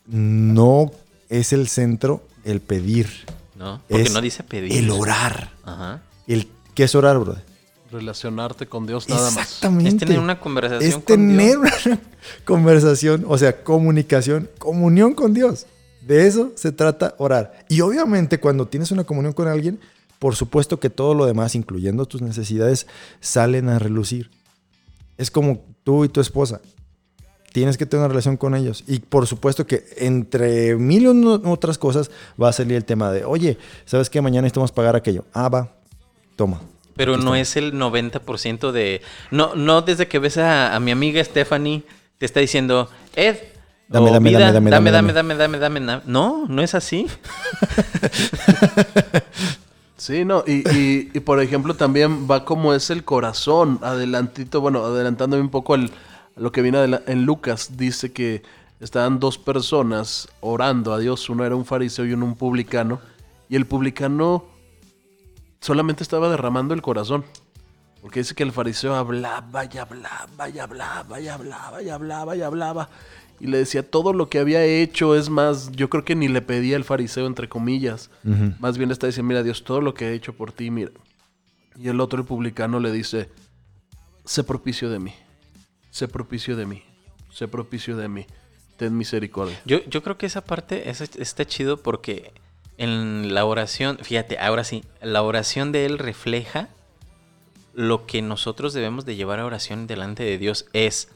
No 0.07 0.90
es 1.28 1.53
el 1.53 1.68
centro 1.68 2.22
el 2.44 2.61
pedir. 2.61 3.09
¿No? 3.57 3.80
Porque 3.88 4.05
es 4.05 4.12
no 4.12 4.20
dice 4.20 4.42
pedir. 4.42 4.72
El 4.72 4.90
orar. 4.90 5.50
Ajá. 5.64 6.03
El, 6.26 6.48
¿Qué 6.74 6.84
es 6.84 6.94
orar, 6.94 7.18
brother? 7.18 7.51
Relacionarte 7.93 8.66
con 8.66 8.86
Dios 8.86 9.09
nada 9.09 9.30
más. 9.30 9.45
Exactamente. 9.45 9.90
Es 9.90 9.97
tener 9.99 10.18
una 10.18 10.40
conversación 10.40 10.82
Es 10.82 10.95
con 10.95 11.05
tener 11.05 11.59
Dios. 11.61 11.86
una 11.86 12.01
conversación, 12.45 13.24
o 13.28 13.36
sea, 13.36 13.62
comunicación, 13.62 14.49
comunión 14.59 15.14
con 15.14 15.34
Dios. 15.34 15.66
De 16.01 16.26
eso 16.26 16.53
se 16.57 16.72
trata 16.72 17.14
orar. 17.18 17.64
Y 17.68 17.80
obviamente 17.82 18.40
cuando 18.40 18.66
tienes 18.66 18.90
una 18.90 19.05
comunión 19.05 19.34
con 19.34 19.47
alguien, 19.47 19.78
por 20.18 20.34
supuesto 20.36 20.80
que 20.80 20.88
todo 20.88 21.14
lo 21.14 21.26
demás, 21.26 21.55
incluyendo 21.55 22.07
tus 22.07 22.22
necesidades, 22.22 22.86
salen 23.20 23.68
a 23.68 23.78
relucir. 23.78 24.30
Es 25.18 25.30
como 25.30 25.64
tú 25.84 26.05
y 26.05 26.09
tu 26.09 26.20
esposa. 26.20 26.61
Tienes 27.53 27.76
que 27.76 27.84
tener 27.84 28.01
una 28.01 28.09
relación 28.09 28.38
con 28.38 28.55
ellos. 28.55 28.84
Y 28.86 29.01
por 29.01 29.26
supuesto 29.26 29.66
que 29.66 29.84
entre 29.99 30.76
mil 30.76 31.03
y 31.03 31.07
otras 31.47 31.76
cosas 31.76 32.11
va 32.40 32.49
a 32.49 32.53
salir 32.53 32.76
el 32.76 32.84
tema 32.84 33.12
de, 33.12 33.24
oye, 33.24 33.59
¿sabes 33.84 34.09
qué? 34.09 34.22
Mañana 34.22 34.43
necesitamos 34.43 34.72
pagar 34.72 34.97
aquello. 34.97 35.26
Ah, 35.34 35.49
va. 35.51 35.74
Toma. 36.36 36.61
Pero 36.97 37.16
no 37.16 37.34
es 37.34 37.57
el 37.57 37.74
90% 37.74 38.70
de... 38.72 39.03
No, 39.30 39.55
no 39.55 39.82
desde 39.82 40.09
que 40.09 40.18
ves 40.18 40.38
a, 40.38 40.74
a 40.74 40.80
mi 40.80 40.90
amiga 40.90 41.22
Stephanie, 41.24 41.84
te 42.18 42.26
está 42.26 42.40
diciendo, 42.40 42.90
Ed, 43.16 43.36
Dame, 43.93 44.11
dame, 44.11 44.30
vida, 44.30 44.53
dame, 44.53 44.70
dame, 44.70 44.90
dame, 44.90 45.12
dame, 45.12 45.34
dame, 45.34 45.59
dame, 45.59 45.80
dame, 45.80 46.03
No, 46.07 46.47
no 46.49 46.62
es 46.62 46.74
así. 46.74 47.07
sí, 49.99 50.24
no, 50.24 50.45
y, 50.47 50.62
y, 51.12 51.20
por 51.20 51.43
ejemplo 51.43 51.74
también 51.74 52.26
va 52.30 52.47
como 52.47 52.72
es 52.72 52.88
el 52.88 53.05
corazón, 53.05 53.78
adelantito, 53.82 54.62
bueno, 54.62 54.82
adelantándome 54.82 55.43
un 55.43 55.51
poco 55.51 55.74
al, 55.74 55.90
a 56.36 56.40
lo 56.40 56.53
que 56.53 56.62
viene 56.62 57.01
en 57.07 57.26
Lucas, 57.26 57.76
dice 57.76 58.12
que 58.12 58.43
estaban 58.80 59.20
dos 59.20 59.36
personas 59.36 60.26
orando 60.40 60.95
a 60.95 60.99
Dios, 60.99 61.28
uno 61.28 61.45
era 61.45 61.55
un 61.55 61.66
fariseo 61.66 62.07
y 62.07 62.14
uno 62.14 62.24
un 62.24 62.36
publicano, 62.36 62.99
y 63.51 63.57
el 63.57 63.66
publicano 63.66 64.47
solamente 65.62 66.02
estaba 66.02 66.28
derramando 66.28 66.74
el 66.74 66.82
corazón, 66.82 67.24
porque 68.02 68.20
dice 68.20 68.34
que 68.34 68.42
el 68.42 68.52
fariseo 68.52 68.94
hablaba 68.94 69.64
y 69.64 69.78
hablaba 69.78 70.48
y 70.50 70.58
hablaba 70.58 71.20
y 71.20 71.28
hablaba 71.28 71.82
y 71.82 71.88
hablaba 71.88 72.36
y 72.36 72.42
hablaba, 72.42 72.88
y 73.40 73.46
le 73.46 73.58
decía 73.58 73.88
todo 73.88 74.12
lo 74.12 74.28
que 74.28 74.38
había 74.40 74.62
hecho, 74.64 75.14
es 75.16 75.30
más, 75.30 75.70
yo 75.72 75.88
creo 75.88 76.04
que 76.04 76.14
ni 76.16 76.28
le 76.28 76.42
pedía 76.42 76.76
el 76.76 76.84
fariseo, 76.84 77.26
entre 77.26 77.48
comillas, 77.48 78.10
más 78.60 78.76
bien 78.76 78.88
le 78.88 78.92
está 78.92 79.06
diciendo, 79.06 79.28
mira 79.28 79.42
Dios, 79.42 79.64
todo 79.64 79.80
lo 79.80 79.94
que 79.94 80.08
he 80.10 80.14
hecho 80.14 80.32
por 80.34 80.52
ti, 80.52 80.70
mira. 80.70 80.90
Y 81.76 81.88
el 81.88 82.00
otro, 82.00 82.18
el 82.20 82.26
publicano, 82.26 82.80
le 82.80 82.92
dice, 82.92 83.30
sé 84.24 84.44
propicio 84.44 84.90
de 84.90 84.98
mí, 84.98 85.14
sé 85.90 86.06
propicio 86.08 86.54
de 86.56 86.66
mí, 86.66 86.82
sé 87.32 87.48
propicio 87.48 87.96
de 87.96 88.08
mí, 88.08 88.26
ten 88.76 88.96
misericordia. 88.96 89.58
Yo, 89.64 89.78
yo 89.84 90.02
creo 90.02 90.18
que 90.18 90.26
esa 90.26 90.42
parte 90.44 90.90
es- 90.90 91.00
está 91.16 91.44
chido 91.46 91.76
porque 91.78 92.32
en 92.82 93.32
la 93.32 93.44
oración, 93.44 93.98
fíjate, 94.02 94.40
ahora 94.40 94.64
sí, 94.64 94.82
la 95.00 95.22
oración 95.22 95.70
de 95.70 95.86
él 95.86 95.98
refleja 95.98 96.68
lo 97.74 98.06
que 98.06 98.22
nosotros 98.22 98.74
debemos 98.74 99.04
de 99.04 99.14
llevar 99.14 99.38
a 99.38 99.46
oración 99.46 99.86
delante 99.86 100.24
de 100.24 100.36
Dios 100.36 100.66
es, 100.72 101.08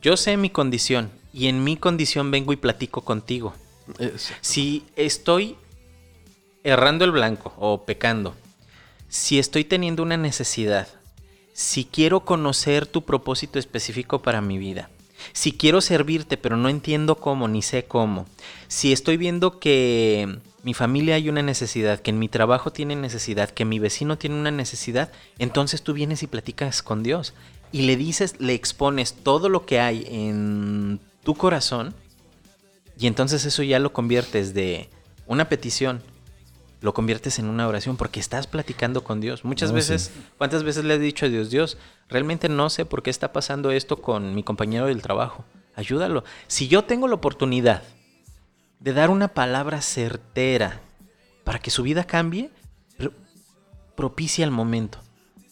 yo 0.00 0.16
sé 0.16 0.36
mi 0.36 0.50
condición 0.50 1.10
y 1.32 1.48
en 1.48 1.64
mi 1.64 1.76
condición 1.76 2.30
vengo 2.30 2.52
y 2.52 2.56
platico 2.56 3.00
contigo. 3.00 3.54
Si 4.40 4.84
estoy 4.94 5.56
errando 6.62 7.04
el 7.04 7.10
blanco 7.10 7.52
o 7.58 7.84
pecando, 7.84 8.36
si 9.08 9.40
estoy 9.40 9.64
teniendo 9.64 10.04
una 10.04 10.16
necesidad, 10.16 10.86
si 11.52 11.86
quiero 11.86 12.20
conocer 12.20 12.86
tu 12.86 13.02
propósito 13.02 13.58
específico 13.58 14.22
para 14.22 14.40
mi 14.40 14.58
vida, 14.58 14.90
si 15.32 15.50
quiero 15.50 15.80
servirte 15.80 16.36
pero 16.36 16.56
no 16.56 16.68
entiendo 16.68 17.16
cómo 17.16 17.48
ni 17.48 17.62
sé 17.62 17.84
cómo, 17.84 18.26
si 18.68 18.92
estoy 18.92 19.16
viendo 19.16 19.58
que 19.58 20.38
mi 20.62 20.74
familia 20.74 21.16
hay 21.16 21.28
una 21.28 21.42
necesidad, 21.42 22.00
que 22.00 22.10
en 22.10 22.18
mi 22.18 22.28
trabajo 22.28 22.72
tiene 22.72 22.94
necesidad, 22.94 23.50
que 23.50 23.64
mi 23.64 23.78
vecino 23.78 24.16
tiene 24.16 24.36
una 24.36 24.50
necesidad, 24.50 25.10
entonces 25.38 25.82
tú 25.82 25.92
vienes 25.92 26.22
y 26.22 26.28
platicas 26.28 26.82
con 26.82 27.02
Dios 27.02 27.34
y 27.72 27.82
le 27.82 27.96
dices, 27.96 28.36
le 28.38 28.54
expones 28.54 29.14
todo 29.14 29.48
lo 29.48 29.66
que 29.66 29.80
hay 29.80 30.06
en 30.08 31.00
tu 31.24 31.34
corazón 31.34 31.94
y 32.98 33.06
entonces 33.06 33.44
eso 33.44 33.62
ya 33.62 33.78
lo 33.78 33.92
conviertes 33.92 34.54
de 34.54 34.88
una 35.26 35.48
petición, 35.48 36.02
lo 36.80 36.94
conviertes 36.94 37.38
en 37.38 37.46
una 37.46 37.66
oración 37.66 37.96
porque 37.96 38.20
estás 38.20 38.46
platicando 38.46 39.02
con 39.02 39.20
Dios. 39.20 39.44
Muchas 39.44 39.70
No, 39.70 39.76
veces, 39.76 40.12
¿cuántas 40.38 40.62
veces 40.62 40.84
le 40.84 40.94
has 40.94 41.00
dicho 41.00 41.26
a 41.26 41.28
Dios, 41.28 41.50
Dios, 41.50 41.78
realmente 42.08 42.48
no 42.48 42.70
sé 42.70 42.84
por 42.84 43.02
qué 43.02 43.10
está 43.10 43.32
pasando 43.32 43.70
esto 43.70 44.00
con 44.00 44.34
mi 44.34 44.42
compañero 44.42 44.86
del 44.86 45.02
trabajo? 45.02 45.44
Ayúdalo. 45.74 46.22
Si 46.46 46.68
yo 46.68 46.84
tengo 46.84 47.08
la 47.08 47.14
oportunidad 47.14 47.82
de 48.82 48.92
dar 48.92 49.10
una 49.10 49.28
palabra 49.28 49.80
certera 49.80 50.80
para 51.44 51.58
que 51.60 51.70
su 51.70 51.82
vida 51.82 52.04
cambie, 52.04 52.50
pro- 52.98 53.12
propicia 53.96 54.44
el 54.44 54.50
momento. 54.50 54.98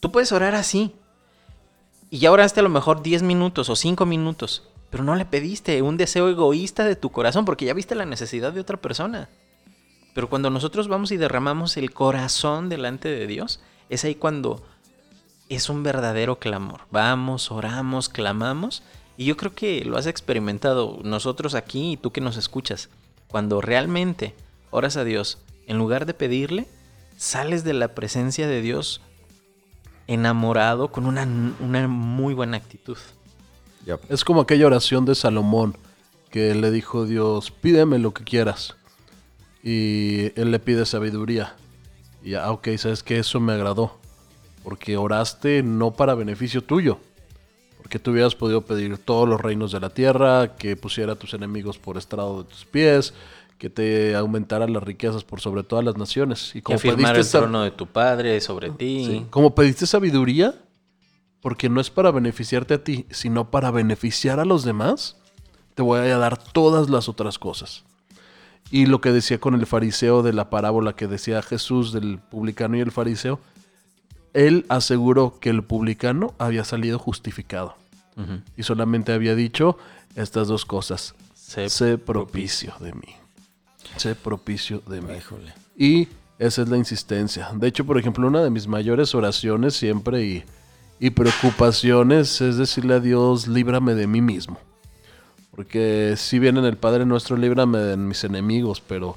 Tú 0.01 0.11
puedes 0.11 0.33
orar 0.33 0.55
así. 0.55 0.95
Y 2.11 2.19
ya 2.19 2.33
oraste 2.33 2.59
a 2.61 2.63
lo 2.65 2.69
mejor 2.69 3.03
10 3.03 3.23
minutos 3.23 3.69
o 3.69 3.77
5 3.77 4.05
minutos. 4.05 4.65
Pero 4.91 5.05
no 5.05 5.15
le 5.15 5.25
pediste 5.25 5.81
un 5.83 5.97
deseo 5.97 6.29
egoísta 6.29 6.85
de 6.85 6.97
tu 6.97 7.11
corazón 7.11 7.45
porque 7.45 7.67
ya 7.67 7.75
viste 7.75 7.95
la 7.95 8.07
necesidad 8.07 8.53
de 8.53 8.61
otra 8.61 8.77
persona. 8.79 9.29
Pero 10.13 10.29
cuando 10.29 10.51
nosotros 10.51 10.89
vamos 10.89 11.13
y 11.13 11.17
derramamos 11.17 11.77
el 11.77 11.93
corazón 11.93 12.69
delante 12.69 13.09
de 13.09 13.29
Dios, 13.29 13.61
es 13.89 14.05
ahí 14.05 14.17
cuando 14.17 14.61
es 15.49 15.69
un 15.69 15.85
verdadero 15.85 16.41
clamor. 16.41 16.81
Vamos, 16.91 17.53
oramos, 17.53 18.09
clamamos. 18.09 18.83
Y 19.17 19.27
yo 19.27 19.37
creo 19.37 19.55
que 19.55 19.85
lo 19.85 19.97
has 19.97 20.07
experimentado 20.09 20.99
nosotros 21.05 21.55
aquí 21.55 21.93
y 21.93 21.97
tú 21.97 22.11
que 22.11 22.21
nos 22.21 22.37
escuchas. 22.37 22.89
Cuando 23.31 23.61
realmente 23.61 24.35
oras 24.71 24.97
a 24.97 25.05
Dios, 25.05 25.39
en 25.67 25.79
lugar 25.79 26.05
de 26.05 26.15
pedirle, 26.15 26.67
sales 27.17 27.65
de 27.65 27.75
la 27.75 27.95
presencia 27.95 28.49
de 28.49 28.61
Dios 28.61 29.01
enamorado 30.07 30.91
con 30.91 31.07
una, 31.07 31.29
una 31.61 31.87
muy 31.87 32.35
buena 32.35 32.57
actitud. 32.57 32.99
Ya. 33.87 33.99
Es 34.09 34.25
como 34.25 34.41
aquella 34.41 34.67
oración 34.67 35.05
de 35.05 35.15
Salomón 35.15 35.77
que 36.31 36.55
le 36.55 36.71
dijo 36.71 37.07
Dios, 37.07 37.51
pídeme 37.51 37.99
lo 37.99 38.13
que 38.13 38.25
quieras. 38.25 38.77
Y 39.63 40.39
él 40.41 40.51
le 40.51 40.59
pide 40.59 40.87
sabiduría. 40.87 41.55
Y 42.23 42.35
ah, 42.35 42.51
ok, 42.51 42.69
sabes 42.77 43.03
que 43.03 43.19
eso 43.19 43.39
me 43.41 43.53
agradó. 43.53 43.99
Porque 44.65 44.97
oraste 44.97 45.63
no 45.63 45.93
para 45.93 46.15
beneficio 46.15 46.63
tuyo. 46.63 46.99
Porque 47.91 48.05
tú 48.05 48.13
hubieras 48.13 48.37
podido 48.37 48.65
pedir 48.65 48.99
todos 48.99 49.29
los 49.29 49.41
reinos 49.41 49.73
de 49.73 49.81
la 49.81 49.91
tierra, 49.91 50.55
que 50.55 50.77
pusiera 50.77 51.15
a 51.15 51.17
tus 51.17 51.35
enemigos 51.35 51.77
por 51.77 51.99
estrado 51.99 52.45
de 52.45 52.49
tus 52.49 52.65
pies, 52.65 53.15
que 53.59 53.69
te 53.69 54.15
aumentara 54.15 54.69
las 54.69 54.81
riquezas 54.81 55.25
por 55.25 55.41
sobre 55.41 55.65
todas 55.65 55.85
las 55.85 55.97
naciones. 55.97 56.51
Y 56.51 56.61
Que 56.61 56.63
como 56.63 56.77
afirmar 56.77 57.15
pediste 57.15 57.37
el 57.37 57.43
trono 57.43 57.63
de 57.65 57.73
tu 57.73 57.89
padre 57.89 58.41
sobre 58.41 58.71
ti. 58.71 59.07
Sí. 59.07 59.27
Como 59.31 59.57
pediste 59.57 59.89
sabiduría, 59.89 60.55
porque 61.41 61.69
no 61.69 61.81
es 61.81 61.91
para 61.91 62.13
beneficiarte 62.13 62.75
a 62.75 62.85
ti, 62.85 63.07
sino 63.11 63.51
para 63.51 63.73
beneficiar 63.73 64.39
a 64.39 64.45
los 64.45 64.63
demás, 64.63 65.17
te 65.75 65.83
voy 65.83 65.99
a 65.99 66.17
dar 66.17 66.39
todas 66.41 66.91
las 66.91 67.09
otras 67.09 67.41
cosas. 67.41 67.83
Y 68.71 68.87
lo 68.87 69.01
que 69.01 69.11
decía 69.11 69.41
con 69.41 69.55
el 69.55 69.67
fariseo 69.67 70.23
de 70.23 70.33
la 70.33 70.49
parábola 70.49 70.95
que 70.95 71.09
decía 71.09 71.43
Jesús 71.43 71.93
del 71.93 72.21
publicano 72.21 72.77
y 72.77 72.81
el 72.83 72.93
fariseo, 72.93 73.41
él 74.35 74.67
aseguró 74.69 75.39
que 75.41 75.51
el 75.51 75.63
publicano 75.63 76.35
había 76.39 76.65
salido 76.65 76.99
justificado 76.99 77.77
y 78.55 78.65
solamente 78.65 79.13
había 79.13 79.35
dicho 79.35 79.79
estas 80.15 80.49
dos 80.49 80.67
cosas. 80.67 81.15
Sé 81.35 81.71
Sé 81.71 81.97
propicio 81.97 82.75
de 82.79 82.93
mí. 82.93 83.17
Sé 83.97 84.15
propicio 84.15 84.83
de 84.87 85.01
mí. 85.01 85.15
Híjole. 85.17 85.55
Y 85.75 86.09
esa 86.39 86.63
es 86.63 86.69
la 86.69 86.77
insistencia. 86.77 87.51
De 87.55 87.67
hecho, 87.67 87.87
por 87.87 87.99
ejemplo, 87.99 88.27
una 88.29 88.43
de 88.43 88.51
mis 88.51 88.67
mayores 88.67 89.15
oraciones 89.15 89.75
siempre 89.75 90.23
y, 90.23 90.45
y 90.99 91.11
preocupaciones 91.11 92.41
es 92.43 92.59
decirle 92.59 92.95
a 92.95 93.01
Dios, 93.01 93.49
líbrame 93.49 93.95
de 93.95 94.07
mí 94.07 94.21
mismo. 94.21 94.59
Porque 95.51 96.15
si 96.17 96.39
bien 96.39 96.59
en 96.59 96.67
el 96.67 96.77
Padre 96.77 97.07
nuestro, 97.07 97.37
líbrame 97.37 97.79
de 97.79 97.97
mis 97.97 98.23
enemigos, 98.25 98.81
pero 98.81 99.17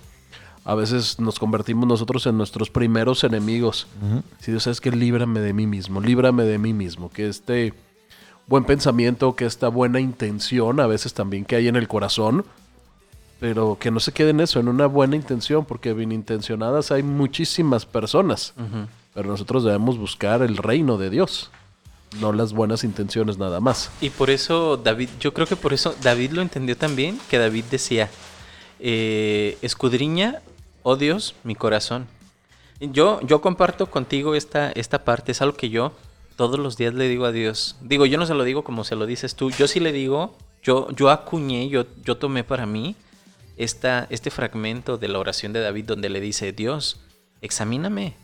a 0.65 0.75
veces 0.75 1.19
nos 1.19 1.39
convertimos 1.39 1.87
nosotros 1.87 2.25
en 2.25 2.37
nuestros 2.37 2.69
primeros 2.69 3.23
enemigos. 3.23 3.87
Si 4.39 4.51
Dios 4.51 4.63
sabes 4.63 4.79
que 4.79 4.91
líbrame 4.91 5.41
de 5.41 5.53
mí 5.53 5.67
mismo, 5.67 5.99
líbrame 5.99 6.43
de 6.43 6.57
mí 6.57 6.73
mismo, 6.73 7.09
que 7.11 7.27
este 7.27 7.73
buen 8.47 8.63
pensamiento, 8.63 9.35
que 9.35 9.45
esta 9.45 9.67
buena 9.67 9.99
intención, 9.99 10.79
a 10.79 10.87
veces 10.87 11.13
también 11.13 11.45
que 11.45 11.55
hay 11.55 11.67
en 11.67 11.75
el 11.75 11.87
corazón, 11.87 12.45
pero 13.39 13.77
que 13.77 13.91
no 13.91 13.99
se 13.99 14.13
quede 14.13 14.29
en 14.29 14.39
eso, 14.39 14.61
en 14.61 14.69
una 14.69 14.85
buena 14.85 15.17
intención, 15.17 15.65
porque 15.65 15.93
bien 15.93 16.13
intencionadas 16.13 16.91
hay 16.91 17.03
muchísimas 17.03 17.85
personas. 17.85 18.53
Pero 19.13 19.29
nosotros 19.29 19.65
debemos 19.65 19.97
buscar 19.97 20.41
el 20.41 20.55
reino 20.55 20.97
de 20.97 21.09
Dios, 21.09 21.51
no 22.21 22.31
las 22.31 22.53
buenas 22.53 22.85
intenciones 22.85 23.37
nada 23.37 23.59
más. 23.59 23.91
Y 23.99 24.11
por 24.11 24.29
eso 24.29 24.77
David, 24.77 25.09
yo 25.19 25.33
creo 25.33 25.45
que 25.45 25.57
por 25.57 25.73
eso 25.73 25.93
David 26.01 26.31
lo 26.31 26.41
entendió 26.41 26.77
también, 26.77 27.19
que 27.29 27.37
David 27.37 27.65
decía, 27.69 28.09
eh, 28.79 29.57
escudriña, 29.61 30.41
oh 30.83 30.95
Dios, 30.95 31.35
mi 31.43 31.55
corazón. 31.55 32.07
Yo, 32.79 33.21
yo 33.21 33.41
comparto 33.41 33.89
contigo 33.89 34.35
esta, 34.35 34.71
esta 34.71 35.03
parte, 35.03 35.31
es 35.31 35.41
algo 35.41 35.55
que 35.55 35.69
yo 35.69 35.93
todos 36.35 36.59
los 36.59 36.77
días 36.77 36.93
le 36.93 37.07
digo 37.07 37.25
a 37.25 37.31
Dios. 37.31 37.77
Digo, 37.81 38.05
yo 38.05 38.17
no 38.17 38.25
se 38.25 38.33
lo 38.33 38.43
digo 38.43 38.63
como 38.63 38.83
se 38.83 38.95
lo 38.95 39.05
dices 39.05 39.35
tú, 39.35 39.51
yo 39.51 39.67
sí 39.67 39.79
le 39.79 39.91
digo, 39.91 40.37
yo, 40.61 40.89
yo 40.91 41.09
acuñé, 41.09 41.69
yo, 41.69 41.85
yo 42.03 42.17
tomé 42.17 42.43
para 42.43 42.65
mí 42.65 42.95
esta, 43.57 44.07
este 44.09 44.31
fragmento 44.31 44.97
de 44.97 45.07
la 45.07 45.19
oración 45.19 45.53
de 45.53 45.61
David 45.61 45.85
donde 45.85 46.09
le 46.09 46.19
dice, 46.19 46.51
Dios, 46.51 46.99
examíname, 47.41 48.15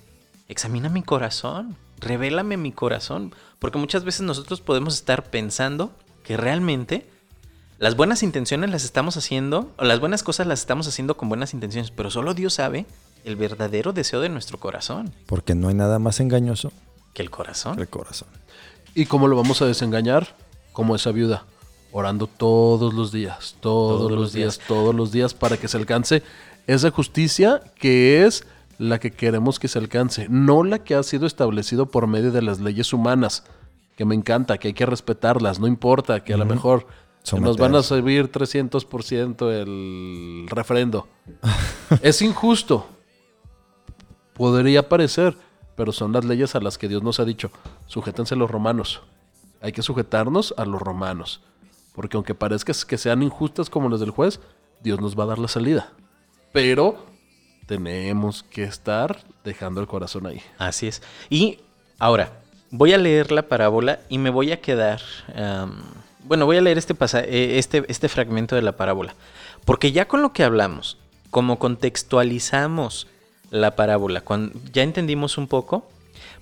examina 0.48 0.90
mi 0.90 1.04
corazón, 1.04 1.78
revélame 2.00 2.58
mi 2.58 2.72
corazón, 2.72 3.34
porque 3.60 3.78
muchas 3.78 4.04
veces 4.04 4.22
nosotros 4.22 4.62
podemos 4.62 4.96
estar 4.96 5.30
pensando 5.30 5.94
que 6.24 6.38
realmente 6.38 7.06
las 7.80 7.96
buenas 7.96 8.24
intenciones 8.24 8.70
las 8.70 8.84
estamos 8.84 9.16
haciendo, 9.18 9.72
o 9.78 9.86
las 9.86 10.00
buenas 10.00 10.24
cosas 10.24 10.48
las 10.48 10.60
estamos 10.60 10.88
haciendo 10.88 11.16
con 11.18 11.30
buenas 11.30 11.54
intenciones, 11.54 11.92
pero 11.92 12.12
solo 12.12 12.34
Dios 12.34 12.54
sabe 12.56 12.86
el 13.24 13.36
verdadero 13.36 13.94
deseo 13.94 14.20
de 14.22 14.30
nuestro 14.30 14.60
corazón, 14.60 15.12
Porque 15.26 15.56
no 15.56 15.70
hay 15.70 15.76
nada 15.76 16.00
más 16.00 16.20
engañoso 16.20 16.72
que 17.14 17.22
el 17.22 17.30
corazón. 17.30 17.76
que 17.76 17.82
el 17.84 17.90
corazón. 17.90 18.28
¿Y 18.96 19.06
cómo 19.06 19.28
lo 19.28 19.36
vamos 19.36 19.62
a 19.62 19.66
desengañar? 19.66 20.36
Como 20.74 20.96
esa 20.96 21.12
viuda, 21.12 21.46
orando 21.92 22.28
todos 22.28 22.94
los 22.94 23.12
días, 23.12 23.56
todos, 23.60 23.98
Todos 24.00 24.12
los 24.12 24.20
los 24.22 24.34
días, 24.34 24.58
días. 24.58 24.68
todos 24.68 24.96
los 24.96 25.12
días 25.12 25.34
para 25.34 25.58
que 25.58 25.68
se 25.68 25.78
alcance 25.78 26.24
esa 26.68 26.92
justicia 26.92 27.62
que 27.80 28.26
es 28.26 28.46
la 28.78 29.00
que 29.00 29.12
queremos 29.12 29.60
que 29.60 29.68
se 29.68 29.80
alcance, 29.80 30.28
no 30.30 30.64
la 30.64 30.80
que 30.80 30.96
ha 30.96 31.04
sido 31.04 31.26
establecido 31.28 31.88
por 31.88 32.08
medio 32.08 32.32
de 32.32 32.42
las 32.42 32.60
leyes 32.60 32.94
humanas, 32.94 33.44
que 33.98 34.06
me 34.06 34.16
encanta, 34.16 34.58
que 34.58 34.70
hay 34.70 34.74
que 34.74 34.86
respetarlas, 34.86 35.60
no 35.60 35.68
importa, 35.68 36.24
que 36.24 36.34
a 36.34 36.38
lo 36.38 36.46
mejor 36.46 36.88
nos 37.40 37.58
van 37.58 37.76
a 37.76 37.84
subir 37.84 38.32
300% 38.32 39.52
el 39.52 40.48
refrendo. 40.50 41.08
es 42.02 42.22
injusto. 42.22 42.88
Podría 44.34 44.88
parecer, 44.88 45.36
pero 45.76 45.92
son 45.92 46.14
las 46.14 46.26
leyes 46.26 46.56
a 46.56 46.60
las 46.60 46.78
que 46.78 46.88
Dios 46.88 47.04
nos 47.04 47.20
ha 47.20 47.26
dicho, 47.26 47.52
sujétense 47.88 48.36
los 48.36 48.50
romanos. 48.50 49.02
Hay 49.62 49.72
que 49.72 49.82
sujetarnos 49.82 50.54
a 50.58 50.66
los 50.66 50.82
romanos. 50.82 51.42
Porque 51.94 52.16
aunque 52.16 52.36
parezca 52.36 52.74
que 52.88 52.98
sean 52.98 53.22
injustas 53.24 53.70
como 53.70 53.90
las 53.90 54.00
del 54.00 54.12
juez, 54.12 54.40
Dios 54.82 55.02
nos 55.02 55.20
va 55.20 55.24
a 55.26 55.28
dar 55.28 55.40
la 55.40 55.50
salida. 55.50 55.92
Pero 56.54 57.06
tenemos 57.66 58.44
que 58.44 58.64
estar 58.64 59.22
dejando 59.44 59.82
el 59.82 59.88
corazón 59.88 60.26
ahí. 60.26 60.42
Así 60.58 60.88
es. 60.88 61.02
Y 61.30 61.60
ahora, 62.00 62.42
voy 62.72 62.94
a 62.94 62.98
leer 62.98 63.32
la 63.32 63.48
parábola 63.48 64.00
y 64.10 64.18
me 64.18 64.30
voy 64.30 64.52
a 64.52 64.62
quedar. 64.62 65.02
Bueno, 66.24 66.46
voy 66.46 66.58
a 66.58 66.62
leer 66.62 66.78
este, 66.78 66.94
eh, 67.24 67.58
este, 67.60 67.86
este 67.88 68.10
fragmento 68.10 68.56
de 68.56 68.62
la 68.62 68.74
parábola. 68.74 69.16
Porque 69.66 69.92
ya 69.92 70.08
con 70.08 70.22
lo 70.22 70.34
que 70.34 70.44
hablamos, 70.44 70.98
como 71.30 71.60
contextualizamos 71.60 73.08
la 73.52 73.76
parábola, 73.76 74.22
cuando 74.22 74.60
ya 74.74 74.84
entendimos 74.84 75.38
un 75.38 75.48
poco, 75.48 75.88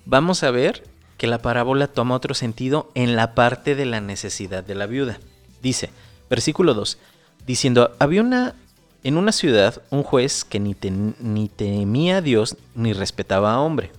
vamos 0.06 0.42
a 0.42 0.50
ver 0.50 0.84
que 1.16 1.26
la 1.26 1.38
parábola 1.42 1.86
toma 1.88 2.14
otro 2.14 2.34
sentido 2.34 2.90
en 2.94 3.16
la 3.16 3.34
parte 3.34 3.74
de 3.74 3.86
la 3.86 4.00
necesidad 4.00 4.62
de 4.64 4.74
la 4.74 4.86
viuda. 4.86 5.18
Dice, 5.62 5.90
versículo 6.30 6.74
2, 6.74 6.98
diciendo, 7.46 7.90
había 7.98 8.22
una, 8.22 8.54
en 9.02 9.16
una 9.16 9.32
ciudad 9.32 9.82
un 9.90 10.02
juez 10.04 10.44
que 10.44 10.60
ni, 10.60 10.74
ten- 10.74 11.16
ni 11.18 11.48
temía 11.48 12.18
a 12.18 12.22
Dios 12.22 12.56
ni 12.74 12.92
respetaba 12.92 13.52
a 13.54 13.60
hombre. 13.60 13.90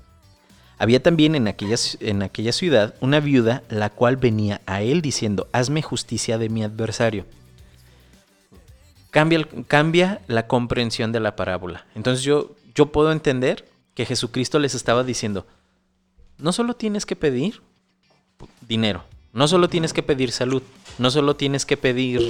Había 0.80 1.04
también 1.04 1.36
en 1.36 1.50
aquella, 1.50 1.76
en 2.00 2.24
aquella 2.24 2.54
ciudad 2.54 2.96
una 3.02 3.20
viuda 3.20 3.64
la 3.70 3.90
cual 3.90 4.16
venía 4.16 4.62
a 4.66 4.82
él 4.82 5.02
diciendo, 5.02 5.50
hazme 5.52 5.82
justicia 5.82 6.38
de 6.38 6.48
mi 6.48 6.64
adversario. 6.64 7.26
Cambia, 9.12 9.46
cambia 9.68 10.22
la 10.28 10.48
comprensión 10.48 11.12
de 11.12 11.20
la 11.20 11.36
parábola. 11.36 11.86
Entonces 11.96 12.24
yo, 12.24 12.56
yo 12.74 12.94
puedo 12.94 13.12
entender 13.12 13.68
que 13.94 14.06
Jesucristo 14.06 14.58
les 14.58 14.74
estaba 14.74 15.04
diciendo, 15.04 15.46
no 16.38 16.54
solo 16.54 16.76
tienes 16.76 17.06
que 17.06 17.18
pedir 17.18 17.62
dinero, 18.66 19.04
no 19.34 19.50
solo 19.50 19.68
tienes 19.68 19.92
que 19.92 20.04
pedir 20.04 20.32
salud, 20.32 20.64
no 20.98 21.12
solo 21.12 21.36
tienes 21.36 21.66
que 21.66 21.76
pedir 21.76 22.22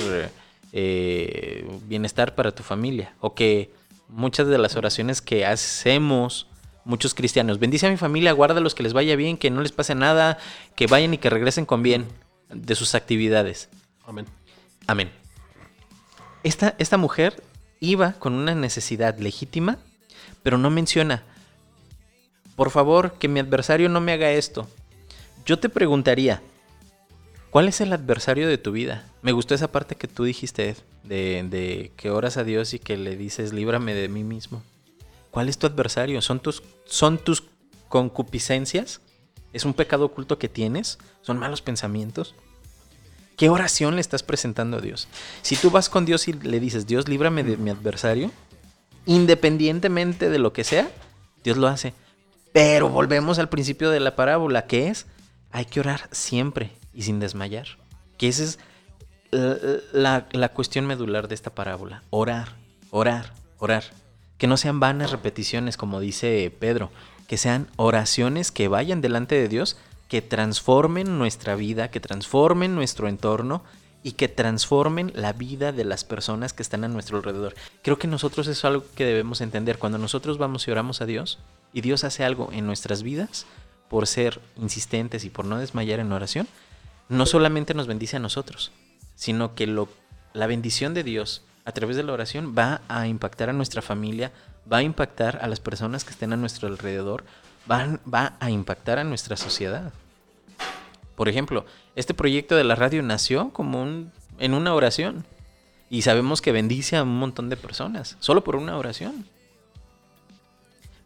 eh, 0.73 1.69
bienestar 1.87 2.33
para 2.33 2.51
tu 2.51 2.63
familia, 2.63 3.13
o 3.19 3.35
que 3.35 3.71
muchas 4.07 4.47
de 4.47 4.57
las 4.57 4.75
oraciones 4.75 5.21
que 5.21 5.45
hacemos 5.45 6.47
muchos 6.89 7.13
cristianos, 7.13 7.59
bendice 7.59 7.85
a 7.85 7.91
mi 7.91 7.97
familia, 7.97 8.31
guárdalos, 8.31 8.73
que 8.73 8.83
les 8.83 8.93
vaya 8.93 9.15
bien, 9.15 9.37
que 9.37 9.51
no 9.51 9.61
les 9.61 9.71
pase 9.71 9.93
nada, 9.93 10.39
que 10.75 10.87
vayan 10.87 11.13
y 11.13 11.19
que 11.19 11.29
regresen 11.29 11.65
con 11.65 11.83
bien 11.83 12.07
de 12.49 12.75
sus 12.75 12.95
actividades. 12.95 13.69
Amén. 14.05 14.25
Amén. 14.87 15.11
Esta, 16.43 16.75
esta 16.79 16.97
mujer 16.97 17.43
iba 17.79 18.13
con 18.13 18.33
una 18.33 18.55
necesidad 18.55 19.19
legítima, 19.19 19.77
pero 20.41 20.57
no 20.57 20.71
menciona, 20.71 21.23
por 22.55 22.71
favor, 22.71 23.13
que 23.19 23.27
mi 23.27 23.39
adversario 23.39 23.87
no 23.87 24.01
me 24.01 24.13
haga 24.13 24.31
esto. 24.31 24.67
Yo 25.45 25.59
te 25.59 25.69
preguntaría, 25.69 26.41
¿cuál 27.51 27.67
es 27.67 27.81
el 27.81 27.93
adversario 27.93 28.47
de 28.47 28.57
tu 28.57 28.71
vida? 28.71 29.05
Me 29.21 29.31
gustó 29.31 29.53
esa 29.53 29.71
parte 29.71 29.95
que 29.95 30.07
tú 30.07 30.23
dijiste, 30.23 30.69
Ed, 30.69 30.77
de, 31.03 31.45
de 31.47 31.91
que 31.97 32.09
oras 32.09 32.37
a 32.37 32.43
Dios 32.43 32.73
y 32.73 32.79
que 32.79 32.97
le 32.97 33.15
dices, 33.15 33.53
líbrame 33.53 33.93
de 33.93 34.09
mí 34.09 34.23
mismo. 34.23 34.63
¿Cuál 35.32 35.49
es 35.49 35.57
tu 35.57 35.67
adversario? 35.67 36.21
¿Son 36.21 36.39
tus, 36.39 36.63
son 36.86 37.17
tus 37.17 37.43
concupiscencias? 37.88 39.01
¿Es 39.53 39.65
un 39.65 39.73
pecado 39.73 40.05
oculto 40.05 40.38
que 40.39 40.49
tienes? 40.49 40.97
¿Son 41.21 41.38
malos 41.38 41.61
pensamientos? 41.61 42.36
¿Qué 43.38 43.49
oración 43.49 43.95
le 43.95 44.01
estás 44.01 44.21
presentando 44.23 44.77
a 44.77 44.82
Dios? 44.82 45.07
Si 45.41 45.55
tú 45.55 45.71
vas 45.71 45.89
con 45.89 46.05
Dios 46.05 46.27
y 46.27 46.34
le 46.34 46.59
dices, 46.59 46.88
Dios, 46.88 47.07
líbrame 47.07 47.43
de 47.43 47.57
mi 47.57 47.69
adversario, 47.69 48.32
independientemente 49.05 50.30
de 50.30 50.39
lo 50.39 50.53
que 50.53 50.63
sea, 50.63 50.89
Dios 51.43 51.57
lo 51.57 51.67
hace. 51.67 51.93
Pero 52.53 52.89
volvemos 52.89 53.39
al 53.39 53.49
principio 53.49 53.89
de 53.91 53.99
la 53.99 54.15
parábola, 54.15 54.65
que 54.65 54.88
es, 54.89 55.05
hay 55.51 55.65
que 55.65 55.80
orar 55.80 56.09
siempre 56.11 56.71
y 56.93 57.03
sin 57.03 57.19
desmayar. 57.19 57.67
Que 58.17 58.27
esa 58.27 58.43
es 58.43 58.59
la, 59.32 59.57
la- 59.93 60.27
la 60.32 60.49
cuestión 60.49 60.86
medular 60.86 61.27
de 61.27 61.36
esta 61.36 61.53
parábola. 61.53 62.03
Orar, 62.09 62.55
orar, 62.91 63.34
orar. 63.59 63.84
Que 64.39 64.47
no 64.47 64.57
sean 64.57 64.79
vanas 64.79 65.11
repeticiones, 65.11 65.77
como 65.77 65.99
dice 65.99 66.51
Pedro. 66.59 66.89
Que 67.27 67.37
sean 67.37 67.67
oraciones 67.75 68.51
que 68.51 68.67
vayan 68.67 69.01
delante 69.01 69.35
de 69.35 69.47
Dios, 69.47 69.77
que 70.07 70.23
transformen 70.23 71.19
nuestra 71.19 71.53
vida, 71.53 71.91
que 71.91 71.99
transformen 71.99 72.73
nuestro 72.73 73.07
entorno 73.07 73.63
y 74.01 74.13
que 74.13 74.27
transformen 74.27 75.11
la 75.13 75.33
vida 75.33 75.71
de 75.71 75.85
las 75.85 76.03
personas 76.03 76.53
que 76.53 76.63
están 76.63 76.83
a 76.83 76.87
nuestro 76.87 77.17
alrededor. 77.17 77.53
Creo 77.83 77.99
que 77.99 78.07
nosotros 78.07 78.47
es 78.47 78.65
algo 78.65 78.83
que 78.95 79.05
debemos 79.05 79.41
entender. 79.41 79.77
Cuando 79.77 79.99
nosotros 79.99 80.39
vamos 80.39 80.67
y 80.67 80.71
oramos 80.71 81.01
a 81.01 81.05
Dios 81.05 81.37
y 81.73 81.81
Dios 81.81 82.03
hace 82.03 82.23
algo 82.23 82.49
en 82.51 82.65
nuestras 82.65 83.03
vidas, 83.03 83.45
por 83.89 84.07
ser 84.07 84.39
insistentes 84.55 85.25
y 85.25 85.29
por 85.29 85.45
no 85.45 85.57
desmayar 85.57 85.99
en 85.99 86.11
oración, 86.11 86.47
no 87.09 87.25
solamente 87.25 87.73
nos 87.73 87.87
bendice 87.87 88.17
a 88.17 88.19
nosotros, 88.19 88.71
sino 89.15 89.55
que 89.55 89.67
lo, 89.67 89.89
la 90.33 90.47
bendición 90.47 90.93
de 90.93 91.03
Dios 91.03 91.43
a 91.70 91.72
través 91.72 91.95
de 91.95 92.03
la 92.03 92.13
oración 92.13 92.55
va 92.57 92.82
a 92.88 93.07
impactar 93.07 93.49
a 93.49 93.53
nuestra 93.53 93.82
familia, 93.84 94.32
va 94.72 94.78
a 94.78 94.84
impactar 94.84 95.39
a 95.41 95.47
las 95.47 95.59
personas 95.59 96.03
que 96.03 96.11
estén 96.11 96.34
a 96.34 96.38
nuestro 96.38 96.67
alrededor, 96.67 97.24
va 97.70 98.34
a 98.39 98.49
impactar 98.49 98.97
a 98.97 99.03
nuestra 99.03 99.38
sociedad. 99.38 99.93
Por 101.15 101.30
ejemplo, 101.30 101.65
este 101.95 102.13
proyecto 102.13 102.55
de 102.55 102.63
la 102.63 102.76
radio 102.76 103.03
nació 103.03 103.51
como 103.51 103.82
un, 103.82 104.11
en 104.39 104.53
una 104.53 104.74
oración. 104.74 105.26
Y 105.91 106.03
sabemos 106.03 106.41
que 106.41 106.51
bendice 106.51 106.97
a 106.97 107.03
un 107.03 107.20
montón 107.20 107.49
de 107.49 107.57
personas, 107.57 108.15
solo 108.20 108.43
por 108.43 108.55
una 108.55 108.78
oración. 108.78 109.26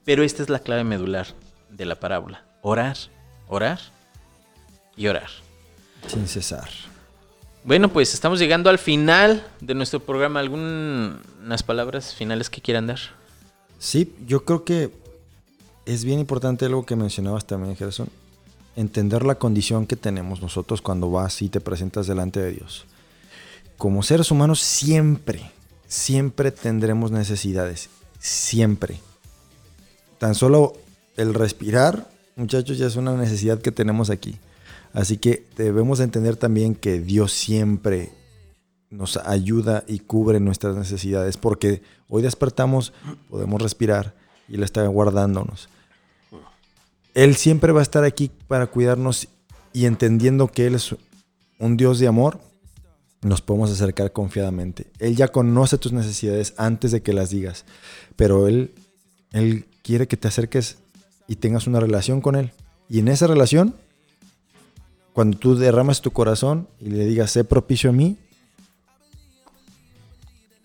Pero 0.05 0.23
esta 0.23 0.43
es 0.43 0.49
la 0.49 0.59
clave 0.59 0.83
medular 0.83 1.27
de 1.69 1.85
la 1.85 1.95
parábola. 1.95 2.43
Orar, 2.61 2.97
orar 3.47 3.79
y 4.95 5.07
orar. 5.07 5.29
Sin 6.07 6.27
cesar. 6.27 6.69
Bueno, 7.65 7.87
pues 7.87 8.13
estamos 8.13 8.39
llegando 8.39 8.69
al 8.69 8.77
final 8.77 9.47
de 9.61 9.73
nuestro 9.73 10.01
programa. 10.01 10.41
¿Algunas 10.41 11.63
palabras 11.63 12.13
finales 12.13 12.49
que 12.49 12.59
quieran 12.59 12.87
dar? 12.87 12.99
Sí, 13.79 14.13
yo 14.27 14.43
creo 14.43 14.65
que 14.65 14.91
es 15.85 16.03
bien 16.03 16.19
importante 16.19 16.65
algo 16.65 16.85
que 16.85 16.97
mencionabas 16.97 17.47
también, 17.47 17.77
Gerson. 17.77 18.09
Entender 18.75 19.23
la 19.23 19.35
condición 19.35 19.87
que 19.87 19.95
tenemos 19.95 20.41
nosotros 20.41 20.81
cuando 20.81 21.09
vas 21.09 21.41
y 21.41 21.47
te 21.47 21.61
presentas 21.61 22.05
delante 22.05 22.41
de 22.41 22.51
Dios. 22.51 22.85
Como 23.77 24.03
seres 24.03 24.29
humanos 24.29 24.59
siempre, 24.59 25.49
siempre 25.87 26.51
tendremos 26.51 27.11
necesidades. 27.11 27.89
Siempre. 28.19 28.99
Tan 30.17 30.35
solo 30.35 30.73
el 31.15 31.33
respirar, 31.33 32.09
muchachos, 32.35 32.77
ya 32.77 32.87
es 32.87 32.97
una 32.97 33.13
necesidad 33.15 33.61
que 33.61 33.71
tenemos 33.71 34.09
aquí. 34.09 34.37
Así 34.93 35.17
que 35.17 35.47
debemos 35.57 35.99
entender 35.99 36.35
también 36.37 36.75
que 36.75 36.99
Dios 36.99 37.33
siempre 37.33 38.11
nos 38.91 39.17
ayuda 39.17 39.83
y 39.87 39.99
cubre 39.99 40.39
nuestras 40.39 40.75
necesidades 40.75 41.35
porque 41.37 41.81
hoy 42.07 42.21
despertamos, 42.21 42.93
podemos 43.29 43.61
respirar 43.61 44.15
y 44.47 44.55
Él 44.55 44.63
está 44.63 44.85
guardándonos. 44.85 45.67
Él 47.15 47.35
siempre 47.35 47.71
va 47.71 47.79
a 47.79 47.83
estar 47.83 48.03
aquí 48.03 48.31
para 48.47 48.67
cuidarnos 48.67 49.27
y 49.73 49.85
entendiendo 49.85 50.47
que 50.47 50.67
Él 50.67 50.75
es 50.75 50.95
un 51.59 51.75
Dios 51.75 51.97
de 51.97 52.07
amor, 52.07 52.39
nos 53.23 53.41
podemos 53.41 53.71
acercar 53.71 54.11
confiadamente. 54.11 54.91
Él 54.99 55.15
ya 55.15 55.29
conoce 55.29 55.77
tus 55.77 55.91
necesidades 55.91 56.53
antes 56.57 56.91
de 56.91 57.01
que 57.01 57.13
las 57.13 57.31
digas, 57.31 57.65
pero 58.15 58.47
Él, 58.47 58.73
Él 59.31 59.65
quiere 59.81 60.07
que 60.07 60.17
te 60.17 60.27
acerques 60.27 60.77
y 61.27 61.37
tengas 61.37 61.65
una 61.65 61.79
relación 61.79 62.21
con 62.21 62.35
Él. 62.35 62.51
Y 62.89 62.99
en 62.99 63.07
esa 63.07 63.27
relación, 63.27 63.75
cuando 65.13 65.37
tú 65.37 65.55
derramas 65.55 66.01
tu 66.01 66.11
corazón 66.11 66.67
y 66.79 66.89
le 66.89 67.05
digas, 67.05 67.31
sé 67.31 67.43
propicio 67.43 67.91
a 67.91 67.93
mí, 67.93 68.17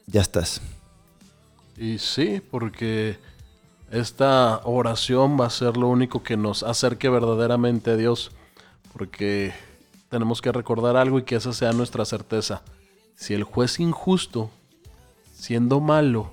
ya 0.07 0.23
estás. 0.23 0.61
Y 1.77 1.99
sí, 1.99 2.43
porque 2.51 3.19
esta 3.91 4.61
oración 4.65 5.39
va 5.39 5.47
a 5.47 5.51
ser 5.51 5.77
lo 5.77 5.89
único 5.89 6.23
que 6.23 6.37
nos 6.37 6.63
acerque 6.63 7.09
verdaderamente 7.09 7.93
a 7.93 7.97
Dios. 7.97 8.33
Porque 8.93 9.53
tenemos 10.09 10.41
que 10.41 10.51
recordar 10.51 10.97
algo 10.97 11.19
y 11.19 11.23
que 11.23 11.37
esa 11.37 11.53
sea 11.53 11.73
nuestra 11.73 12.05
certeza. 12.05 12.63
Si 13.15 13.35
el 13.35 13.45
juez 13.45 13.79
injusto, 13.81 14.51
siendo 15.35 15.81
malo, 15.81 16.33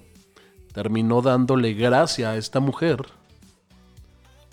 terminó 0.73 1.21
dándole 1.21 1.73
gracia 1.73 2.31
a 2.31 2.37
esta 2.37 2.59
mujer, 2.59 3.05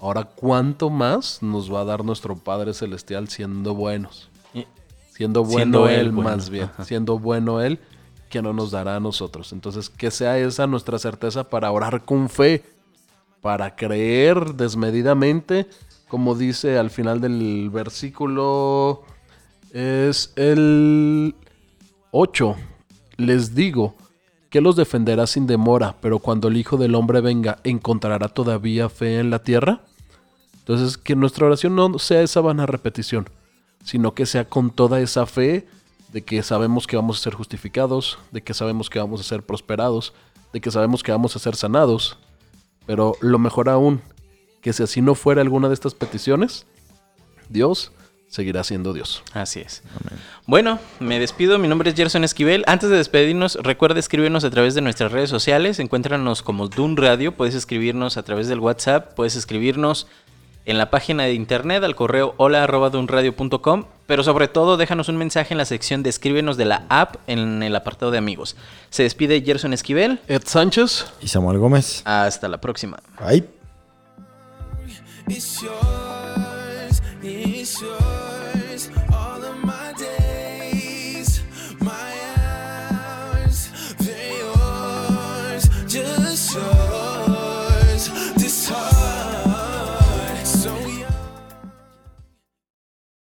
ahora 0.02 0.24
cuánto 0.24 0.90
más 0.90 1.42
nos 1.42 1.72
va 1.72 1.82
a 1.82 1.84
dar 1.84 2.04
nuestro 2.04 2.36
Padre 2.36 2.74
Celestial 2.74 3.28
siendo 3.28 3.72
buenos. 3.74 4.28
Siendo 5.10 5.44
bueno 5.44 5.56
Siendo 5.56 5.88
él, 5.88 6.00
él 6.00 6.12
bueno, 6.12 6.30
más 6.30 6.50
bien. 6.50 6.64
ajá. 6.64 6.84
Siendo 6.84 7.18
bueno 7.18 7.60
él, 7.60 7.78
que 8.28 8.42
no 8.42 8.52
nos 8.52 8.72
dará 8.72 8.96
a 8.96 9.00
nosotros. 9.00 9.52
Entonces, 9.52 9.88
que 9.88 10.10
sea 10.10 10.38
esa 10.38 10.66
nuestra 10.66 10.98
certeza 10.98 11.44
para 11.44 11.70
orar 11.70 12.04
con 12.04 12.28
fe, 12.28 12.64
para 13.40 13.76
creer 13.76 14.54
desmedidamente, 14.54 15.68
como 16.08 16.34
dice 16.34 16.78
al 16.78 16.90
final 16.90 17.20
del 17.20 17.70
versículo, 17.70 19.02
es 19.70 20.32
el 20.34 21.36
8. 22.10 22.56
Les 23.18 23.54
digo 23.54 23.94
que 24.50 24.60
los 24.60 24.74
defenderá 24.74 25.28
sin 25.28 25.46
demora, 25.46 25.94
pero 26.00 26.18
cuando 26.18 26.48
el 26.48 26.56
Hijo 26.56 26.76
del 26.76 26.96
Hombre 26.96 27.20
venga, 27.20 27.58
¿encontrará 27.62 28.28
todavía 28.28 28.88
fe 28.88 29.20
en 29.20 29.30
la 29.30 29.44
tierra? 29.44 29.82
Entonces, 30.62 30.96
que 30.96 31.16
nuestra 31.16 31.46
oración 31.46 31.74
no 31.74 31.98
sea 31.98 32.22
esa 32.22 32.40
vana 32.40 32.66
repetición, 32.66 33.28
sino 33.84 34.14
que 34.14 34.26
sea 34.26 34.44
con 34.44 34.70
toda 34.70 35.00
esa 35.00 35.26
fe 35.26 35.66
de 36.12 36.22
que 36.22 36.42
sabemos 36.44 36.86
que 36.86 36.94
vamos 36.96 37.18
a 37.18 37.22
ser 37.22 37.34
justificados, 37.34 38.18
de 38.30 38.42
que 38.42 38.54
sabemos 38.54 38.88
que 38.88 39.00
vamos 39.00 39.20
a 39.20 39.24
ser 39.24 39.42
prosperados, 39.42 40.12
de 40.52 40.60
que 40.60 40.70
sabemos 40.70 41.02
que 41.02 41.10
vamos 41.10 41.34
a 41.34 41.40
ser 41.40 41.56
sanados. 41.56 42.18
Pero 42.86 43.16
lo 43.20 43.38
mejor 43.38 43.68
aún, 43.68 44.02
que 44.60 44.72
si 44.72 44.84
así 44.84 45.02
no 45.02 45.16
fuera 45.16 45.40
alguna 45.40 45.68
de 45.68 45.74
estas 45.74 45.94
peticiones, 45.94 46.66
Dios 47.48 47.90
seguirá 48.28 48.62
siendo 48.62 48.92
Dios. 48.92 49.22
Así 49.34 49.60
es. 49.60 49.82
Bueno, 50.46 50.78
me 51.00 51.18
despido. 51.18 51.58
Mi 51.58 51.68
nombre 51.68 51.90
es 51.90 51.96
Gerson 51.96 52.24
Esquivel. 52.24 52.64
Antes 52.66 52.88
de 52.88 52.96
despedirnos, 52.96 53.58
recuerda 53.62 54.00
escribirnos 54.00 54.44
a 54.44 54.50
través 54.50 54.74
de 54.74 54.80
nuestras 54.80 55.12
redes 55.12 55.28
sociales. 55.28 55.78
Encuéntranos 55.78 56.42
como 56.42 56.68
Dun 56.68 56.96
Radio. 56.96 57.32
Puedes 57.32 57.54
escribirnos 57.54 58.16
a 58.16 58.22
través 58.22 58.48
del 58.48 58.60
WhatsApp. 58.60 59.14
Puedes 59.14 59.36
escribirnos 59.36 60.06
en 60.64 60.78
la 60.78 60.90
página 60.90 61.24
de 61.24 61.34
internet 61.34 61.82
al 61.84 61.94
correo 61.94 62.34
hola. 62.36 62.66
Pero 64.06 64.24
sobre 64.24 64.48
todo, 64.48 64.76
déjanos 64.76 65.08
un 65.08 65.16
mensaje 65.16 65.54
en 65.54 65.58
la 65.58 65.64
sección 65.64 66.02
de 66.02 66.10
escríbenos 66.10 66.56
de 66.56 66.64
la 66.64 66.84
app 66.88 67.16
en 67.26 67.62
el 67.62 67.74
apartado 67.76 68.10
de 68.10 68.18
amigos. 68.18 68.56
Se 68.90 69.02
despide 69.02 69.40
Gerson 69.42 69.72
Esquivel. 69.72 70.20
Ed 70.28 70.42
Sánchez, 70.44 71.06
Y 71.20 71.28
Samuel 71.28 71.58
Gómez. 71.58 72.02
Hasta 72.04 72.48
la 72.48 72.60
próxima. 72.60 72.98
Bye. 73.18 73.44
It's 86.44 86.91